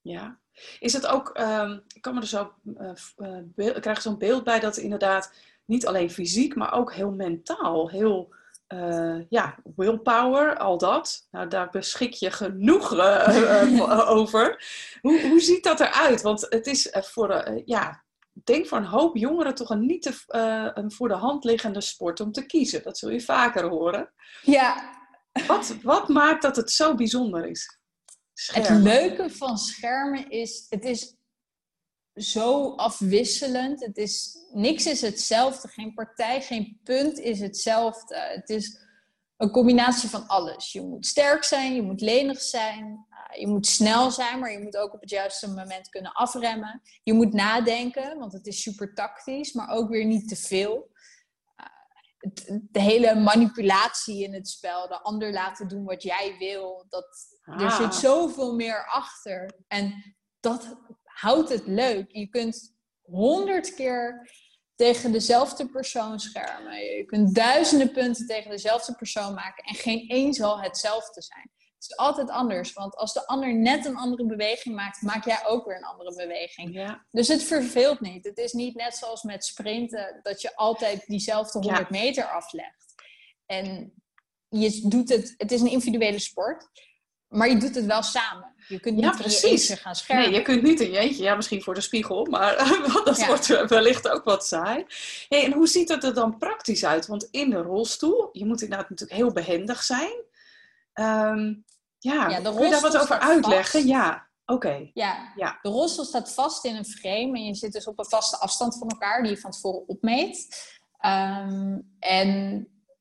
Ja. 0.00 0.38
Is 0.78 0.92
het 0.92 1.06
ook, 1.06 1.38
um, 1.40 1.84
ik 1.94 2.02
kan 2.02 2.14
me 2.14 2.20
er 2.20 2.26
zo, 2.26 2.52
uh, 3.16 3.66
ik 3.74 3.80
krijg 3.82 4.02
zo'n 4.02 4.18
beeld 4.18 4.44
bij 4.44 4.60
dat 4.60 4.76
inderdaad 4.76 5.32
niet 5.64 5.86
alleen 5.86 6.10
fysiek, 6.10 6.54
maar 6.54 6.72
ook 6.72 6.92
heel 6.92 7.10
mentaal, 7.10 7.90
heel, 7.90 8.34
uh, 8.68 9.20
ja, 9.28 9.58
willpower, 9.76 10.56
al 10.56 10.78
dat. 10.78 11.28
Nou, 11.30 11.48
daar 11.48 11.70
beschik 11.70 12.12
je 12.12 12.30
genoeg 12.30 12.92
over. 14.16 14.64
Hoe, 15.00 15.28
hoe 15.28 15.40
ziet 15.40 15.64
dat 15.64 15.80
eruit? 15.80 16.22
Want 16.22 16.46
het 16.48 16.66
is 16.66 16.88
voor, 16.92 17.62
ja, 17.64 18.04
denk 18.48 18.66
voor 18.66 18.78
een 18.78 18.84
hoop 18.84 19.16
jongeren 19.16 19.54
toch 19.54 19.70
een 19.70 19.86
niet 19.86 20.02
te, 20.02 20.24
uh, 20.28 20.70
een 20.74 20.92
voor 20.92 21.08
de 21.08 21.14
hand 21.14 21.44
liggende 21.44 21.80
sport 21.80 22.20
om 22.20 22.32
te 22.32 22.46
kiezen. 22.46 22.82
Dat 22.82 22.98
zul 22.98 23.10
je 23.10 23.20
vaker 23.20 23.68
horen. 23.68 24.12
Ja. 24.42 24.96
Wat, 25.46 25.76
wat 25.82 26.08
maakt 26.08 26.42
dat 26.42 26.56
het 26.56 26.70
zo 26.70 26.94
bijzonder 26.94 27.46
is? 27.46 27.78
Het 28.46 28.68
leuke 28.68 29.30
van 29.30 29.58
schermen 29.58 30.30
is, 30.30 30.66
het 30.68 30.84
is 30.84 31.16
zo 32.14 32.74
afwisselend. 32.74 33.84
Het 33.84 33.96
is, 33.96 34.36
niks 34.52 34.86
is 34.86 35.00
hetzelfde. 35.00 35.68
Geen 35.68 35.94
partij, 35.94 36.42
geen 36.42 36.80
punt 36.84 37.18
is 37.18 37.40
hetzelfde. 37.40 38.16
Het 38.16 38.48
is 38.48 38.78
een 39.36 39.50
combinatie 39.50 40.08
van 40.08 40.26
alles. 40.26 40.72
Je 40.72 40.80
moet 40.80 41.06
sterk 41.06 41.44
zijn, 41.44 41.74
je 41.74 41.82
moet 41.82 42.00
lenig 42.00 42.40
zijn, 42.40 43.06
je 43.36 43.46
moet 43.46 43.66
snel 43.66 44.10
zijn, 44.10 44.38
maar 44.38 44.52
je 44.52 44.62
moet 44.62 44.76
ook 44.76 44.94
op 44.94 45.00
het 45.00 45.10
juiste 45.10 45.48
moment 45.48 45.88
kunnen 45.88 46.12
afremmen. 46.12 46.82
Je 47.02 47.12
moet 47.12 47.32
nadenken, 47.32 48.18
want 48.18 48.32
het 48.32 48.46
is 48.46 48.62
super 48.62 48.94
tactisch, 48.94 49.52
maar 49.52 49.68
ook 49.68 49.88
weer 49.88 50.04
niet 50.04 50.28
te 50.28 50.36
veel. 50.36 50.90
Uh, 51.56 52.58
de 52.70 52.80
hele 52.80 53.14
manipulatie 53.14 54.22
in 54.22 54.34
het 54.34 54.48
spel, 54.48 54.88
de 54.88 55.00
ander 55.02 55.32
laten 55.32 55.68
doen 55.68 55.84
wat 55.84 56.02
jij 56.02 56.36
wil, 56.38 56.86
dat, 56.88 57.38
er 57.44 57.66
ah. 57.66 57.76
zit 57.76 57.94
zoveel 57.94 58.54
meer 58.54 58.86
achter. 58.86 59.50
En 59.68 60.16
dat 60.40 60.76
houdt 61.04 61.48
het 61.48 61.66
leuk. 61.66 62.10
Je 62.12 62.28
kunt 62.28 62.76
honderd 63.02 63.74
keer 63.74 64.30
tegen 64.74 65.12
dezelfde 65.12 65.68
persoon 65.68 66.20
schermen. 66.20 66.78
Je 66.78 67.04
kunt 67.04 67.34
duizenden 67.34 67.92
punten 67.92 68.26
tegen 68.26 68.50
dezelfde 68.50 68.94
persoon 68.94 69.34
maken 69.34 69.64
en 69.64 69.74
geen 69.74 70.08
één 70.08 70.34
zal 70.34 70.60
hetzelfde 70.60 71.22
zijn. 71.22 71.50
Het 71.78 71.90
is 71.90 71.96
altijd 71.96 72.30
anders, 72.30 72.72
want 72.72 72.96
als 72.96 73.12
de 73.12 73.26
ander 73.26 73.54
net 73.54 73.86
een 73.86 73.96
andere 73.96 74.26
beweging 74.26 74.74
maakt, 74.74 75.02
maak 75.02 75.24
jij 75.24 75.46
ook 75.46 75.66
weer 75.66 75.76
een 75.76 75.84
andere 75.84 76.14
beweging. 76.14 76.74
Ja. 76.74 77.06
Dus 77.10 77.28
het 77.28 77.42
verveelt 77.42 78.00
niet. 78.00 78.24
Het 78.24 78.38
is 78.38 78.52
niet 78.52 78.74
net 78.74 78.94
zoals 78.94 79.22
met 79.22 79.44
sprinten, 79.44 80.20
dat 80.22 80.42
je 80.42 80.56
altijd 80.56 81.06
diezelfde 81.06 81.58
100 81.58 81.90
meter 81.90 82.24
aflegt. 82.24 82.94
En 83.46 83.92
je 84.48 84.88
doet 84.88 85.08
het, 85.08 85.34
het 85.36 85.52
is 85.52 85.60
een 85.60 85.70
individuele 85.70 86.18
sport, 86.18 86.68
maar 87.28 87.48
je 87.48 87.56
doet 87.56 87.74
het 87.74 87.86
wel 87.86 88.02
samen. 88.02 88.54
Je 88.68 88.80
kunt 88.80 88.94
niet 88.94 89.04
ja, 89.04 89.10
precies. 89.10 89.70
gaan 89.70 89.94
schermen. 89.94 90.24
Nee, 90.24 90.38
je 90.38 90.42
kunt 90.42 90.62
niet 90.62 90.80
in 90.80 90.90
je 90.90 90.98
eentje. 90.98 91.22
Ja, 91.22 91.34
misschien 91.34 91.62
voor 91.62 91.74
de 91.74 91.80
spiegel, 91.80 92.24
maar 92.24 92.56
dat 93.04 93.26
wordt 93.26 93.68
wellicht 93.68 94.08
ook 94.08 94.24
wat 94.24 94.46
saai. 94.46 94.84
Hey, 95.28 95.44
en 95.44 95.52
hoe 95.52 95.66
ziet 95.66 95.88
het 95.88 96.04
er 96.04 96.14
dan 96.14 96.38
praktisch 96.38 96.84
uit? 96.84 97.06
Want 97.06 97.28
in 97.30 97.50
de 97.50 97.62
rolstoel, 97.62 98.28
je 98.32 98.44
moet 98.44 98.62
inderdaad 98.62 98.90
natuurlijk 98.90 99.18
heel 99.20 99.32
behendig 99.32 99.82
zijn. 99.82 100.26
Um, 100.94 101.64
ja, 101.98 102.28
ja 102.28 102.40
kun 102.40 102.64
je 102.64 102.70
daar 102.70 102.80
wat 102.80 102.98
over 102.98 103.18
uitleggen? 103.18 103.86
Ja, 103.86 104.28
oké. 104.46 104.90
Ja. 104.94 105.32
ja, 105.36 105.58
de 105.62 105.68
rolstoel 105.68 106.04
staat 106.04 106.34
vast 106.34 106.64
in 106.64 106.76
een 106.76 106.86
frame 106.86 107.38
en 107.38 107.44
je 107.44 107.54
zit 107.54 107.72
dus 107.72 107.86
op 107.86 107.98
een 107.98 108.08
vaste 108.08 108.36
afstand 108.36 108.78
van 108.78 108.88
elkaar 108.88 109.22
die 109.22 109.30
je 109.30 109.38
van 109.38 109.50
tevoren 109.50 109.88
opmeet. 109.88 110.66
Um, 111.00 111.96
en 111.98 112.56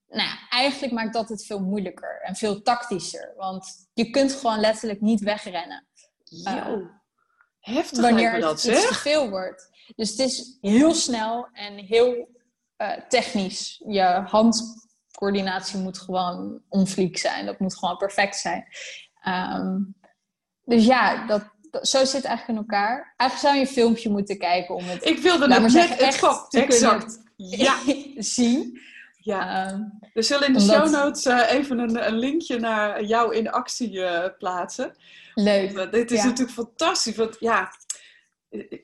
nou 0.08 0.30
ja, 0.30 0.38
eigenlijk 0.50 0.94
maakt 0.94 1.14
dat 1.14 1.30
het 1.30 1.46
veel 1.46 1.60
moeilijker 1.60 2.22
en 2.22 2.36
veel 2.36 2.62
tactischer. 2.62 3.34
Want 3.36 3.88
je 3.94 4.10
kunt 4.10 4.34
gewoon 4.34 4.60
letterlijk 4.60 5.02
niet 5.02 5.22
wegrennen. 5.22 5.88
Uh, 6.46 6.76
heftig 7.60 8.02
wanneer 8.02 8.40
dat, 8.40 8.62
het, 8.62 8.88
te 8.88 8.94
veel 8.94 9.30
wordt. 9.30 9.70
Dus 9.96 10.10
het 10.10 10.20
is 10.20 10.58
heel 10.62 10.94
snel 10.94 11.48
en 11.54 11.78
heel 11.78 12.30
uh, 12.78 12.92
technisch. 13.08 13.84
Je 13.88 14.04
hand 14.04 14.87
coördinatie 15.18 15.80
moet 15.80 15.98
gewoon 15.98 16.62
onvliek 16.70 17.18
zijn. 17.18 17.46
Dat 17.46 17.60
moet 17.60 17.78
gewoon 17.78 17.98
perfect 17.98 18.36
zijn. 18.36 18.68
Um, 19.28 19.96
dus 20.64 20.86
ja, 20.86 21.26
dat, 21.26 21.44
zo 21.72 22.06
zit 22.06 22.14
het 22.14 22.26
eigenlijk 22.26 22.48
in 22.48 22.66
elkaar. 22.66 23.14
Eigenlijk 23.18 23.50
zou 23.50 23.56
je 23.56 23.62
een 23.62 23.82
filmpje 23.82 24.10
moeten 24.10 24.38
kijken 24.38 24.76
om 24.76 24.84
het. 24.84 25.06
Ik 25.06 25.20
wilde 25.20 25.48
net 25.48 25.72
zeggen, 25.72 25.98
echt 25.98 26.50
te 26.50 26.62
exact. 26.62 27.20
Ja. 27.36 27.76
zien. 28.16 28.82
Ja. 29.18 29.72
Um, 29.72 30.00
we 30.14 30.22
zullen 30.22 30.48
in 30.48 30.54
de 30.54 30.60
show 30.60 30.90
notes 30.90 31.26
uh, 31.26 31.52
even 31.52 31.80
een, 31.80 32.08
een, 32.08 32.18
linkje 32.18 32.60
naar 32.60 33.04
jou 33.04 33.36
in 33.36 33.52
actie 33.52 33.92
uh, 33.92 34.26
plaatsen. 34.38 34.96
Leuk. 35.34 35.72
Want, 35.72 35.86
uh, 35.86 35.92
dit 35.92 36.12
is 36.12 36.20
ja. 36.22 36.26
natuurlijk 36.26 36.58
fantastisch. 36.58 37.16
Want 37.16 37.36
ja, 37.40 37.72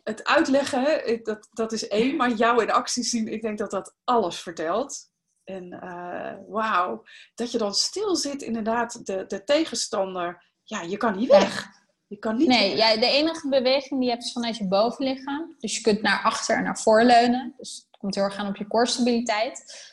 het 0.03 0.23
uitleggen, 0.23 1.19
dat, 1.23 1.47
dat 1.51 1.71
is 1.71 1.87
één. 1.87 2.15
Maar 2.15 2.31
jou 2.31 2.61
in 2.61 2.71
actie 2.71 3.03
zien, 3.03 3.27
ik 3.27 3.41
denk 3.41 3.57
dat 3.57 3.71
dat 3.71 3.95
alles 4.03 4.39
vertelt. 4.39 5.11
En 5.43 5.79
uh, 5.83 6.33
wauw, 6.47 7.03
dat 7.35 7.51
je 7.51 7.57
dan 7.57 7.73
stil 7.73 8.15
zit, 8.15 8.41
inderdaad, 8.41 9.05
de, 9.05 9.25
de 9.27 9.43
tegenstander. 9.43 10.51
Ja, 10.63 10.81
je 10.81 10.97
kan 10.97 11.17
niet 11.17 11.29
weg. 11.29 11.67
Je 12.07 12.17
kan 12.17 12.37
niet 12.37 12.47
nee, 12.47 12.75
ja, 12.75 12.95
de 12.95 13.05
enige 13.05 13.49
beweging 13.49 13.99
die 13.99 14.03
je 14.03 14.09
hebt 14.09 14.23
is 14.23 14.31
vanuit 14.31 14.57
je 14.57 14.67
bovenlichaam. 14.67 15.55
Dus 15.59 15.75
je 15.75 15.81
kunt 15.81 16.01
naar 16.01 16.21
achter 16.23 16.57
en 16.57 16.63
naar 16.63 16.79
voor 16.79 17.03
leunen. 17.03 17.53
Dus 17.57 17.87
het 17.91 17.99
komt 17.99 18.15
heel 18.15 18.23
erg 18.23 18.37
aan 18.37 18.47
op 18.47 18.55
je 18.55 18.67
core 18.67 18.87
stabiliteit. 18.87 19.91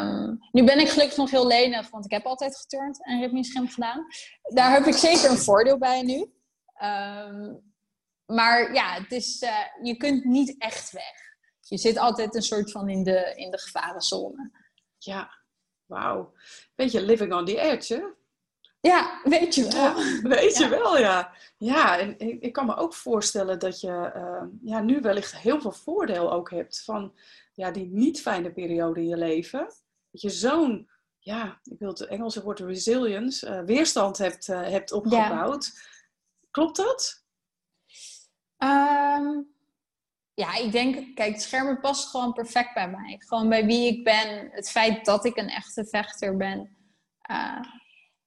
Um, 0.00 0.38
nu 0.52 0.64
ben 0.64 0.78
ik 0.78 0.88
gelukkig 0.88 1.16
nog 1.16 1.30
heel 1.30 1.46
lenig, 1.46 1.90
want 1.90 2.04
ik 2.04 2.10
heb 2.10 2.24
altijd 2.24 2.56
geturnd 2.56 3.04
en 3.04 3.20
ritmisch 3.20 3.52
gym 3.52 3.68
gedaan. 3.68 4.06
Daar 4.42 4.72
heb 4.72 4.86
ik 4.86 4.94
zeker 4.94 5.30
een 5.30 5.38
voordeel 5.38 5.78
bij 5.78 6.02
nu. 6.02 6.18
Um, 6.18 7.72
maar 8.26 8.74
ja, 8.74 8.94
het 8.94 9.12
is, 9.12 9.42
uh, 9.42 9.50
je 9.82 9.96
kunt 9.96 10.24
niet 10.24 10.54
echt 10.58 10.90
weg. 10.90 11.14
Je 11.60 11.78
zit 11.78 11.98
altijd 11.98 12.34
een 12.34 12.42
soort 12.42 12.70
van 12.70 12.88
in 12.88 13.02
de, 13.02 13.32
in 13.36 13.50
de 13.50 13.58
gevarenzone. 13.58 14.50
Ja, 15.04 15.34
wauw. 15.86 16.32
Beetje 16.74 17.02
living 17.02 17.32
on 17.32 17.44
the 17.44 17.60
edge, 17.60 17.94
hè? 17.94 18.02
Ja, 18.80 19.20
weet 19.24 19.54
je 19.54 19.72
wel. 19.72 19.94
weet 20.36 20.56
je 20.56 20.68
wel, 20.68 20.98
ja. 20.98 21.34
Ja, 21.56 21.98
en 21.98 22.18
ik, 22.18 22.42
ik, 22.42 22.52
kan 22.52 22.66
me 22.66 22.76
ook 22.76 22.94
voorstellen 22.94 23.58
dat 23.58 23.80
je 23.80 24.12
uh, 24.16 24.42
ja, 24.62 24.80
nu 24.80 25.00
wellicht 25.00 25.36
heel 25.36 25.60
veel 25.60 25.72
voordeel 25.72 26.32
ook 26.32 26.50
hebt 26.50 26.84
van 26.84 27.14
ja, 27.52 27.70
die 27.70 27.86
niet 27.86 28.20
fijne 28.20 28.52
periode 28.52 29.00
in 29.00 29.08
je 29.08 29.16
leven. 29.16 29.66
Dat 30.10 30.20
je 30.20 30.30
zo'n, 30.30 30.90
ja, 31.18 31.60
ik 31.64 31.78
wil 31.78 31.88
het 31.88 32.06
Engelse 32.06 32.42
woord 32.42 32.58
resilience, 32.58 33.46
uh, 33.46 33.60
weerstand 33.60 34.18
hebt, 34.18 34.48
uh, 34.48 34.62
hebt 34.62 34.92
opgebouwd. 34.92 35.70
Ja. 35.74 35.80
Klopt 36.50 36.76
dat? 36.76 37.24
Um, 38.58 39.51
ja, 40.34 40.56
ik 40.56 40.72
denk, 40.72 41.16
kijk, 41.16 41.40
schermen 41.40 41.80
past 41.80 42.08
gewoon 42.08 42.32
perfect 42.32 42.74
bij 42.74 42.90
mij. 42.90 43.16
Gewoon 43.18 43.48
bij 43.48 43.66
wie 43.66 43.86
ik 43.86 44.04
ben. 44.04 44.48
Het 44.50 44.70
feit 44.70 45.04
dat 45.04 45.24
ik 45.24 45.36
een 45.36 45.48
echte 45.48 45.84
vechter 45.84 46.36
ben. 46.36 46.76
Uh, 47.30 47.60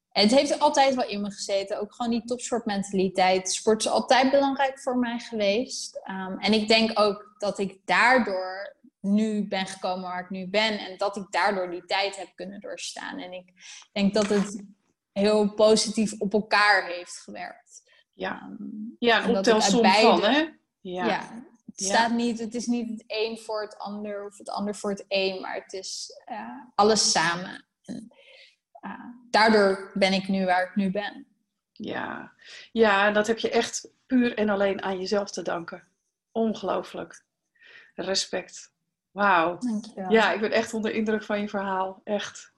het 0.08 0.30
heeft 0.30 0.58
altijd 0.58 0.94
wel 0.94 1.08
in 1.08 1.20
me 1.20 1.30
gezeten. 1.30 1.80
Ook 1.80 1.94
gewoon 1.94 2.10
die 2.10 2.24
topsportmentaliteit. 2.24 3.52
Sport 3.52 3.80
is 3.80 3.90
altijd 3.90 4.30
belangrijk 4.30 4.80
voor 4.80 4.98
mij 4.98 5.18
geweest. 5.18 6.00
Um, 6.10 6.38
en 6.38 6.52
ik 6.52 6.68
denk 6.68 6.98
ook 6.98 7.34
dat 7.38 7.58
ik 7.58 7.78
daardoor 7.84 8.76
nu 9.00 9.48
ben 9.48 9.66
gekomen 9.66 10.08
waar 10.08 10.22
ik 10.22 10.30
nu 10.30 10.48
ben. 10.48 10.78
En 10.78 10.96
dat 10.96 11.16
ik 11.16 11.26
daardoor 11.30 11.70
die 11.70 11.84
tijd 11.84 12.16
heb 12.16 12.28
kunnen 12.34 12.60
doorstaan. 12.60 13.18
En 13.18 13.32
ik 13.32 13.52
denk 13.92 14.14
dat 14.14 14.28
het 14.28 14.64
heel 15.12 15.54
positief 15.54 16.14
op 16.18 16.32
elkaar 16.32 16.86
heeft 16.86 17.18
gewerkt. 17.18 17.82
Ja, 18.12 18.56
um, 18.60 18.96
ja 18.98 19.24
een 19.24 19.36
optelsom 19.36 19.84
van, 19.84 20.22
hè? 20.22 20.48
Ja. 20.80 21.06
ja. 21.06 21.44
Het, 21.76 21.84
staat 21.84 22.12
niet, 22.12 22.38
het 22.38 22.54
is 22.54 22.66
niet 22.66 22.90
het 22.90 23.04
een 23.06 23.38
voor 23.38 23.62
het 23.62 23.78
ander 23.78 24.26
of 24.26 24.38
het 24.38 24.50
ander 24.50 24.74
voor 24.74 24.90
het 24.90 25.04
een, 25.08 25.40
maar 25.40 25.54
het 25.54 25.72
is 25.72 26.22
uh, 26.30 26.60
alles 26.74 27.10
samen. 27.10 27.64
En, 27.84 28.12
uh, 28.82 29.04
daardoor 29.30 29.90
ben 29.94 30.12
ik 30.12 30.28
nu 30.28 30.44
waar 30.44 30.62
ik 30.62 30.74
nu 30.74 30.90
ben. 30.90 31.26
Ja. 31.72 32.32
ja, 32.72 33.10
dat 33.10 33.26
heb 33.26 33.38
je 33.38 33.50
echt 33.50 33.88
puur 34.06 34.36
en 34.38 34.48
alleen 34.48 34.82
aan 34.82 34.98
jezelf 34.98 35.30
te 35.30 35.42
danken. 35.42 35.88
Ongelooflijk. 36.32 37.24
Respect. 37.94 38.72
Wauw. 39.10 39.58
Ja, 40.08 40.32
ik 40.32 40.40
ben 40.40 40.52
echt 40.52 40.74
onder 40.74 40.92
indruk 40.92 41.22
van 41.22 41.40
je 41.40 41.48
verhaal. 41.48 42.00
Echt. 42.04 42.52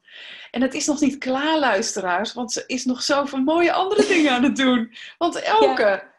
En 0.50 0.62
het 0.62 0.74
is 0.74 0.86
nog 0.86 1.00
niet 1.00 1.18
klaar, 1.18 1.58
luisteraars, 1.58 2.32
want 2.32 2.52
ze 2.52 2.64
is 2.66 2.84
nog 2.84 3.02
zoveel 3.02 3.42
mooie 3.42 3.72
andere 3.72 4.06
dingen 4.14 4.32
aan 4.32 4.42
het 4.42 4.56
doen. 4.56 4.94
Want 5.18 5.36
Elke, 5.36 6.10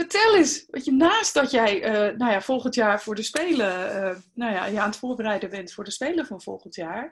vertel 0.00 0.36
eens, 0.36 0.64
wat 0.70 0.84
je 0.84 0.92
naast 0.92 1.34
dat 1.34 1.50
jij 1.50 1.84
uh, 1.84 2.18
nou 2.18 2.32
ja, 2.32 2.40
volgend 2.40 2.74
jaar 2.74 3.02
voor 3.02 3.14
de 3.14 3.22
Spelen, 3.22 3.96
uh, 3.96 4.16
nou 4.34 4.52
ja, 4.52 4.64
je 4.66 4.80
aan 4.80 4.88
het 4.88 4.98
voorbereiden 4.98 5.50
bent 5.50 5.72
voor 5.72 5.84
de 5.84 5.90
Spelen 5.90 6.26
van 6.26 6.42
volgend 6.42 6.74
jaar, 6.74 7.02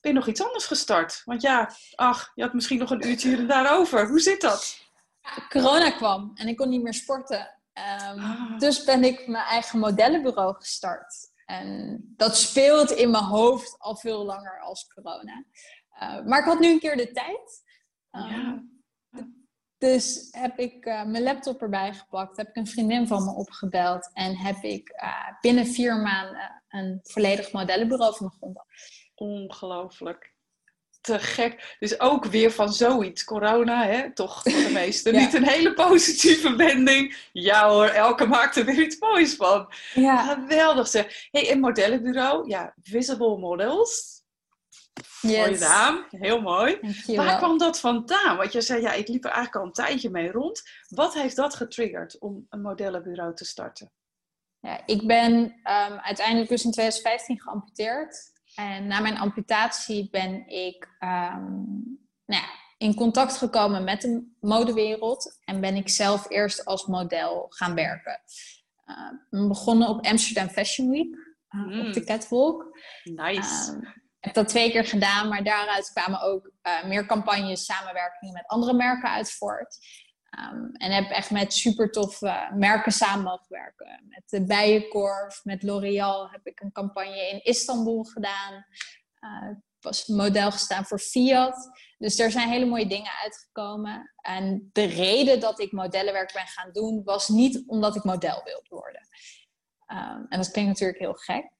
ben 0.00 0.12
je 0.12 0.18
nog 0.18 0.28
iets 0.28 0.42
anders 0.42 0.66
gestart? 0.66 1.22
Want 1.24 1.42
ja, 1.42 1.70
ach, 1.94 2.32
je 2.34 2.42
had 2.42 2.52
misschien 2.52 2.78
nog 2.78 2.90
een 2.90 3.06
uurtje 3.06 3.28
hier 3.28 3.38
en 3.38 3.46
daar 3.46 3.78
over. 3.78 4.08
Hoe 4.08 4.20
zit 4.20 4.40
dat? 4.40 4.80
corona 5.48 5.90
kwam 5.90 6.30
en 6.34 6.48
ik 6.48 6.56
kon 6.56 6.68
niet 6.68 6.82
meer 6.82 6.94
sporten. 6.94 7.40
Um, 8.10 8.18
ah. 8.18 8.58
Dus 8.58 8.84
ben 8.84 9.04
ik 9.04 9.26
mijn 9.26 9.44
eigen 9.44 9.78
modellenbureau 9.78 10.54
gestart. 10.54 11.30
En 11.44 12.00
dat 12.16 12.36
speelt 12.36 12.90
in 12.90 13.10
mijn 13.10 13.24
hoofd 13.24 13.78
al 13.78 13.96
veel 13.96 14.24
langer 14.24 14.60
als 14.60 14.86
corona. 14.94 15.44
Uh, 16.02 16.24
maar 16.24 16.38
ik 16.38 16.44
had 16.44 16.58
nu 16.58 16.70
een 16.70 16.78
keer 16.78 16.96
de 16.96 17.12
tijd. 17.12 17.62
Um, 18.10 18.22
ja. 18.22 18.62
Dus 19.82 20.28
heb 20.30 20.58
ik 20.58 20.86
uh, 20.86 21.04
mijn 21.04 21.22
laptop 21.22 21.62
erbij 21.62 21.94
gepakt, 21.94 22.36
heb 22.36 22.48
ik 22.48 22.56
een 22.56 22.66
vriendin 22.66 23.06
van 23.06 23.24
me 23.24 23.34
opgebeld 23.34 24.10
en 24.12 24.36
heb 24.36 24.62
ik 24.62 24.92
uh, 25.02 25.40
binnen 25.40 25.66
vier 25.66 25.96
maanden 25.96 26.62
een 26.68 27.00
volledig 27.02 27.52
modellenbureau 27.52 28.16
van 28.16 28.26
de 28.26 28.32
grond 28.32 28.58
af. 28.58 28.66
Ongelooflijk. 29.14 30.34
Te 31.00 31.18
gek. 31.18 31.76
Dus 31.78 32.00
ook 32.00 32.24
weer 32.24 32.50
van 32.50 32.72
zoiets. 32.72 33.24
Corona, 33.24 33.86
hè? 33.86 34.14
toch 34.14 34.42
voor 34.42 34.62
de 34.62 34.70
meesten. 34.72 35.14
Niet 35.14 35.34
een 35.34 35.48
hele 35.48 35.74
positieve 35.74 36.56
wending. 36.56 37.16
Ja 37.32 37.68
hoor, 37.68 37.86
elke 37.86 38.26
maakt 38.26 38.56
er 38.56 38.64
weer 38.64 38.82
iets 38.82 38.98
moois 38.98 39.34
van. 39.34 39.72
Ja. 39.94 40.34
Geweldig 40.34 40.88
zeg. 40.88 41.28
hey, 41.30 41.52
een 41.52 41.60
modellenbureau. 41.60 42.48
Ja, 42.48 42.74
Visible 42.82 43.38
Models. 43.38 44.21
Yes. 45.22 45.36
Mooie 45.36 45.58
naam, 45.58 46.04
heel 46.10 46.40
mooi. 46.40 46.78
Waar 47.06 47.36
kwam 47.36 47.58
dat 47.58 47.80
vandaan? 47.80 48.36
Want 48.36 48.52
je 48.52 48.60
zei, 48.60 48.82
ja, 48.82 48.92
ik 48.92 49.08
liep 49.08 49.24
er 49.24 49.30
eigenlijk 49.30 49.56
al 49.56 49.66
een 49.66 49.86
tijdje 49.86 50.10
mee 50.10 50.30
rond. 50.30 50.62
Wat 50.88 51.14
heeft 51.14 51.36
dat 51.36 51.54
getriggerd 51.54 52.18
om 52.18 52.46
een 52.48 52.60
modellenbureau 52.60 53.34
te 53.34 53.44
starten? 53.44 53.92
Ja, 54.60 54.86
ik 54.86 55.06
ben 55.06 55.32
um, 55.42 55.98
uiteindelijk 55.98 56.48
dus 56.48 56.64
in 56.64 56.70
2015 56.70 57.40
geamputeerd. 57.40 58.30
En 58.54 58.86
na 58.86 59.00
mijn 59.00 59.18
amputatie 59.18 60.08
ben 60.10 60.48
ik 60.48 60.88
um, 61.00 62.00
nou 62.26 62.42
ja, 62.42 62.48
in 62.78 62.94
contact 62.94 63.36
gekomen 63.36 63.84
met 63.84 64.00
de 64.00 64.36
modewereld. 64.40 65.38
En 65.44 65.60
ben 65.60 65.76
ik 65.76 65.88
zelf 65.88 66.30
eerst 66.30 66.64
als 66.64 66.86
model 66.86 67.46
gaan 67.48 67.74
werken. 67.74 68.20
Uh, 68.86 68.96
we 69.30 69.48
begonnen 69.48 69.88
op 69.88 70.06
Amsterdam 70.06 70.48
Fashion 70.48 70.90
Week. 70.90 71.30
Uh, 71.50 71.86
Op 71.86 71.92
de 71.92 72.00
mm. 72.00 72.06
catwalk. 72.06 72.78
Nice. 73.04 73.72
Uh, 73.72 73.88
heb 74.24 74.34
dat 74.34 74.48
twee 74.48 74.70
keer 74.70 74.84
gedaan, 74.84 75.28
maar 75.28 75.44
daaruit 75.44 75.90
kwamen 75.92 76.20
ook 76.20 76.50
uh, 76.62 76.84
meer 76.84 77.06
campagnes, 77.06 77.64
samenwerkingen 77.64 78.34
met 78.34 78.46
andere 78.46 78.72
merken 78.72 79.10
uit 79.10 79.32
voort. 79.32 79.78
Um, 80.38 80.70
en 80.72 80.92
heb 80.92 81.10
echt 81.10 81.30
met 81.30 81.52
super 81.52 81.90
toffe 81.90 82.50
merken 82.54 82.92
samen 82.92 83.24
mogen 83.24 83.46
werken. 83.48 84.06
Met 84.08 84.22
de 84.26 84.44
Bijenkorf, 84.44 85.44
met 85.44 85.62
L'Oréal 85.62 86.30
heb 86.30 86.46
ik 86.46 86.60
een 86.60 86.72
campagne 86.72 87.28
in 87.28 87.42
Istanbul 87.42 88.04
gedaan. 88.04 88.66
Uh, 89.20 89.56
was 89.80 90.06
model 90.06 90.50
gestaan 90.50 90.84
voor 90.84 90.98
Fiat. 90.98 91.70
Dus 91.98 92.18
er 92.18 92.30
zijn 92.30 92.48
hele 92.48 92.64
mooie 92.64 92.86
dingen 92.86 93.12
uitgekomen. 93.22 94.12
En 94.16 94.70
de 94.72 94.84
reden 94.84 95.40
dat 95.40 95.60
ik 95.60 95.72
modellenwerk 95.72 96.32
ben 96.32 96.46
gaan 96.46 96.72
doen, 96.72 97.02
was 97.04 97.28
niet 97.28 97.62
omdat 97.66 97.96
ik 97.96 98.04
model 98.04 98.42
wilde 98.44 98.66
worden. 98.68 99.08
Um, 99.86 100.26
en 100.28 100.38
dat 100.38 100.50
klinkt 100.50 100.70
natuurlijk 100.70 100.98
heel 100.98 101.14
gek. 101.14 101.50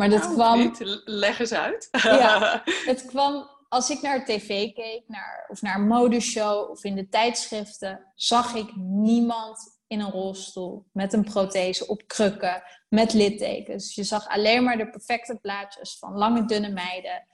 Maar 0.00 0.10
dat 0.10 0.22
nou, 0.22 0.34
kwam. 0.34 0.58
Niet. 0.58 1.02
Leg 1.04 1.38
eens 1.38 1.52
uit. 1.52 1.88
ja, 1.90 2.62
het 2.90 3.04
kwam 3.04 3.48
als 3.68 3.90
ik 3.90 4.00
naar 4.00 4.24
tv 4.24 4.72
keek, 4.72 5.02
naar, 5.06 5.46
of 5.48 5.62
naar 5.62 5.74
een 5.74 5.86
modeshow 5.86 6.70
of 6.70 6.84
in 6.84 6.94
de 6.94 7.08
tijdschriften, 7.08 8.12
zag 8.14 8.54
ik 8.54 8.76
niemand 8.76 9.80
in 9.86 10.00
een 10.00 10.10
rolstoel 10.10 10.86
met 10.92 11.12
een 11.12 11.24
prothese 11.24 11.86
op 11.86 12.02
krukken, 12.06 12.62
met 12.88 13.12
littekens. 13.12 13.94
Je 13.94 14.04
zag 14.04 14.28
alleen 14.28 14.64
maar 14.64 14.76
de 14.76 14.90
perfecte 14.90 15.38
plaatjes 15.40 15.98
van 15.98 16.12
lange, 16.12 16.44
dunne 16.44 16.70
meiden, 16.70 17.26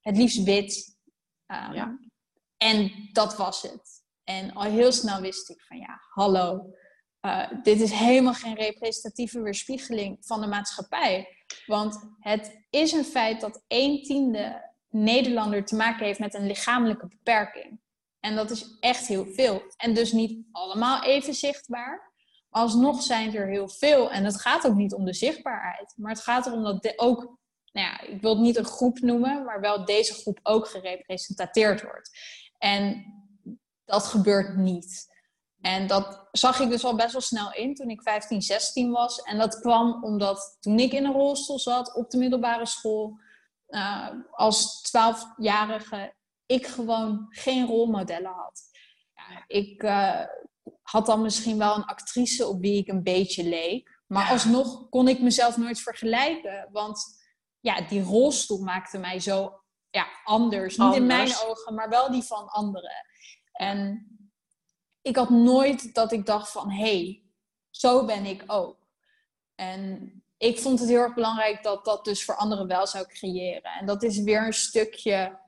het 0.00 0.16
liefst 0.16 0.42
wit. 0.42 0.98
Um, 1.46 1.72
ja. 1.72 1.98
En 2.56 3.08
dat 3.12 3.36
was 3.36 3.62
het. 3.62 4.02
En 4.24 4.52
al 4.52 4.62
heel 4.62 4.92
snel 4.92 5.20
wist 5.20 5.50
ik 5.50 5.60
van 5.60 5.78
ja, 5.78 6.00
hallo, 6.08 6.74
uh, 7.26 7.50
dit 7.62 7.80
is 7.80 7.90
helemaal 7.90 8.34
geen 8.34 8.54
representatieve 8.54 9.40
weerspiegeling 9.40 10.18
van 10.20 10.40
de 10.40 10.46
maatschappij. 10.46 11.39
Want 11.70 12.14
het 12.20 12.64
is 12.70 12.92
een 12.92 13.04
feit 13.04 13.40
dat 13.40 13.64
een 13.68 14.02
tiende 14.02 14.70
Nederlander 14.88 15.64
te 15.64 15.76
maken 15.76 16.06
heeft 16.06 16.18
met 16.18 16.34
een 16.34 16.46
lichamelijke 16.46 17.06
beperking. 17.06 17.80
En 18.20 18.36
dat 18.36 18.50
is 18.50 18.76
echt 18.80 19.06
heel 19.06 19.26
veel. 19.26 19.62
En 19.76 19.94
dus 19.94 20.12
niet 20.12 20.44
allemaal 20.52 21.02
even 21.02 21.34
zichtbaar. 21.34 22.12
Alsnog 22.48 23.02
zijn 23.02 23.34
er 23.34 23.48
heel 23.48 23.68
veel. 23.68 24.10
En 24.10 24.24
het 24.24 24.40
gaat 24.40 24.66
ook 24.66 24.74
niet 24.74 24.94
om 24.94 25.04
de 25.04 25.14
zichtbaarheid. 25.14 25.92
Maar 25.96 26.12
het 26.12 26.22
gaat 26.22 26.46
erom 26.46 26.62
dat 26.62 26.92
ook, 26.96 27.38
nou 27.72 27.86
ja, 27.86 28.00
ik 28.00 28.20
wil 28.20 28.30
het 28.30 28.40
niet 28.40 28.56
een 28.56 28.64
groep 28.64 28.98
noemen, 28.98 29.44
maar 29.44 29.60
wel 29.60 29.84
deze 29.84 30.14
groep 30.14 30.38
ook 30.42 30.68
gerepresenteerd 30.68 31.82
wordt. 31.82 32.10
En 32.58 33.04
dat 33.84 34.04
gebeurt 34.04 34.56
niet. 34.56 35.09
En 35.60 35.86
dat 35.86 36.28
zag 36.32 36.60
ik 36.60 36.68
dus 36.68 36.84
al 36.84 36.96
best 36.96 37.12
wel 37.12 37.20
snel 37.20 37.52
in 37.52 37.74
toen 37.74 37.90
ik 37.90 38.02
15, 38.02 38.42
16 38.42 38.90
was. 38.90 39.22
En 39.22 39.38
dat 39.38 39.60
kwam 39.60 40.04
omdat 40.04 40.56
toen 40.60 40.78
ik 40.78 40.92
in 40.92 41.04
een 41.04 41.12
rolstoel 41.12 41.58
zat 41.58 41.94
op 41.94 42.10
de 42.10 42.18
middelbare 42.18 42.66
school, 42.66 43.18
uh, 43.68 44.08
als 44.30 44.82
twaalfjarige 44.82 46.14
ik 46.50 46.66
gewoon 46.66 47.26
geen 47.28 47.66
rolmodellen 47.66 48.32
had. 48.32 48.62
Ja, 49.14 49.44
ik 49.46 49.82
uh, 49.82 50.24
had 50.82 51.06
dan 51.06 51.22
misschien 51.22 51.58
wel 51.58 51.76
een 51.76 51.84
actrice 51.84 52.46
op 52.46 52.60
wie 52.60 52.78
ik 52.78 52.88
een 52.88 53.02
beetje 53.02 53.44
leek. 53.44 54.00
Maar 54.06 54.30
alsnog 54.30 54.88
kon 54.88 55.08
ik 55.08 55.20
mezelf 55.20 55.56
nooit 55.56 55.80
vergelijken. 55.80 56.68
Want 56.72 57.04
ja, 57.60 57.80
die 57.80 58.02
rolstoel 58.02 58.62
maakte 58.62 58.98
mij 58.98 59.20
zo 59.20 59.60
ja, 59.90 60.06
anders. 60.24 60.76
Niet 60.76 60.94
in 60.94 61.06
mijn 61.06 61.32
ogen, 61.46 61.74
maar 61.74 61.88
wel 61.88 62.10
die 62.10 62.22
van 62.22 62.48
anderen. 62.48 63.06
En 63.52 64.06
ik 65.02 65.16
had 65.16 65.30
nooit 65.30 65.94
dat 65.94 66.12
ik 66.12 66.26
dacht 66.26 66.50
van... 66.50 66.70
hé, 66.70 66.80
hey, 66.80 67.22
zo 67.70 68.04
ben 68.04 68.26
ik 68.26 68.42
ook. 68.46 68.76
En 69.54 70.12
ik 70.36 70.58
vond 70.58 70.80
het 70.80 70.88
heel 70.88 71.00
erg 71.00 71.14
belangrijk 71.14 71.62
dat 71.62 71.84
dat 71.84 72.04
dus 72.04 72.24
voor 72.24 72.36
anderen 72.36 72.66
wel 72.66 72.86
zou 72.86 73.06
creëren. 73.06 73.72
En 73.80 73.86
dat 73.86 74.02
is 74.02 74.22
weer 74.22 74.46
een 74.46 74.52
stukje 74.52 75.38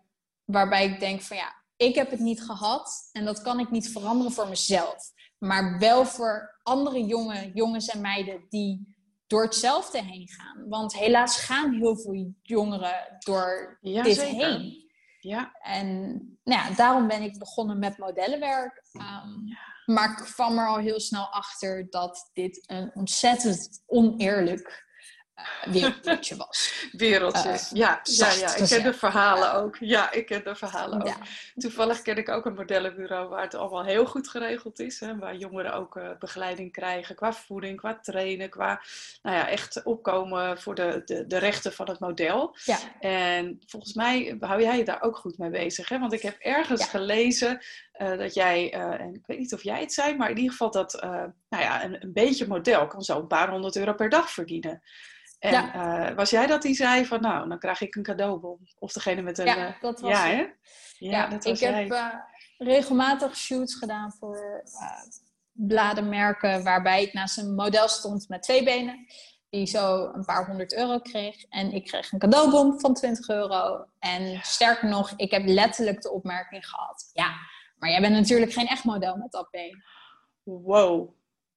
waarbij 0.44 0.84
ik 0.84 1.00
denk 1.00 1.22
van 1.22 1.36
ja, 1.36 1.54
ik 1.76 1.94
heb 1.94 2.10
het 2.10 2.20
niet 2.20 2.42
gehad 2.42 3.08
en 3.12 3.24
dat 3.24 3.42
kan 3.42 3.60
ik 3.60 3.70
niet 3.70 3.90
veranderen 3.90 4.32
voor 4.32 4.48
mezelf. 4.48 5.12
Maar 5.38 5.78
wel 5.78 6.04
voor 6.06 6.60
andere 6.62 7.04
jonge, 7.04 7.50
jongens 7.54 7.88
en 7.88 8.00
meiden 8.00 8.46
die 8.48 8.96
door 9.26 9.42
hetzelfde 9.42 10.02
heen 10.02 10.28
gaan. 10.28 10.68
Want 10.68 10.94
helaas 10.94 11.36
gaan 11.36 11.72
heel 11.72 11.96
veel 11.96 12.34
jongeren 12.42 13.16
door 13.18 13.78
dit 13.80 14.22
heen. 14.22 14.81
Ja. 15.22 15.52
En 15.60 15.98
nou 16.44 16.68
ja, 16.68 16.74
daarom 16.74 17.08
ben 17.08 17.22
ik 17.22 17.38
begonnen 17.38 17.78
met 17.78 17.98
modellenwerk. 17.98 18.82
Um, 18.92 19.42
ja. 19.46 19.72
Maar 19.84 20.10
ik 20.10 20.16
kwam 20.16 20.58
er 20.58 20.66
al 20.66 20.78
heel 20.78 21.00
snel 21.00 21.24
achter 21.24 21.90
dat 21.90 22.30
dit 22.32 22.64
een 22.66 22.90
ontzettend 22.94 23.82
oneerlijk 23.86 24.90
wereldje 25.64 26.36
was. 26.36 26.72
Wereldjes, 26.92 27.70
ja, 27.74 28.00
ja, 28.02 28.32
ja. 28.32 28.56
Ik 28.56 28.68
ken 28.68 28.82
de 28.82 28.92
verhalen 28.94 29.54
ook. 29.54 29.76
Ja, 29.80 30.12
ik 30.12 30.26
ken 30.26 30.44
de 30.44 30.54
verhalen 30.54 31.02
ook. 31.02 31.14
Toevallig 31.56 32.02
ken 32.02 32.16
ik 32.16 32.28
ook 32.28 32.46
een 32.46 32.54
modellenbureau 32.54 33.28
waar 33.28 33.42
het 33.42 33.54
allemaal 33.54 33.84
heel 33.84 34.06
goed 34.06 34.28
geregeld 34.28 34.80
is. 34.80 35.00
Hè, 35.00 35.18
waar 35.18 35.36
jongeren 35.36 35.74
ook 35.74 35.96
uh, 35.96 36.08
begeleiding 36.18 36.72
krijgen 36.72 37.14
qua 37.14 37.32
voeding, 37.32 37.76
qua 37.76 37.98
trainen, 38.02 38.50
qua 38.50 38.82
nou 39.22 39.36
ja, 39.36 39.48
echt 39.48 39.82
opkomen 39.82 40.60
voor 40.60 40.74
de, 40.74 41.02
de, 41.04 41.26
de 41.26 41.38
rechten 41.38 41.72
van 41.72 41.88
het 41.88 41.98
model. 41.98 42.56
Ja. 42.64 42.78
En 43.00 43.60
volgens 43.66 43.94
mij 43.94 44.36
hou 44.40 44.62
jij 44.62 44.76
je 44.76 44.84
daar 44.84 45.02
ook 45.02 45.16
goed 45.16 45.38
mee 45.38 45.50
bezig. 45.50 45.88
Hè? 45.88 45.98
Want 45.98 46.12
ik 46.12 46.22
heb 46.22 46.36
ergens 46.38 46.84
gelezen 46.88 47.60
uh, 48.02 48.18
dat 48.18 48.34
jij, 48.34 48.74
uh, 48.74 49.00
en 49.00 49.14
ik 49.14 49.26
weet 49.26 49.38
niet 49.38 49.54
of 49.54 49.62
jij 49.62 49.80
het 49.80 49.92
zei, 49.92 50.16
maar 50.16 50.30
in 50.30 50.36
ieder 50.36 50.50
geval 50.50 50.70
dat 50.70 50.98
nou 51.48 51.62
ja, 51.62 51.84
een, 51.84 52.02
een 52.02 52.12
beetje 52.12 52.46
model 52.46 52.86
kan 52.86 53.02
zo 53.02 53.18
een 53.18 53.26
paar 53.26 53.50
honderd 53.50 53.76
euro 53.76 53.92
per 53.94 54.08
dag 54.08 54.30
verdienen. 54.30 54.82
En 55.38 55.52
ja. 55.52 56.14
was 56.14 56.30
jij 56.30 56.46
dat 56.46 56.62
die 56.62 56.74
zei 56.74 57.06
van 57.06 57.20
nou, 57.20 57.48
dan 57.48 57.58
krijg 57.58 57.80
ik 57.80 57.94
een 57.94 58.02
cadeaubon? 58.02 58.68
Of 58.78 58.92
degene 58.92 59.22
met 59.22 59.38
een... 59.38 59.46
Ja, 59.46 59.66
eh, 59.66 59.80
dat 59.80 60.00
was 60.00 60.10
ja, 60.10 60.26
hè? 60.26 60.46
Ja, 60.98 61.26
dat 61.26 61.44
was 61.44 61.60
ik 61.60 61.68
heb 61.68 61.94
regelmatig 62.58 63.36
shoots 63.36 63.74
gedaan 63.74 64.12
voor 64.12 64.62
bladenmerken 65.52 66.64
waarbij 66.64 67.02
ik 67.02 67.12
naast 67.12 67.38
een 67.38 67.54
model 67.54 67.88
stond 67.88 68.28
met 68.28 68.42
twee 68.42 68.64
benen. 68.64 69.06
Die 69.50 69.66
zo 69.66 70.12
een 70.12 70.24
paar 70.24 70.46
honderd 70.46 70.74
euro 70.74 70.98
kreeg. 70.98 71.44
En 71.48 71.72
ik 71.72 71.84
kreeg 71.84 72.12
een 72.12 72.18
cadeaubon 72.18 72.80
van 72.80 72.94
20 72.94 73.28
euro. 73.28 73.84
En 73.98 74.40
sterker 74.42 74.88
nog, 74.88 75.12
ik 75.16 75.30
heb 75.30 75.42
letterlijk 75.46 76.02
de 76.02 76.10
opmerking 76.10 76.68
gehad. 76.68 77.10
Ja, 77.12 77.34
maar 77.82 77.90
jij 77.90 78.00
bent 78.00 78.14
natuurlijk 78.14 78.52
geen 78.52 78.66
echt 78.66 78.84
model 78.84 79.16
met 79.16 79.30
dat 79.32 79.50
been. 79.50 79.82
Wow. 80.42 81.10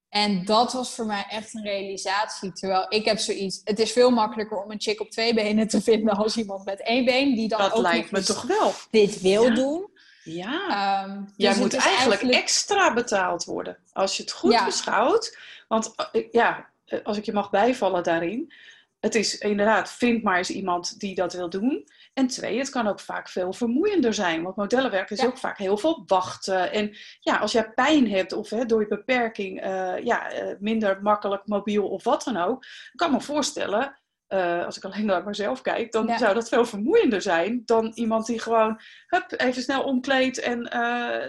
En 0.08 0.44
dat 0.44 0.72
was 0.72 0.94
voor 0.94 1.06
mij 1.06 1.24
echt 1.28 1.54
een 1.54 1.62
realisatie. 1.62 2.52
Terwijl 2.52 2.86
ik 2.88 3.04
heb 3.04 3.18
zoiets. 3.18 3.60
Het 3.64 3.78
is 3.78 3.92
veel 3.92 4.10
makkelijker 4.10 4.62
om 4.62 4.70
een 4.70 4.80
chick 4.80 5.00
op 5.00 5.10
twee 5.10 5.34
benen 5.34 5.68
te 5.68 5.82
vinden 5.82 6.14
als 6.14 6.36
iemand 6.36 6.64
met 6.64 6.82
één 6.82 7.04
been. 7.04 7.34
Die 7.34 7.48
dan 7.48 7.58
dat 7.58 7.72
ook 7.72 7.82
lijkt 7.82 8.10
me 8.10 8.22
toch 8.22 8.42
wel. 8.42 8.72
Dit 8.90 9.20
wil 9.20 9.54
doen. 9.54 9.90
Ja. 10.24 11.04
Um, 11.04 11.24
dus 11.24 11.32
Jij 11.36 11.56
moet 11.56 11.74
eigenlijk, 11.74 12.22
extra 12.22 12.94
betaald 12.94 13.44
worden. 13.44 13.78
Als 13.92 14.16
je 14.16 14.22
het 14.22 14.32
goed 14.32 14.64
beschouwt. 14.64 15.38
Want 15.68 15.94
eh, 16.12 16.32
ja, 16.32 16.70
eh, 16.84 16.98
als 17.04 17.16
ik 17.16 17.24
je 17.24 17.32
mag 17.32 17.50
bijvallen 17.50 18.02
daarin. 18.02 18.52
Het 19.00 19.14
is 19.14 19.38
inderdaad, 19.38 19.92
vind 19.92 20.22
maar 20.22 20.38
eens 20.38 20.50
iemand 20.50 21.00
die 21.00 21.14
dat 21.14 21.32
wil 21.32 21.50
doen. 21.50 21.88
En 22.16 22.26
twee, 22.26 22.58
het 22.58 22.70
kan 22.70 22.86
ook 22.86 23.00
vaak 23.00 23.28
veel 23.28 23.52
vermoeiender 23.52 24.14
zijn. 24.14 24.42
Want 24.42 24.56
modellenwerk 24.56 25.10
is 25.10 25.24
ook 25.24 25.38
vaak 25.38 25.58
heel 25.58 25.76
veel 25.76 26.02
wachten. 26.06 26.72
En 26.72 26.96
ja, 27.20 27.36
als 27.36 27.52
jij 27.52 27.70
pijn 27.70 28.10
hebt 28.10 28.32
of 28.32 28.50
hè, 28.50 28.66
door 28.66 28.80
je 28.80 28.86
beperking 28.86 29.64
uh, 29.64 29.98
ja, 30.04 30.32
uh, 30.32 30.54
minder 30.58 31.02
makkelijk 31.02 31.46
mobiel 31.46 31.88
of 31.88 32.04
wat 32.04 32.22
dan 32.24 32.36
ook. 32.36 32.64
Ik 32.64 32.96
kan 32.96 33.12
me 33.12 33.20
voorstellen, 33.20 34.00
uh, 34.28 34.64
als 34.64 34.76
ik 34.76 34.84
alleen 34.84 35.06
naar 35.06 35.24
mezelf 35.24 35.60
kijk, 35.60 35.92
dan 35.92 36.18
zou 36.18 36.34
dat 36.34 36.48
veel 36.48 36.64
vermoeiender 36.64 37.22
zijn 37.22 37.62
dan 37.64 37.92
iemand 37.94 38.26
die 38.26 38.40
gewoon 38.40 38.80
hup, 39.06 39.32
even 39.36 39.62
snel 39.62 39.82
omkleedt 39.82 40.40
en 40.40 40.60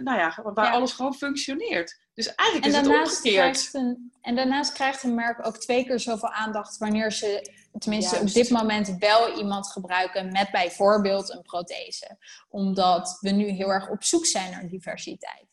nou 0.03 0.17
ja, 0.17 0.39
waar 0.43 0.71
alles 0.71 0.91
gewoon 0.91 1.13
functioneert. 1.13 2.06
Dus 2.17 2.35
eigenlijk 2.35 2.73
en 2.73 2.81
is 2.81 2.87
het 2.87 2.97
omgekeerd. 2.99 3.69
Een, 3.73 4.11
en 4.21 4.35
daarnaast 4.35 4.73
krijgt 4.73 5.03
een 5.03 5.15
merk 5.15 5.47
ook 5.47 5.57
twee 5.57 5.85
keer 5.85 5.99
zoveel 5.99 6.29
aandacht 6.29 6.77
wanneer 6.77 7.11
ze 7.11 7.53
tenminste 7.79 8.19
op 8.19 8.33
dit 8.33 8.49
moment 8.49 8.95
wel 8.99 9.37
iemand 9.37 9.71
gebruiken 9.71 10.31
met 10.31 10.51
bijvoorbeeld 10.51 11.29
een 11.29 11.41
prothese. 11.41 12.17
Omdat 12.49 13.17
we 13.21 13.29
nu 13.29 13.49
heel 13.49 13.69
erg 13.69 13.89
op 13.89 14.03
zoek 14.03 14.25
zijn 14.25 14.51
naar 14.51 14.67
diversiteit. 14.67 15.45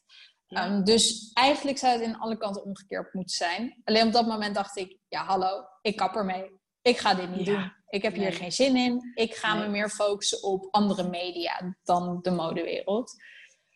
Ehm, 0.48 0.84
dus 0.84 1.30
eigenlijk 1.32 1.78
zou 1.78 1.92
het 1.92 2.02
in 2.02 2.18
alle 2.18 2.36
kanten 2.36 2.64
omgekeerd 2.64 3.14
moeten 3.14 3.36
zijn. 3.36 3.80
Alleen 3.84 4.06
op 4.06 4.12
dat 4.12 4.26
moment 4.26 4.54
dacht 4.54 4.76
ik, 4.76 4.98
ja 5.08 5.24
hallo, 5.24 5.64
ik 5.82 5.96
kap 5.96 6.14
ermee. 6.14 6.60
Ik 6.82 6.98
ga 6.98 7.14
dit 7.14 7.36
niet 7.36 7.46
doen. 7.46 7.72
Ik 7.88 8.02
heb 8.02 8.14
hier 8.14 8.32
geen 8.32 8.52
zin 8.52 8.76
in. 8.76 9.12
Ik 9.14 9.34
ga 9.34 9.54
me 9.54 9.68
meer 9.68 9.90
focussen 9.90 10.42
op 10.42 10.68
andere 10.70 11.08
media 11.08 11.76
dan 11.82 12.18
de 12.22 12.30
modewereld. 12.30 13.14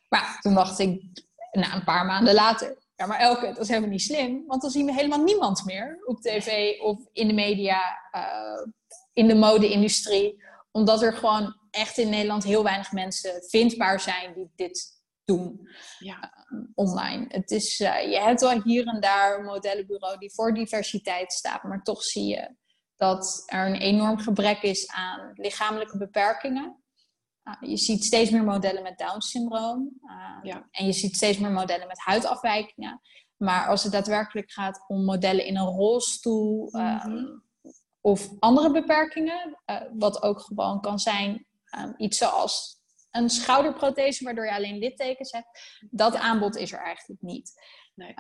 Maar 0.09 0.39
toen 0.41 0.55
dacht 0.55 0.79
ik, 0.79 1.27
na 1.59 1.75
een 1.75 1.85
paar 1.85 2.07
maanden 2.07 2.35
later, 2.35 2.77
ja, 2.99 3.07
maar 3.07 3.19
Elke, 3.19 3.47
dat 3.47 3.59
is 3.59 3.69
helemaal 3.69 3.91
niet 3.91 4.03
slim, 4.03 4.47
want 4.47 4.63
dan 4.63 4.71
zien 4.71 4.87
we 4.87 4.93
helemaal 4.93 5.23
niemand 5.23 5.65
meer 5.65 6.03
op 6.05 6.21
tv 6.21 6.79
of 6.81 6.99
in 7.13 7.27
de 7.27 7.35
media, 7.35 7.81
uh, 8.17 8.67
in 9.13 9.29
de 9.29 9.35
mode-industrie. 9.35 10.43
Omdat 10.71 11.03
er 11.03 11.13
gewoon 11.13 11.57
echt 11.71 11.99
in 11.99 12.09
Nederland 12.09 12.45
heel 12.45 12.63
weinig 12.63 12.93
mensen 12.93 13.43
vindbaar 13.49 14.01
zijn 14.01 14.35
die 14.35 14.53
dit 14.57 15.03
doen 15.25 15.69
ja. 15.99 16.33
Uh, 16.53 16.61
online. 16.75 17.25
Het 17.29 17.51
is, 17.51 17.81
uh, 17.81 18.11
je 18.11 18.21
hebt 18.21 18.41
wel 18.41 18.63
hier 18.63 18.87
en 18.87 19.01
daar 19.01 19.39
een 19.39 19.45
modellenbureau 19.45 20.19
die 20.19 20.35
voor 20.35 20.55
diversiteit 20.55 21.33
staat, 21.33 21.63
maar 21.63 21.83
toch 21.83 22.03
zie 22.03 22.27
je 22.27 22.55
dat 22.97 23.43
er 23.47 23.67
een 23.67 23.81
enorm 23.81 24.19
gebrek 24.19 24.63
is 24.63 24.89
aan 24.89 25.31
lichamelijke 25.35 25.99
beperkingen. 25.99 26.83
Nou, 27.49 27.71
je 27.71 27.77
ziet 27.77 28.05
steeds 28.05 28.31
meer 28.31 28.45
modellen 28.45 28.83
met 28.83 28.99
Down-syndroom. 28.99 29.99
Ehm, 30.07 30.47
ja. 30.47 30.69
En 30.71 30.87
je 30.87 30.93
ziet 30.93 31.15
steeds 31.15 31.39
meer 31.39 31.51
modellen 31.51 31.87
met 31.87 31.99
huidafwijkingen. 31.99 33.01
Maar 33.37 33.67
als 33.67 33.83
het 33.83 33.93
daadwerkelijk 33.93 34.51
gaat 34.51 34.85
om 34.87 35.05
modellen 35.05 35.45
in 35.45 35.57
een 35.57 35.67
rolstoel 35.67 36.71
ehm, 36.71 37.13
mhm. 37.13 37.39
of 38.01 38.29
andere 38.39 38.71
beperkingen, 38.71 39.59
uh, 39.67 39.81
wat 39.93 40.23
ook 40.23 40.41
gewoon 40.41 40.81
kan 40.81 40.99
zijn 40.99 41.47
um, 41.79 41.95
iets 41.97 42.19
zoals 42.19 42.77
een 43.11 43.31
schouderprothese 43.31 44.25
waardoor 44.25 44.45
je 44.45 44.55
alleen 44.55 44.79
littekens 44.79 45.33
hebt, 45.33 45.79
dat 45.91 46.17
aanbod 46.17 46.57
is 46.57 46.73
er 46.73 46.81
eigenlijk 46.81 47.23
niet. 47.23 47.53
Nee. 47.95 48.15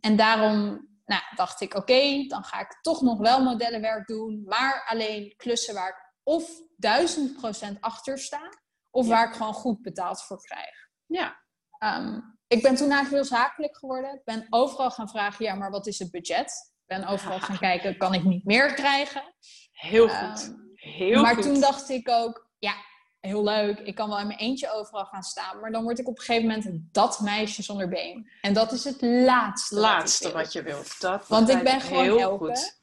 en 0.00 0.16
daarom 0.16 0.88
nou, 1.06 1.22
dacht 1.34 1.60
ik, 1.60 1.74
oké, 1.74 2.26
dan 2.26 2.44
ga 2.44 2.60
ik 2.60 2.78
toch 2.80 3.02
nog 3.02 3.18
wel 3.18 3.44
modellenwerk 3.44 4.06
doen, 4.06 4.42
maar 4.44 4.86
alleen 4.88 5.34
klussen 5.36 5.74
waar 5.74 5.88
ik 5.88 6.07
of 6.28 6.62
duizend 6.76 7.36
procent 7.36 7.80
achter 7.80 8.18
sta, 8.18 8.52
of 8.90 9.06
waar 9.06 9.28
ik 9.28 9.34
gewoon 9.34 9.52
goed 9.52 9.82
betaald 9.82 10.22
voor 10.22 10.42
krijg. 10.42 10.88
Ja. 11.06 11.44
Ehm, 11.78 12.20
ik 12.46 12.62
ben 12.62 12.74
toen 12.74 12.90
eigenlijk 12.90 13.10
heel 13.10 13.38
zakelijk 13.38 13.76
geworden. 13.76 14.14
Ik 14.14 14.24
ben 14.24 14.46
overal 14.50 14.90
gaan 14.90 15.08
vragen, 15.08 15.44
ja, 15.44 15.54
maar 15.54 15.70
wat 15.70 15.86
is 15.86 15.98
het 15.98 16.10
budget? 16.10 16.50
Ik 16.86 16.96
ben 16.96 17.06
overal 17.06 17.40
gaan 17.40 17.58
kijken, 17.68 17.96
kan 17.96 18.14
ik 18.14 18.24
niet 18.24 18.44
meer 18.44 18.74
krijgen? 18.74 19.34
Heel 19.72 20.08
goed. 20.08 20.46
Um, 20.46 20.72
heel 20.74 21.22
maar 21.22 21.40
toen 21.40 21.60
dacht 21.60 21.88
ik 21.88 22.08
ook, 22.08 22.50
ja, 22.58 22.74
heel 23.20 23.44
leuk. 23.44 23.78
Ik 23.78 23.94
kan 23.94 24.08
wel 24.08 24.18
in 24.18 24.26
mijn 24.26 24.38
eentje 24.38 24.72
overal 24.72 25.04
gaan 25.04 25.22
staan. 25.22 25.60
Maar 25.60 25.70
dan 25.70 25.82
word 25.82 25.98
ik 25.98 26.08
op 26.08 26.18
een 26.18 26.24
gegeven 26.24 26.48
moment 26.48 26.94
dat 26.94 27.20
meisje 27.20 27.62
zonder 27.62 27.88
been. 27.88 28.30
En 28.40 28.52
dat 28.52 28.72
is 28.72 28.84
het 28.84 29.02
laatste. 29.02 29.74
Laatste 29.74 30.32
wat, 30.32 30.52
je 30.52 30.62
wilt. 30.62 31.00
Dat 31.00 31.28
Want 31.28 31.48
ik 31.48 31.62
ben 31.62 31.80
gewoon 31.80 32.04
heel. 32.04 32.38
Goed. 32.38 32.82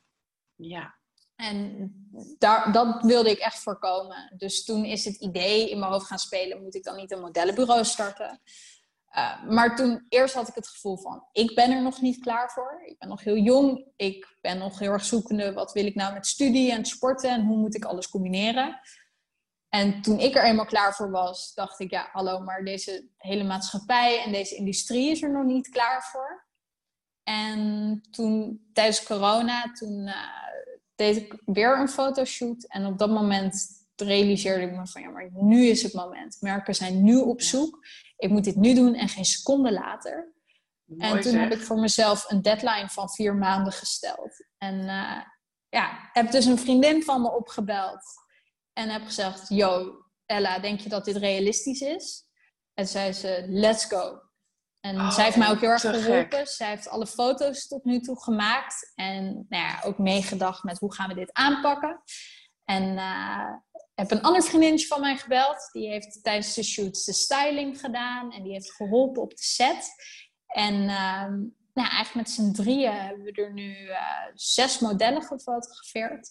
Ja. 0.56 0.95
En 1.36 1.92
daar, 2.38 2.72
dat 2.72 3.04
wilde 3.04 3.30
ik 3.30 3.40
echt 3.40 3.60
voorkomen. 3.60 4.34
Dus 4.38 4.64
toen 4.64 4.86
is 4.86 5.06
het 5.06 5.16
idee 5.16 5.70
in 5.70 5.80
mijn 5.80 5.92
hoofd 5.92 6.08
gaan 6.08 6.20
spelen: 6.20 6.64
moet 6.64 6.76
ik 6.76 6.84
dan 6.84 6.96
niet 6.96 7.12
een 7.12 7.20
modellenbureau 7.20 7.86
starten? 7.86 8.42
Uh, 9.16 9.44
maar 9.44 9.76
toen 9.76 10.06
eerst 10.10 10.34
had 10.34 10.48
ik 10.48 10.56
het 10.56 10.68
gevoel 10.68 10.98
van: 10.98 11.28
ik 11.32 11.56
ben 11.56 11.72
er 11.72 11.82
nog 11.82 12.02
niet 12.02 12.20
klaar 12.20 12.52
voor. 12.52 12.82
Ik 12.86 12.98
ben 12.98 13.10
nog 13.10 13.24
heel 13.24 13.38
jong. 13.38 13.86
Ik 13.96 14.38
ben 14.42 14.58
nog 14.58 14.80
heel 14.80 14.92
erg 14.92 15.06
zoekende: 15.06 15.54
wat 15.54 15.72
wil 15.72 15.86
ik 15.86 15.96
nou 15.96 16.14
met 16.14 16.28
studie 16.28 16.72
en 16.72 16.86
sporten 16.86 17.30
en 17.30 17.46
hoe 17.46 17.58
moet 17.58 17.76
ik 17.76 17.86
alles 17.86 18.10
combineren? 18.10 18.80
En 19.70 20.02
toen 20.02 20.20
ik 20.20 20.36
er 20.36 20.44
eenmaal 20.44 20.66
klaar 20.66 20.96
voor 20.96 21.12
was, 21.12 21.54
dacht 21.54 21.80
ik: 21.80 21.92
ja, 21.92 22.10
hallo, 22.12 22.40
maar 22.40 22.64
deze 22.64 23.10
hele 23.18 23.44
maatschappij 23.44 24.24
en 24.24 24.32
deze 24.32 24.56
industrie 24.56 25.12
is 25.12 25.22
er 25.22 25.32
nog 25.32 25.46
niet 25.46 25.70
klaar 25.70 26.04
voor. 26.12 26.48
En 27.24 28.02
toen 28.12 28.66
tijdens 28.74 29.04
corona, 29.04 29.72
toen. 29.72 30.08
Uh, 30.08 30.44
deed 30.96 31.16
ik 31.16 31.42
weer 31.46 31.80
een 31.80 31.90
fotoshoot. 31.90 32.66
En 32.68 32.86
op 32.86 32.98
dat 32.98 33.10
moment 33.10 33.68
realiseerde 33.96 34.64
ik 34.64 34.72
me 34.72 34.88
van 34.88 35.02
ja, 35.02 35.10
maar 35.10 35.30
nu 35.32 35.66
is 35.66 35.84
het 35.84 35.94
moment. 35.94 36.38
Merken 36.40 36.76
zijn 36.76 37.04
nu 37.04 37.18
op 37.18 37.42
zoek. 37.42 37.86
Ik 38.18 38.30
moet 38.30 38.44
dit 38.44 38.56
nu 38.56 38.74
doen 38.74 38.94
en 38.94 39.10
geen 39.10 39.26
seconde 39.26 39.72
later. 39.72 40.34
en 40.98 41.22
toen 41.22 41.36
heb 41.36 41.52
ik 41.52 41.62
voor 41.62 41.80
mezelf 41.80 42.32
een 42.32 42.42
deadline 42.42 42.90
van 42.90 43.10
vier 43.10 43.36
maanden 43.36 43.74
gesteld. 43.74 44.46
En 44.58 44.76
uh, 44.80 45.22
ja, 45.70 46.10
heb 46.14 46.32
dus 46.32 46.46
een 46.46 46.60
vriendin 46.60 47.04
van 47.04 47.22
me 47.22 47.32
opgebeld. 47.32 48.04
En 48.74 48.90
heb 48.90 49.04
gezegd, 49.04 49.50
yo, 49.50 50.04
Ella, 50.26 50.60
denk 50.60 50.80
je 50.80 50.90
dat 50.90 51.06
dit 51.06 51.16
realistisch 51.16 51.82
is? 51.82 52.24
En 52.74 52.88
zei 52.88 53.14
ze, 53.14 53.46
let's 53.48 53.86
go. 53.86 54.22
En 54.86 55.00
oh, 55.00 55.12
zij 55.12 55.24
heeft 55.24 55.38
mij 55.38 55.50
ook 55.50 55.60
heel 55.60 55.70
erg 55.70 55.82
geholpen. 55.82 56.48
Zij 56.48 56.70
heeft 56.70 56.90
alle 56.90 57.08
foto's 57.08 57.68
tot 57.68 57.86
nu 57.86 58.00
toe 58.00 58.24
gemaakt. 58.24 58.92
En 58.96 59.46
nou 59.50 59.64
ja, 59.64 59.82
ook 59.84 59.98
meegedacht 59.98 60.64
met 60.64 60.80
hoe 60.80 60.94
gaan 60.94 61.08
we 61.08 61.16
dit 61.16 61.34
aanpakken. 61.34 62.02
En 62.66 62.84
uh, 62.84 63.54
heb 63.96 64.12
een 64.12 64.22
ander 64.22 64.44
vriendinnetje 64.44 64.88
van 64.88 65.02
mij 65.02 65.18
gebeld. 65.18 65.70
Die 65.72 65.90
heeft 65.90 66.24
tijdens 66.24 66.54
de 66.54 66.64
shoots 66.64 67.06
de 67.06 67.14
styling 67.14 67.80
gedaan. 67.80 68.32
En 68.32 68.44
die 68.44 68.52
heeft 68.52 68.74
geholpen 68.74 69.22
op 69.22 69.30
de 69.30 69.44
set. 69.44 69.90
En 70.48 70.74
uh, 70.74 71.28
nou, 71.74 71.90
eigenlijk 71.90 72.14
met 72.16 72.30
z'n 72.30 72.52
drieën 72.52 72.94
hebben 72.94 73.24
we 73.24 73.32
er 73.32 73.54
nu 73.54 73.78
uh, 73.80 73.98
zes 74.34 74.80
modellen 74.80 75.22
gefotografeerd. 75.22 76.30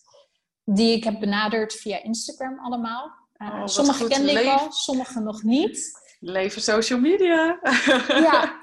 Die 0.65 0.97
ik 0.97 1.05
heb 1.05 1.21
benaderd 1.21 1.73
via 1.73 2.03
Instagram 2.03 2.59
allemaal. 2.59 3.23
Oh, 3.39 3.67
sommige 3.67 4.07
kende 4.07 4.33
ik 4.33 4.47
al, 4.47 4.73
sommige 4.73 5.21
nog 5.21 5.43
niet. 5.43 6.03
Leven 6.25 6.63
social 6.63 6.99
media. 6.99 7.59
ja. 8.07 8.63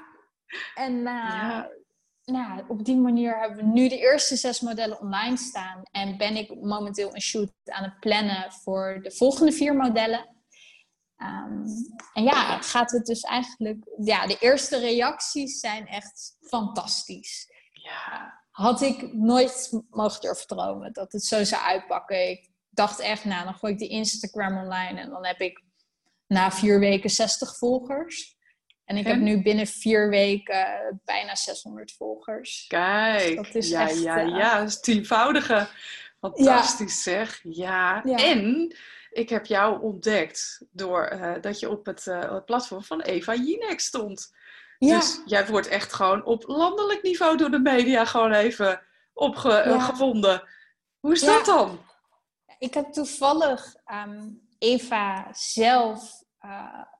En 0.74 0.92
uh, 0.92 1.60
nou, 2.24 2.64
op 2.68 2.84
die 2.84 2.96
manier 2.96 3.38
hebben 3.38 3.56
we 3.56 3.72
nu 3.72 3.88
de 3.88 3.98
eerste 3.98 4.36
zes 4.36 4.60
modellen 4.60 5.00
online 5.00 5.36
staan. 5.36 5.82
En 5.90 6.16
ben 6.16 6.36
ik 6.36 6.54
momenteel 6.54 7.14
een 7.14 7.20
shoot 7.20 7.52
aan 7.64 7.84
het 7.84 8.00
plannen 8.00 8.52
voor 8.52 8.98
de 9.02 9.10
volgende 9.10 9.52
vier 9.52 9.76
modellen. 9.76 10.36
Ehm, 11.16 11.64
en 12.12 12.22
ja, 12.22 12.60
gaat 12.60 12.90
het 12.90 13.06
dus 13.06 13.20
eigenlijk. 13.20 13.78
Ja, 14.04 14.26
de 14.26 14.36
eerste 14.38 14.78
reacties 14.78 15.60
zijn 15.60 15.86
echt 15.86 16.36
fantastisch. 16.40 17.46
Ja. 17.72 18.40
Had 18.50 18.80
ik 18.80 19.12
nooit 19.12 19.82
mogen 19.90 20.20
durven 20.20 20.46
dromen 20.46 20.92
dat 20.92 21.12
het 21.12 21.24
zo 21.24 21.44
zou 21.44 21.62
uitpakken. 21.62 22.30
Ik 22.30 22.50
dacht 22.70 23.00
echt, 23.00 23.24
nou, 23.24 23.44
dan 23.44 23.54
gooi 23.54 23.72
ik 23.72 23.78
die 23.78 23.88
Instagram 23.88 24.58
online 24.58 25.00
en 25.00 25.10
dan 25.10 25.26
heb 25.26 25.40
ik 25.40 25.62
na 26.32 26.50
vier 26.50 26.80
weken 26.80 27.10
60 27.10 27.56
volgers. 27.56 28.36
En 28.84 28.96
ik 28.96 29.06
heb 29.06 29.16
nu 29.16 29.42
binnen 29.42 29.66
vier 29.66 30.08
weken 30.08 31.00
bijna 31.04 31.34
600 31.34 31.92
volgers. 31.92 32.64
Kijk, 32.68 33.34
dus 33.34 33.46
dat 33.46 33.54
is 33.54 33.68
ja, 33.68 33.88
echt, 33.88 34.02
ja, 34.02 34.22
uh, 34.22 34.36
ja, 34.36 34.58
dat 34.58 34.68
is 34.68 34.80
tienvoudige. 34.80 35.68
Fantastisch 36.20 37.02
zeg. 37.02 37.40
Ja. 37.42 38.02
en 38.04 38.76
ik 39.10 39.28
heb 39.28 39.46
jou 39.46 39.82
ontdekt 39.82 40.60
door 40.70 41.12
uh, 41.12 41.32
dat 41.40 41.60
je 41.60 41.70
op 41.70 41.86
het, 41.86 42.06
uh, 42.06 42.32
het, 42.32 42.44
platform 42.44 42.82
van 42.82 43.00
Eva 43.00 43.34
Jinek 43.34 43.80
stond. 43.80 44.34
Ja. 44.78 44.98
Dus 44.98 45.20
jij 45.24 45.46
wordt 45.46 45.68
echt 45.68 45.92
gewoon 45.92 46.24
op 46.24 46.44
landelijk 46.46 47.02
niveau 47.02 47.36
door 47.36 47.50
de 47.50 47.58
media 47.58 48.04
gewoon 48.04 48.32
even 48.32 48.82
opgevonden. 49.12 50.48
Hoe 51.00 51.12
is 51.12 51.20
dat 51.20 51.44
dan? 51.44 51.80
Ik 52.58 52.74
heb 52.74 52.92
toevallig 52.92 53.74
um, 54.06 54.40
Eva 54.58 55.28
zelf 55.32 56.21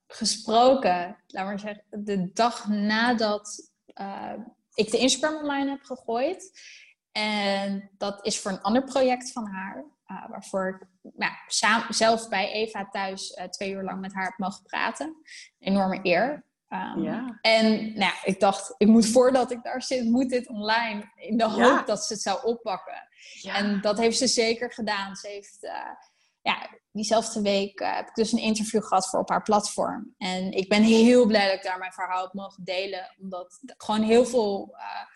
gesproken, 0.07 1.17
laat 1.27 1.45
maar 1.45 1.59
zeggen, 1.59 1.85
de 1.91 2.33
dag 2.33 2.69
nadat 2.69 3.71
uh, 4.01 4.33
ik 4.75 4.91
de 4.91 4.99
Instagram 4.99 5.37
online 5.37 5.71
heb 5.71 5.83
gegooid. 5.83 6.61
En 7.13 7.91
dat 7.99 8.27
is 8.27 8.41
voor 8.41 8.51
een 8.51 8.61
ander 8.61 8.85
project 8.85 9.33
van 9.33 9.47
haar, 9.47 9.85
uh, 10.07 10.29
waarvoor 10.29 10.69
ik 10.69 11.11
nou, 11.15 11.33
samen, 11.47 11.95
zelf 11.95 12.29
bij 12.29 12.53
Eva 12.53 12.89
thuis 12.89 13.37
uh, 13.39 13.45
twee 13.45 13.71
uur 13.71 13.83
lang 13.83 14.01
met 14.01 14.15
haar 14.15 14.25
heb 14.25 14.39
mogen 14.39 14.63
praten. 14.63 15.17
Enorme 15.59 15.99
eer. 16.03 16.45
Um, 16.69 17.03
ja. 17.03 17.39
En 17.41 17.99
nou, 17.99 18.13
ik 18.25 18.41
dacht, 18.41 18.75
ik 18.77 18.87
moet 18.87 19.07
voordat 19.07 19.51
ik 19.51 19.63
daar 19.63 19.83
zit, 19.83 20.05
moet 20.05 20.29
dit 20.29 20.49
online. 20.49 21.13
In 21.15 21.37
de 21.37 21.49
hoop 21.49 21.59
ja. 21.59 21.83
dat 21.83 22.05
ze 22.05 22.13
het 22.13 22.23
zou 22.23 22.45
oppakken. 22.45 23.09
Ja. 23.41 23.55
En 23.55 23.81
dat 23.81 23.99
heeft 23.99 24.19
ze 24.19 24.27
zeker 24.27 24.73
gedaan. 24.73 25.17
Ze 25.17 25.29
heeft 25.29 25.59
ja, 26.43 26.69
diezelfde 26.93 27.43
week 27.43 27.81
uh, 27.81 27.97
heb 27.97 28.09
ik 28.09 28.15
dus 28.15 28.33
een 28.33 28.39
interview 28.39 28.83
gehad 28.83 29.09
voor 29.09 29.21
op 29.21 29.29
haar 29.29 29.43
platform. 29.43 30.15
En 30.19 30.53
ik 30.53 30.69
ben 30.69 30.83
heel 30.83 31.27
blij 31.27 31.47
dat 31.47 31.57
ik 31.57 31.63
daar 31.63 31.79
mijn 31.79 31.93
verhaal 31.93 32.23
heb 32.23 32.33
mogen 32.33 32.65
delen. 32.65 33.15
Omdat 33.21 33.59
gewoon 33.77 34.03
heel 34.03 34.27
veel 34.27 34.69
uh, 34.73 35.07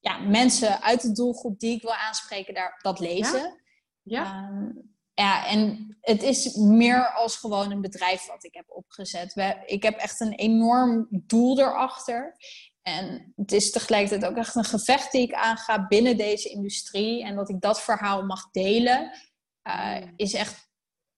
ja, 0.00 0.18
mensen 0.18 0.82
uit 0.82 1.02
de 1.02 1.12
doelgroep 1.12 1.58
die 1.58 1.76
ik 1.76 1.82
wil 1.82 1.94
aanspreken, 1.94 2.54
daar, 2.54 2.78
dat 2.82 3.00
lezen. 3.00 3.62
Ja. 4.02 4.22
ja. 4.22 4.48
Um, 4.48 4.92
ja, 5.14 5.46
en 5.46 5.96
het 6.00 6.22
is 6.22 6.54
meer 6.54 7.12
als 7.12 7.36
gewoon 7.36 7.70
een 7.70 7.80
bedrijf 7.80 8.26
wat 8.26 8.44
ik 8.44 8.54
heb 8.54 8.64
opgezet. 8.66 9.34
We, 9.34 9.62
ik 9.66 9.82
heb 9.82 9.96
echt 9.98 10.20
een 10.20 10.32
enorm 10.32 11.06
doel 11.10 11.58
erachter. 11.58 12.36
En 12.82 13.32
het 13.36 13.52
is 13.52 13.70
tegelijkertijd 13.70 14.30
ook 14.30 14.36
echt 14.36 14.54
een 14.54 14.64
gevecht 14.64 15.12
die 15.12 15.22
ik 15.22 15.34
aanga 15.34 15.86
binnen 15.86 16.16
deze 16.16 16.48
industrie. 16.48 17.24
En 17.24 17.36
dat 17.36 17.48
ik 17.48 17.60
dat 17.60 17.82
verhaal 17.82 18.24
mag 18.24 18.50
delen, 18.50 19.12
uh, 19.62 19.96
is 20.16 20.34
echt 20.34 20.68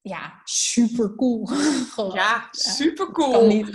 ja, 0.09 0.41
super 0.45 1.15
cool. 1.15 1.49
ja, 2.15 2.49
super 2.51 3.13
cool. 3.13 3.47
Niet, 3.47 3.69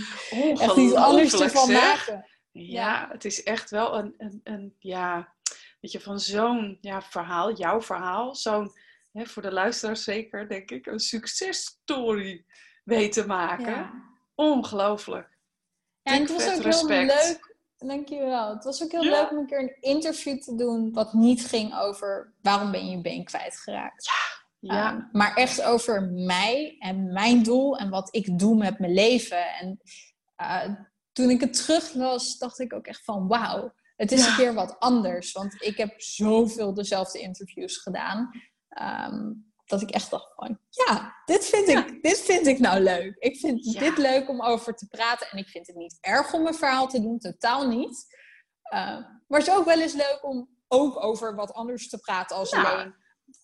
echt 0.59 0.75
iets 0.75 0.93
anders 0.93 1.41
ervan 1.41 1.71
maken. 1.71 2.25
Ja, 2.51 3.07
het 3.11 3.25
is 3.25 3.43
echt 3.43 3.69
wel 3.69 3.97
een, 3.97 4.13
een, 4.17 4.41
een 4.43 4.75
ja, 4.79 5.33
weet 5.79 5.91
je, 5.91 5.99
van 5.99 6.19
zo'n 6.19 6.77
ja, 6.81 7.01
verhaal, 7.01 7.53
jouw 7.53 7.81
verhaal, 7.81 8.35
zo'n, 8.35 8.71
voor 9.13 9.41
de 9.41 9.51
luisteraars 9.51 10.03
zeker, 10.03 10.47
denk 10.47 10.71
ik, 10.71 10.85
een 10.85 10.99
successtory 10.99 12.45
weten 12.83 13.27
maken. 13.27 13.75
Ja. 13.75 13.91
Ongelooflijk. 14.35 15.37
Ja, 16.01 16.13
en 16.13 16.21
het 16.21 16.31
was 16.31 16.55
ook 16.55 16.61
respect. 16.61 17.13
heel 17.13 17.27
leuk. 17.27 17.55
Dankjewel. 17.77 18.49
Het 18.49 18.63
was 18.63 18.83
ook 18.83 18.91
heel 18.91 19.03
leuk 19.03 19.31
om 19.31 19.37
een 19.37 19.47
keer 19.47 19.59
een 19.59 19.77
interview 19.79 20.41
te 20.41 20.55
doen 20.55 20.93
wat 20.93 21.13
niet 21.13 21.45
ging 21.45 21.75
over 21.75 22.33
waarom 22.41 22.71
ben 22.71 22.85
je 22.85 22.91
je 22.91 23.01
been 23.01 23.23
kwijtgeraakt. 23.23 24.05
Ja. 24.05 24.40
Ja. 24.61 24.93
Um, 24.93 25.09
maar 25.11 25.35
echt 25.35 25.61
over 25.63 26.03
mij 26.03 26.75
en 26.79 27.13
mijn 27.13 27.43
doel 27.43 27.77
en 27.77 27.89
wat 27.89 28.15
ik 28.15 28.39
doe 28.39 28.57
met 28.57 28.79
mijn 28.79 28.93
leven. 28.93 29.53
En 29.53 29.81
uh, 30.41 30.75
toen 31.11 31.29
ik 31.29 31.41
het 31.41 31.53
teruglas, 31.53 32.37
dacht 32.37 32.59
ik 32.59 32.73
ook 32.73 32.85
echt 32.85 33.03
van 33.03 33.27
wauw, 33.27 33.73
het 33.95 34.11
is 34.11 34.23
ja. 34.23 34.29
een 34.29 34.35
keer 34.35 34.53
wat 34.53 34.79
anders. 34.79 35.31
Want 35.31 35.63
ik 35.63 35.77
heb 35.77 36.01
zoveel 36.01 36.73
dezelfde 36.73 37.19
interviews 37.19 37.77
gedaan. 37.77 38.29
Um, 39.09 39.49
dat 39.65 39.81
ik 39.81 39.89
echt 39.89 40.09
dacht 40.09 40.33
van, 40.35 40.59
ja, 40.69 41.15
dit 41.25 41.45
vind, 41.45 41.67
ja. 41.67 41.85
Ik, 41.85 42.03
dit 42.03 42.19
vind 42.19 42.47
ik 42.47 42.59
nou 42.59 42.79
leuk. 42.79 43.15
Ik 43.17 43.37
vind 43.37 43.79
dit 43.79 43.97
leuk 43.97 44.29
om 44.29 44.41
over 44.41 44.75
te 44.75 44.87
praten. 44.87 45.27
En 45.29 45.37
ik 45.37 45.47
vind 45.47 45.67
het 45.67 45.75
niet 45.75 45.97
erg 46.01 46.33
om 46.33 46.47
een 46.47 46.53
verhaal 46.53 46.87
te 46.87 47.01
doen, 47.01 47.19
totaal 47.19 47.67
niet. 47.67 48.05
Uh, 48.73 48.79
maar 49.27 49.39
het 49.39 49.47
is 49.47 49.53
ook 49.53 49.65
wel 49.65 49.81
eens 49.81 49.93
leuk 49.93 50.19
om 50.21 50.49
ook 50.67 51.03
over 51.03 51.35
wat 51.35 51.53
anders 51.53 51.89
te 51.89 51.99
praten 51.99 52.35
als 52.35 52.51
alleen 52.51 52.95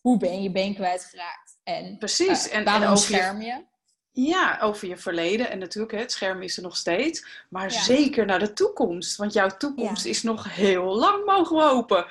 hoe 0.07 0.17
ben 0.17 0.43
je 0.43 0.51
been 0.51 0.75
kwijtgeraakt? 0.75 1.57
En, 1.63 1.97
Precies. 1.97 2.47
Uh, 2.47 2.55
en, 2.55 2.63
waarom 2.63 2.89
en 2.89 2.97
scherm 2.97 3.41
je? 3.41 3.65
Ja, 4.11 4.59
over 4.61 4.87
je 4.87 4.97
verleden. 4.97 5.49
En 5.49 5.59
natuurlijk, 5.59 5.93
hè, 5.93 5.99
het 5.99 6.11
scherm 6.11 6.41
is 6.41 6.57
er 6.57 6.63
nog 6.63 6.77
steeds. 6.77 7.45
Maar 7.49 7.71
ja. 7.71 7.81
zeker 7.81 8.25
naar 8.25 8.39
de 8.39 8.53
toekomst. 8.53 9.15
Want 9.15 9.33
jouw 9.33 9.49
toekomst 9.57 10.03
ja. 10.03 10.09
is 10.09 10.23
nog 10.23 10.55
heel 10.55 10.95
lang 10.95 11.25
mogen 11.25 11.55
we 11.55 11.63
hopen. 11.63 12.05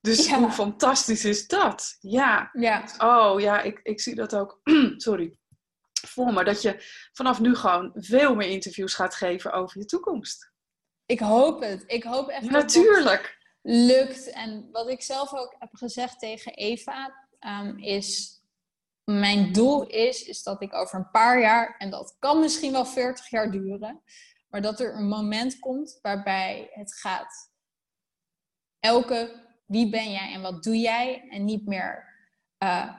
Dus 0.00 0.26
ja. 0.26 0.38
hoe 0.38 0.50
fantastisch 0.50 1.24
is 1.24 1.46
dat? 1.46 1.96
Ja. 2.00 2.50
ja. 2.52 2.84
Oh 2.98 3.40
ja, 3.40 3.60
ik, 3.60 3.80
ik 3.82 4.00
zie 4.00 4.14
dat 4.14 4.34
ook. 4.34 4.60
Sorry. 4.96 5.36
Voor 6.06 6.32
me 6.32 6.44
dat 6.44 6.62
je 6.62 6.84
vanaf 7.12 7.40
nu 7.40 7.54
gewoon 7.54 7.90
veel 7.94 8.34
meer 8.34 8.48
interviews 8.48 8.94
gaat 8.94 9.14
geven 9.14 9.52
over 9.52 9.78
je 9.78 9.84
toekomst. 9.84 10.50
Ik 11.06 11.20
hoop 11.20 11.60
het. 11.60 11.84
Ik 11.86 12.02
hoop 12.02 12.28
echt. 12.28 12.50
Natuurlijk 12.50 13.38
lukt. 13.62 14.30
En 14.30 14.68
wat 14.72 14.88
ik 14.88 15.02
zelf 15.02 15.34
ook 15.34 15.56
heb 15.58 15.70
gezegd 15.72 16.18
tegen 16.18 16.52
Eva, 16.52 17.27
um, 17.40 17.78
is 17.78 18.40
mijn 19.04 19.52
doel 19.52 19.86
is, 19.86 20.24
is 20.24 20.42
dat 20.42 20.62
ik 20.62 20.74
over 20.74 20.98
een 20.98 21.10
paar 21.10 21.40
jaar, 21.40 21.74
en 21.78 21.90
dat 21.90 22.16
kan 22.18 22.40
misschien 22.40 22.72
wel 22.72 22.86
40 22.86 23.30
jaar 23.30 23.50
duren, 23.50 24.02
maar 24.48 24.62
dat 24.62 24.80
er 24.80 24.94
een 24.94 25.08
moment 25.08 25.58
komt 25.58 25.98
waarbij 26.02 26.70
het 26.72 26.94
gaat, 26.94 27.50
elke, 28.80 29.46
wie 29.66 29.90
ben 29.90 30.10
jij 30.10 30.32
en 30.32 30.42
wat 30.42 30.62
doe 30.62 30.78
jij? 30.78 31.28
En 31.28 31.44
niet 31.44 31.66
meer, 31.66 32.14
uh, 32.62 32.94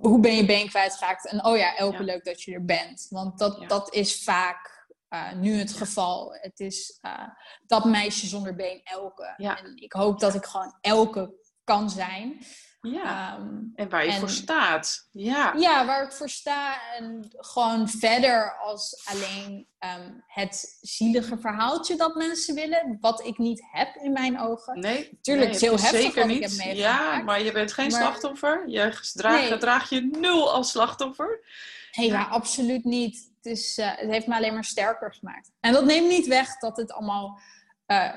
hoe 0.00 0.20
ben 0.20 0.36
je 0.36 0.44
been 0.44 0.68
kwijtgeraakt? 0.68 1.26
En 1.26 1.44
oh 1.44 1.56
ja, 1.56 1.76
elke 1.76 1.98
ja. 1.98 2.04
leuk 2.04 2.24
dat 2.24 2.42
je 2.42 2.52
er 2.52 2.64
bent. 2.64 3.06
Want 3.10 3.38
dat, 3.38 3.60
ja. 3.60 3.66
dat 3.66 3.94
is 3.94 4.24
vaak 4.24 4.86
uh, 5.10 5.32
nu 5.32 5.52
het 5.52 5.72
geval. 5.72 6.32
Het 6.32 6.60
is 6.60 6.98
uh, 7.02 7.28
dat 7.66 7.84
meisje 7.84 8.26
zonder 8.26 8.54
been 8.54 8.80
elke. 8.84 9.34
En 9.36 9.76
ik 9.76 9.92
hoop 9.92 10.20
dat 10.20 10.34
ik 10.34 10.44
gewoon 10.44 10.76
elke 10.80 11.34
kan 11.64 11.90
zijn. 11.90 12.44
Ja, 12.80 13.38
um, 13.38 13.72
en 13.74 13.88
waar 13.88 14.04
je 14.04 14.12
en, 14.12 14.18
voor 14.18 14.30
staat. 14.30 15.08
Ja. 15.12 15.54
ja, 15.56 15.86
waar 15.86 16.04
ik 16.04 16.12
voor 16.12 16.28
sta. 16.28 16.92
En 16.96 17.28
gewoon 17.30 17.88
verder 17.88 18.56
als 18.58 19.02
alleen 19.04 19.66
um, 19.78 20.24
het 20.26 20.78
zielige 20.80 21.38
verhaaltje 21.38 21.96
dat 21.96 22.14
mensen 22.14 22.54
willen. 22.54 22.98
Wat 23.00 23.26
ik 23.26 23.38
niet 23.38 23.62
heb 23.70 23.94
in 23.96 24.12
mijn 24.12 24.40
ogen. 24.40 24.80
Nee, 24.80 25.18
Tuurlijk, 25.20 25.50
nee, 25.50 25.58
heel 25.58 25.78
heftig 25.78 26.00
zeker 26.00 26.26
niet. 26.26 26.52
ik 26.52 26.62
heb 26.62 26.76
Ja, 26.76 27.22
maar 27.22 27.42
je 27.42 27.52
bent 27.52 27.72
geen 27.72 27.90
maar, 27.90 28.00
slachtoffer. 28.00 28.68
Je 28.68 29.10
draagt, 29.12 29.50
nee. 29.50 29.58
draag 29.58 29.88
je 29.88 30.00
nul 30.20 30.52
als 30.52 30.70
slachtoffer. 30.70 31.44
Hey, 31.90 32.06
ja. 32.06 32.12
ja, 32.12 32.26
absoluut 32.26 32.84
niet. 32.84 33.30
Het, 33.36 33.52
is, 33.52 33.78
uh, 33.78 33.90
het 33.96 34.10
heeft 34.10 34.26
me 34.26 34.34
alleen 34.34 34.54
maar 34.54 34.64
sterker 34.64 35.14
gemaakt. 35.14 35.50
En 35.60 35.72
dat 35.72 35.84
neemt 35.84 36.08
niet 36.08 36.26
weg 36.26 36.58
dat 36.58 36.76
het 36.76 36.92
allemaal 36.92 37.40
uh, 37.86 38.14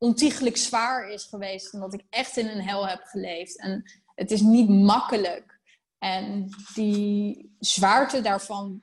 ontiegelijk 0.00 0.56
zwaar 0.56 1.10
is 1.10 1.24
geweest. 1.24 1.72
En 1.72 1.80
dat 1.80 1.94
ik 1.94 2.04
echt 2.10 2.36
in 2.36 2.48
een 2.48 2.62
hel 2.62 2.88
heb 2.88 3.02
geleefd. 3.02 3.58
En 3.58 3.90
het 4.14 4.30
is 4.30 4.40
niet 4.40 4.68
makkelijk. 4.68 5.58
En 5.98 6.48
die 6.74 7.54
zwaarte 7.58 8.20
daarvan 8.20 8.82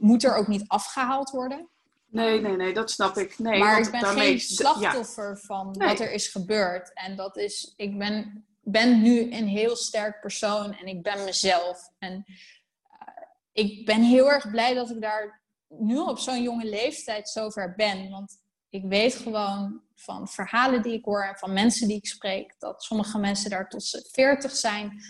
moet 0.00 0.24
er 0.24 0.34
ook 0.34 0.48
niet 0.48 0.64
afgehaald 0.66 1.30
worden. 1.30 1.68
Nee, 2.06 2.40
nee, 2.40 2.56
nee, 2.56 2.74
dat 2.74 2.90
snap 2.90 3.16
ik. 3.16 3.38
Nee, 3.38 3.58
maar 3.58 3.80
ik 3.80 3.90
ben 3.90 4.00
daarmee... 4.00 4.26
geen 4.26 4.40
slachtoffer 4.40 5.28
ja. 5.28 5.36
van 5.36 5.70
nee. 5.70 5.88
wat 5.88 6.00
er 6.00 6.12
is 6.12 6.28
gebeurd. 6.28 6.92
En 6.94 7.16
dat 7.16 7.36
is, 7.36 7.72
ik 7.76 7.98
ben, 7.98 8.46
ben 8.62 9.02
nu 9.02 9.32
een 9.32 9.48
heel 9.48 9.76
sterk 9.76 10.20
persoon 10.20 10.72
en 10.72 10.86
ik 10.86 11.02
ben 11.02 11.24
mezelf. 11.24 11.90
En 11.98 12.24
ik 13.52 13.86
ben 13.86 14.02
heel 14.02 14.30
erg 14.30 14.50
blij 14.50 14.74
dat 14.74 14.90
ik 14.90 15.00
daar 15.00 15.42
nu 15.68 15.98
op 15.98 16.18
zo'n 16.18 16.42
jonge 16.42 16.64
leeftijd 16.64 17.28
zover 17.28 17.74
ben. 17.76 18.10
Want 18.10 18.40
ik 18.68 18.84
weet 18.84 19.14
gewoon 19.14 19.82
van 20.04 20.28
verhalen 20.28 20.82
die 20.82 20.92
ik 20.92 21.04
hoor 21.04 21.24
en 21.24 21.38
van 21.38 21.52
mensen 21.52 21.88
die 21.88 21.96
ik 21.96 22.06
spreek, 22.06 22.54
dat 22.58 22.82
sommige 22.82 23.18
mensen 23.18 23.50
daar 23.50 23.68
tot 23.68 23.84
ze 23.84 24.08
40 24.12 24.56
zijn, 24.56 25.02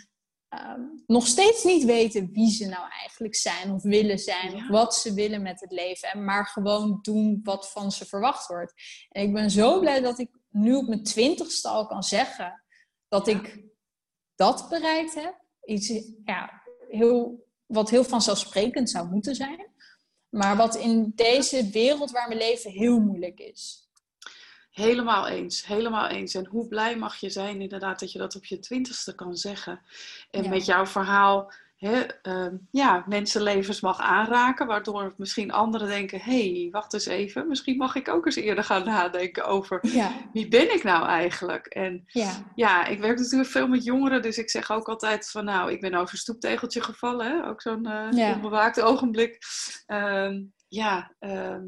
um, 0.54 1.02
nog 1.06 1.26
steeds 1.26 1.64
niet 1.64 1.84
weten 1.84 2.30
wie 2.32 2.50
ze 2.50 2.66
nou 2.66 2.90
eigenlijk 2.90 3.34
zijn 3.34 3.70
of 3.70 3.82
willen 3.82 4.18
zijn, 4.18 4.50
ja. 4.50 4.56
of 4.56 4.68
wat 4.68 4.94
ze 4.94 5.14
willen 5.14 5.42
met 5.42 5.60
het 5.60 5.70
leven. 5.70 6.08
En 6.08 6.24
maar 6.24 6.46
gewoon 6.46 6.98
doen 7.02 7.40
wat 7.42 7.70
van 7.70 7.92
ze 7.92 8.06
verwacht 8.06 8.46
wordt. 8.46 8.72
En 9.08 9.22
ik 9.22 9.32
ben 9.32 9.50
zo 9.50 9.80
blij 9.80 10.00
dat 10.00 10.18
ik 10.18 10.30
nu 10.50 10.74
op 10.74 10.86
mijn 10.88 11.02
twintigste 11.02 11.68
al 11.68 11.86
kan 11.86 12.02
zeggen 12.02 12.64
dat 13.08 13.28
ik 13.28 13.64
dat 14.34 14.68
bereikt 14.68 15.14
heb. 15.14 15.42
Iets 15.64 15.88
ja, 16.24 16.62
heel, 16.88 17.46
wat 17.66 17.90
heel 17.90 18.04
vanzelfsprekend 18.04 18.90
zou 18.90 19.08
moeten 19.08 19.34
zijn. 19.34 19.72
Maar 20.28 20.56
wat 20.56 20.74
in 20.74 21.12
deze 21.14 21.68
wereld 21.70 22.10
waar 22.10 22.28
we 22.28 22.36
leven 22.36 22.70
heel 22.70 23.00
moeilijk 23.00 23.38
is. 23.38 23.83
Helemaal 24.74 25.28
eens, 25.28 25.66
helemaal 25.66 26.08
eens. 26.08 26.34
En 26.34 26.46
hoe 26.46 26.68
blij 26.68 26.96
mag 26.96 27.16
je 27.16 27.30
zijn 27.30 27.60
inderdaad 27.60 28.00
dat 28.00 28.12
je 28.12 28.18
dat 28.18 28.36
op 28.36 28.44
je 28.44 28.58
twintigste 28.58 29.14
kan 29.14 29.36
zeggen. 29.36 29.80
En 30.30 30.48
met 30.48 30.64
jouw 30.64 30.86
verhaal 30.86 31.52
hè, 31.76 32.02
uh, 32.22 32.52
ja, 32.70 33.04
mensenlevens 33.06 33.80
mag 33.80 34.00
aanraken, 34.00 34.66
waardoor 34.66 35.14
misschien 35.16 35.52
anderen 35.52 35.88
denken, 35.88 36.20
hé, 36.20 36.52
hey, 36.52 36.68
wacht 36.70 36.92
eens 36.92 37.06
even, 37.06 37.48
misschien 37.48 37.76
mag 37.76 37.94
ik 37.94 38.08
ook 38.08 38.26
eens 38.26 38.36
eerder 38.36 38.64
gaan 38.64 38.84
nadenken 38.84 39.44
over 39.44 39.80
wie 40.32 40.48
ben 40.48 40.74
ik 40.74 40.82
nou 40.82 41.06
eigenlijk? 41.06 41.66
En 41.66 42.02
ja. 42.06 42.32
ja, 42.54 42.86
ik 42.86 43.00
werk 43.00 43.18
natuurlijk 43.18 43.50
veel 43.50 43.68
met 43.68 43.84
jongeren, 43.84 44.22
dus 44.22 44.38
ik 44.38 44.50
zeg 44.50 44.70
ook 44.70 44.88
altijd 44.88 45.30
van 45.30 45.44
nou, 45.44 45.72
ik 45.72 45.80
ben 45.80 45.94
over 45.94 46.12
een 46.12 46.20
stoeptegeltje 46.20 46.82
gevallen, 46.82 47.26
hè? 47.26 47.48
ook 47.48 47.60
zo'n 47.60 47.88
uh, 47.88 48.34
onbewaakt 48.34 48.80
ogenblik. 48.80 49.38
Uh, 49.86 50.40
ja, 50.68 51.14
ehm, 51.18 51.62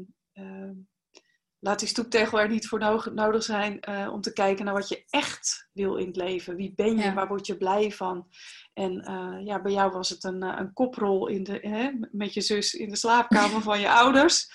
laat 1.67 1.79
die 1.79 1.87
stoeptegel 1.87 2.39
er 2.39 2.49
niet 2.49 2.67
voor 2.67 3.09
nodig 3.13 3.43
zijn 3.43 3.79
uh, 3.89 4.09
om 4.13 4.21
te 4.21 4.33
kijken 4.33 4.65
naar 4.65 4.73
wat 4.73 4.89
je 4.89 5.03
echt 5.09 5.69
wil 5.73 5.95
in 5.95 6.07
het 6.07 6.15
leven. 6.15 6.55
Wie 6.55 6.73
ben 6.75 6.97
je? 6.97 7.13
Waar 7.13 7.27
word 7.27 7.45
je 7.45 7.57
blij 7.57 7.91
van? 7.91 8.27
En 8.73 9.09
uh, 9.09 9.45
ja, 9.45 9.61
bij 9.61 9.71
jou 9.71 9.91
was 9.91 10.09
het 10.09 10.23
een, 10.23 10.43
eh, 10.43 10.55
een 10.57 10.73
koprol 10.73 11.27
in 11.27 11.43
de, 11.43 11.59
hè, 11.61 11.89
met 12.11 12.33
je 12.33 12.41
zus 12.41 12.73
in 12.73 12.89
de 12.89 12.95
slaapkamer 12.95 13.61
van 13.61 13.79
je 13.79 13.89
ouders, 14.01 14.49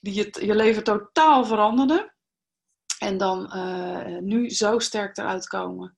die 0.00 0.18
het, 0.18 0.38
je 0.42 0.54
leven 0.54 0.84
totaal 0.84 1.44
veranderde. 1.44 2.14
En 2.98 3.16
dan 3.16 3.52
uh, 3.54 4.18
nu 4.18 4.50
zo 4.50 4.78
sterk 4.78 5.16
eruit 5.16 5.46
komen. 5.46 5.96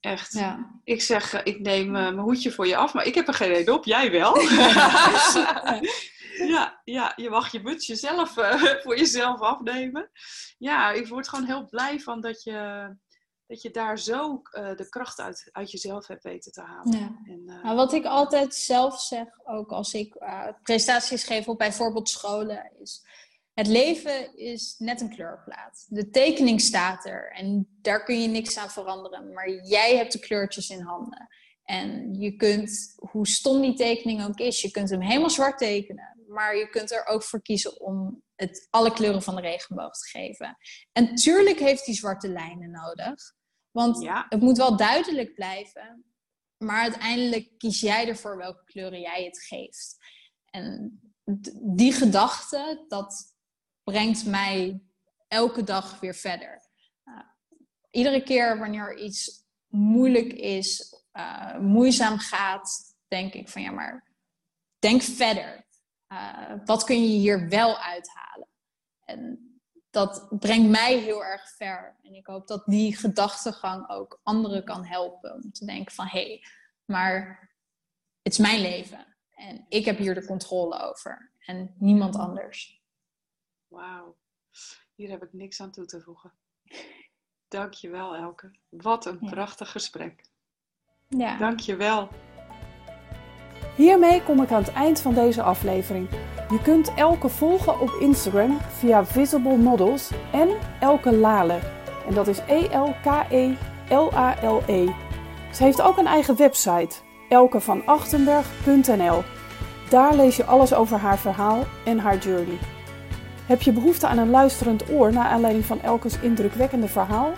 Echt. 0.00 0.32
Ja. 0.32 0.80
Ik 0.84 1.02
zeg, 1.02 1.42
ik 1.42 1.60
neem 1.60 1.90
mijn 1.90 2.18
hoedje 2.18 2.52
voor 2.52 2.66
je 2.66 2.76
af, 2.76 2.94
maar 2.94 3.04
ik 3.04 3.14
heb 3.14 3.28
er 3.28 3.34
geen 3.34 3.48
reden 3.48 3.74
op. 3.74 3.84
Jij 3.84 4.10
wel. 4.10 4.34
ja, 6.44 6.80
ja, 6.84 7.12
je 7.16 7.30
mag 7.30 7.52
je 7.52 7.60
mutsje 7.60 7.96
zelf 7.96 8.36
uh, 8.36 8.62
voor 8.82 8.98
jezelf 8.98 9.40
afnemen. 9.40 10.10
Ja, 10.58 10.90
ik 10.90 11.08
word 11.08 11.28
gewoon 11.28 11.44
heel 11.44 11.68
blij 11.68 12.00
van 12.00 12.20
dat 12.20 12.42
je, 12.42 12.88
dat 13.46 13.62
je 13.62 13.70
daar 13.70 13.98
zo 13.98 14.42
uh, 14.52 14.74
de 14.76 14.88
kracht 14.88 15.20
uit, 15.20 15.48
uit 15.52 15.70
jezelf 15.70 16.06
hebt 16.06 16.22
weten 16.22 16.52
te 16.52 16.60
halen. 16.60 16.98
Ja. 16.98 17.20
En, 17.24 17.42
uh, 17.46 17.62
nou, 17.62 17.76
wat 17.76 17.92
ik 17.92 18.04
altijd 18.04 18.54
zelf 18.54 19.00
zeg, 19.00 19.26
ook 19.44 19.70
als 19.70 19.94
ik 19.94 20.16
presentaties 20.62 21.24
geef 21.24 21.48
op 21.48 21.58
bijvoorbeeld 21.58 22.08
scholen, 22.08 22.72
is... 22.80 23.04
Het 23.54 23.66
leven 23.66 24.36
is 24.36 24.74
net 24.78 25.00
een 25.00 25.14
kleurplaat. 25.14 25.86
De 25.88 26.10
tekening 26.10 26.60
staat 26.60 27.06
er 27.06 27.32
en 27.32 27.68
daar 27.80 28.04
kun 28.04 28.22
je 28.22 28.28
niks 28.28 28.58
aan 28.58 28.70
veranderen. 28.70 29.32
Maar 29.32 29.50
jij 29.50 29.96
hebt 29.96 30.12
de 30.12 30.18
kleurtjes 30.18 30.68
in 30.70 30.80
handen. 30.80 31.28
En 31.64 32.14
je 32.14 32.36
kunt, 32.36 32.94
hoe 33.10 33.26
stom 33.26 33.60
die 33.60 33.74
tekening 33.74 34.24
ook 34.24 34.38
is, 34.38 34.62
je 34.62 34.70
kunt 34.70 34.90
hem 34.90 35.00
helemaal 35.00 35.30
zwart 35.30 35.58
tekenen 35.58 36.15
maar 36.36 36.56
je 36.56 36.68
kunt 36.68 36.92
er 36.92 37.06
ook 37.06 37.22
voor 37.22 37.42
kiezen 37.42 37.80
om 37.80 38.22
het 38.34 38.66
alle 38.70 38.92
kleuren 38.92 39.22
van 39.22 39.34
de 39.34 39.40
regenboog 39.40 39.92
te 39.92 40.08
geven. 40.08 40.56
En 40.92 41.14
tuurlijk 41.14 41.58
heeft 41.58 41.84
die 41.84 41.94
zwarte 41.94 42.28
lijnen 42.28 42.70
nodig, 42.70 43.34
want 43.70 44.08
het 44.28 44.40
moet 44.40 44.56
wel 44.56 44.76
duidelijk 44.76 45.34
blijven, 45.34 46.04
maar 46.56 46.80
uiteindelijk 46.80 47.58
kies 47.58 47.80
jij 47.80 48.08
ervoor 48.08 48.36
welke 48.36 48.64
kleuren 48.64 49.00
jij 49.00 49.24
het 49.24 49.42
geeft. 49.42 49.96
En 50.50 51.00
die 51.76 51.92
gedachte, 51.92 52.84
dat 52.88 53.34
brengt 53.84 54.26
mij 54.26 54.80
elke 55.28 55.64
dag 55.64 56.00
weer 56.00 56.14
verder. 56.14 56.70
Uh, 57.04 57.18
iedere 57.90 58.22
keer 58.22 58.58
wanneer 58.58 58.98
iets 58.98 59.44
moeilijk 59.66 60.32
is, 60.32 60.94
uh, 61.12 61.58
moeizaam 61.58 62.18
gaat, 62.18 62.96
denk 63.08 63.32
ik 63.32 63.48
van 63.48 63.62
ja, 63.62 63.70
maar 63.70 64.14
denk 64.78 65.02
verder. 65.02 65.65
Uh, 66.08 66.52
wat 66.64 66.84
kun 66.84 67.02
je 67.02 67.18
hier 67.18 67.48
wel 67.48 67.78
uithalen? 67.78 68.48
En 69.04 69.46
dat 69.90 70.26
brengt 70.38 70.70
mij 70.70 70.98
heel 70.98 71.24
erg 71.24 71.48
ver. 71.56 71.96
En 72.02 72.14
ik 72.14 72.26
hoop 72.26 72.46
dat 72.46 72.64
die 72.66 72.96
gedachtegang 72.96 73.88
ook 73.88 74.20
anderen 74.22 74.64
kan 74.64 74.84
helpen. 74.84 75.34
Om 75.34 75.52
te 75.52 75.64
denken 75.64 75.94
van, 75.94 76.06
hé, 76.06 76.26
hey, 76.26 76.44
maar 76.84 77.50
het 78.22 78.32
is 78.32 78.38
mijn 78.38 78.60
leven. 78.60 79.16
En 79.30 79.66
ik 79.68 79.84
heb 79.84 79.98
hier 79.98 80.14
de 80.14 80.26
controle 80.26 80.78
over. 80.78 81.32
En 81.38 81.74
niemand 81.78 82.16
anders. 82.16 82.82
Wauw. 83.68 84.16
Hier 84.94 85.10
heb 85.10 85.22
ik 85.22 85.32
niks 85.32 85.60
aan 85.60 85.70
toe 85.70 85.84
te 85.84 86.00
voegen. 86.00 86.32
Dankjewel 87.48 88.16
Elke. 88.16 88.50
Wat 88.68 89.06
een 89.06 89.18
prachtig 89.18 89.70
gesprek. 89.70 90.24
Ja. 91.08 91.36
Dankjewel. 91.36 92.08
Hiermee 93.76 94.22
kom 94.22 94.42
ik 94.42 94.50
aan 94.50 94.62
het 94.62 94.72
eind 94.72 95.00
van 95.00 95.14
deze 95.14 95.42
aflevering. 95.42 96.08
Je 96.50 96.62
kunt 96.62 96.92
Elke 96.94 97.28
volgen 97.28 97.80
op 97.80 97.96
Instagram 98.00 98.58
via 98.78 99.04
Visible 99.04 99.56
Models 99.56 100.10
en 100.32 100.48
Elke 100.80 101.14
Lale. 101.14 101.58
En 102.08 102.14
dat 102.14 102.26
is 102.26 102.38
E-L-K-E-L-A-L-E. 102.46 104.84
-E. 104.84 104.90
Ze 105.52 105.62
heeft 105.62 105.82
ook 105.82 105.98
een 105.98 106.06
eigen 106.06 106.36
website, 106.36 106.96
elkevanachtenberg.nl. 107.28 109.22
Daar 109.88 110.14
lees 110.14 110.36
je 110.36 110.44
alles 110.44 110.74
over 110.74 110.98
haar 110.98 111.18
verhaal 111.18 111.64
en 111.84 111.98
haar 111.98 112.18
journey. 112.18 112.58
Heb 113.46 113.62
je 113.62 113.72
behoefte 113.72 114.06
aan 114.06 114.18
een 114.18 114.30
luisterend 114.30 114.90
oor 114.90 115.12
naar 115.12 115.26
aanleiding 115.26 115.64
van 115.64 115.82
Elkes 115.82 116.18
indrukwekkende 116.20 116.88
verhaal? 116.88 117.32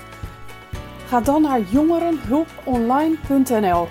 Ga 1.06 1.20
dan 1.20 1.42
naar 1.42 1.60
jongerenhulponline.nl. 1.60 3.88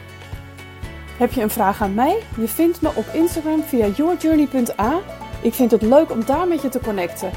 Heb 1.18 1.32
je 1.32 1.42
een 1.42 1.50
vraag 1.50 1.82
aan 1.82 1.94
mij? 1.94 2.24
Je 2.38 2.48
vindt 2.48 2.82
me 2.82 2.90
op 2.96 3.06
Instagram 3.14 3.64
via 3.64 3.88
yourjourney.a. 3.88 5.00
Ik 5.42 5.54
vind 5.54 5.72
het 5.72 5.82
leuk 5.82 6.12
om 6.12 6.26
daar 6.26 6.48
met 6.48 6.62
je 6.62 6.70
te 6.70 6.80
connecten. 6.80 7.32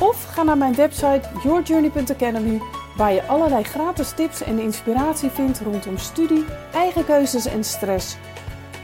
Of 0.00 0.24
ga 0.24 0.42
naar 0.42 0.56
mijn 0.56 0.74
website 0.74 1.28
yourjourney.academy, 1.42 2.60
waar 2.96 3.12
je 3.12 3.26
allerlei 3.26 3.64
gratis 3.64 4.10
tips 4.10 4.42
en 4.42 4.58
inspiratie 4.58 5.30
vindt 5.30 5.60
rondom 5.60 5.98
studie, 5.98 6.44
eigen 6.74 7.04
keuzes 7.04 7.46
en 7.46 7.64
stress. 7.64 8.16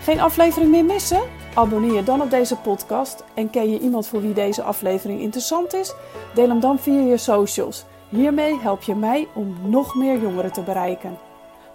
Geen 0.03 0.21
aflevering 0.21 0.71
meer 0.71 0.85
missen? 0.85 1.23
Abonneer 1.55 1.93
je 1.93 2.03
dan 2.03 2.23
op 2.23 2.31
deze 2.31 2.57
podcast 2.57 3.25
en 3.35 3.51
ken 3.51 3.71
je 3.71 3.79
iemand 3.79 4.07
voor 4.07 4.21
wie 4.21 4.35
deze 4.35 4.63
aflevering 4.63 5.21
interessant 5.21 5.75
is? 5.75 5.95
Deel 6.35 6.49
hem 6.49 6.61
dan 6.61 6.79
via 6.79 7.01
je 7.01 7.17
socials. 7.17 7.85
Hiermee 8.09 8.59
help 8.61 8.83
je 8.83 8.95
mij 8.95 9.29
om 9.35 9.57
nog 9.63 9.95
meer 9.95 10.21
jongeren 10.21 10.53
te 10.53 10.63
bereiken. 10.63 11.19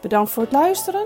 Bedankt 0.02 0.32
voor 0.32 0.44
het 0.44 0.52
luisteren 0.52 1.06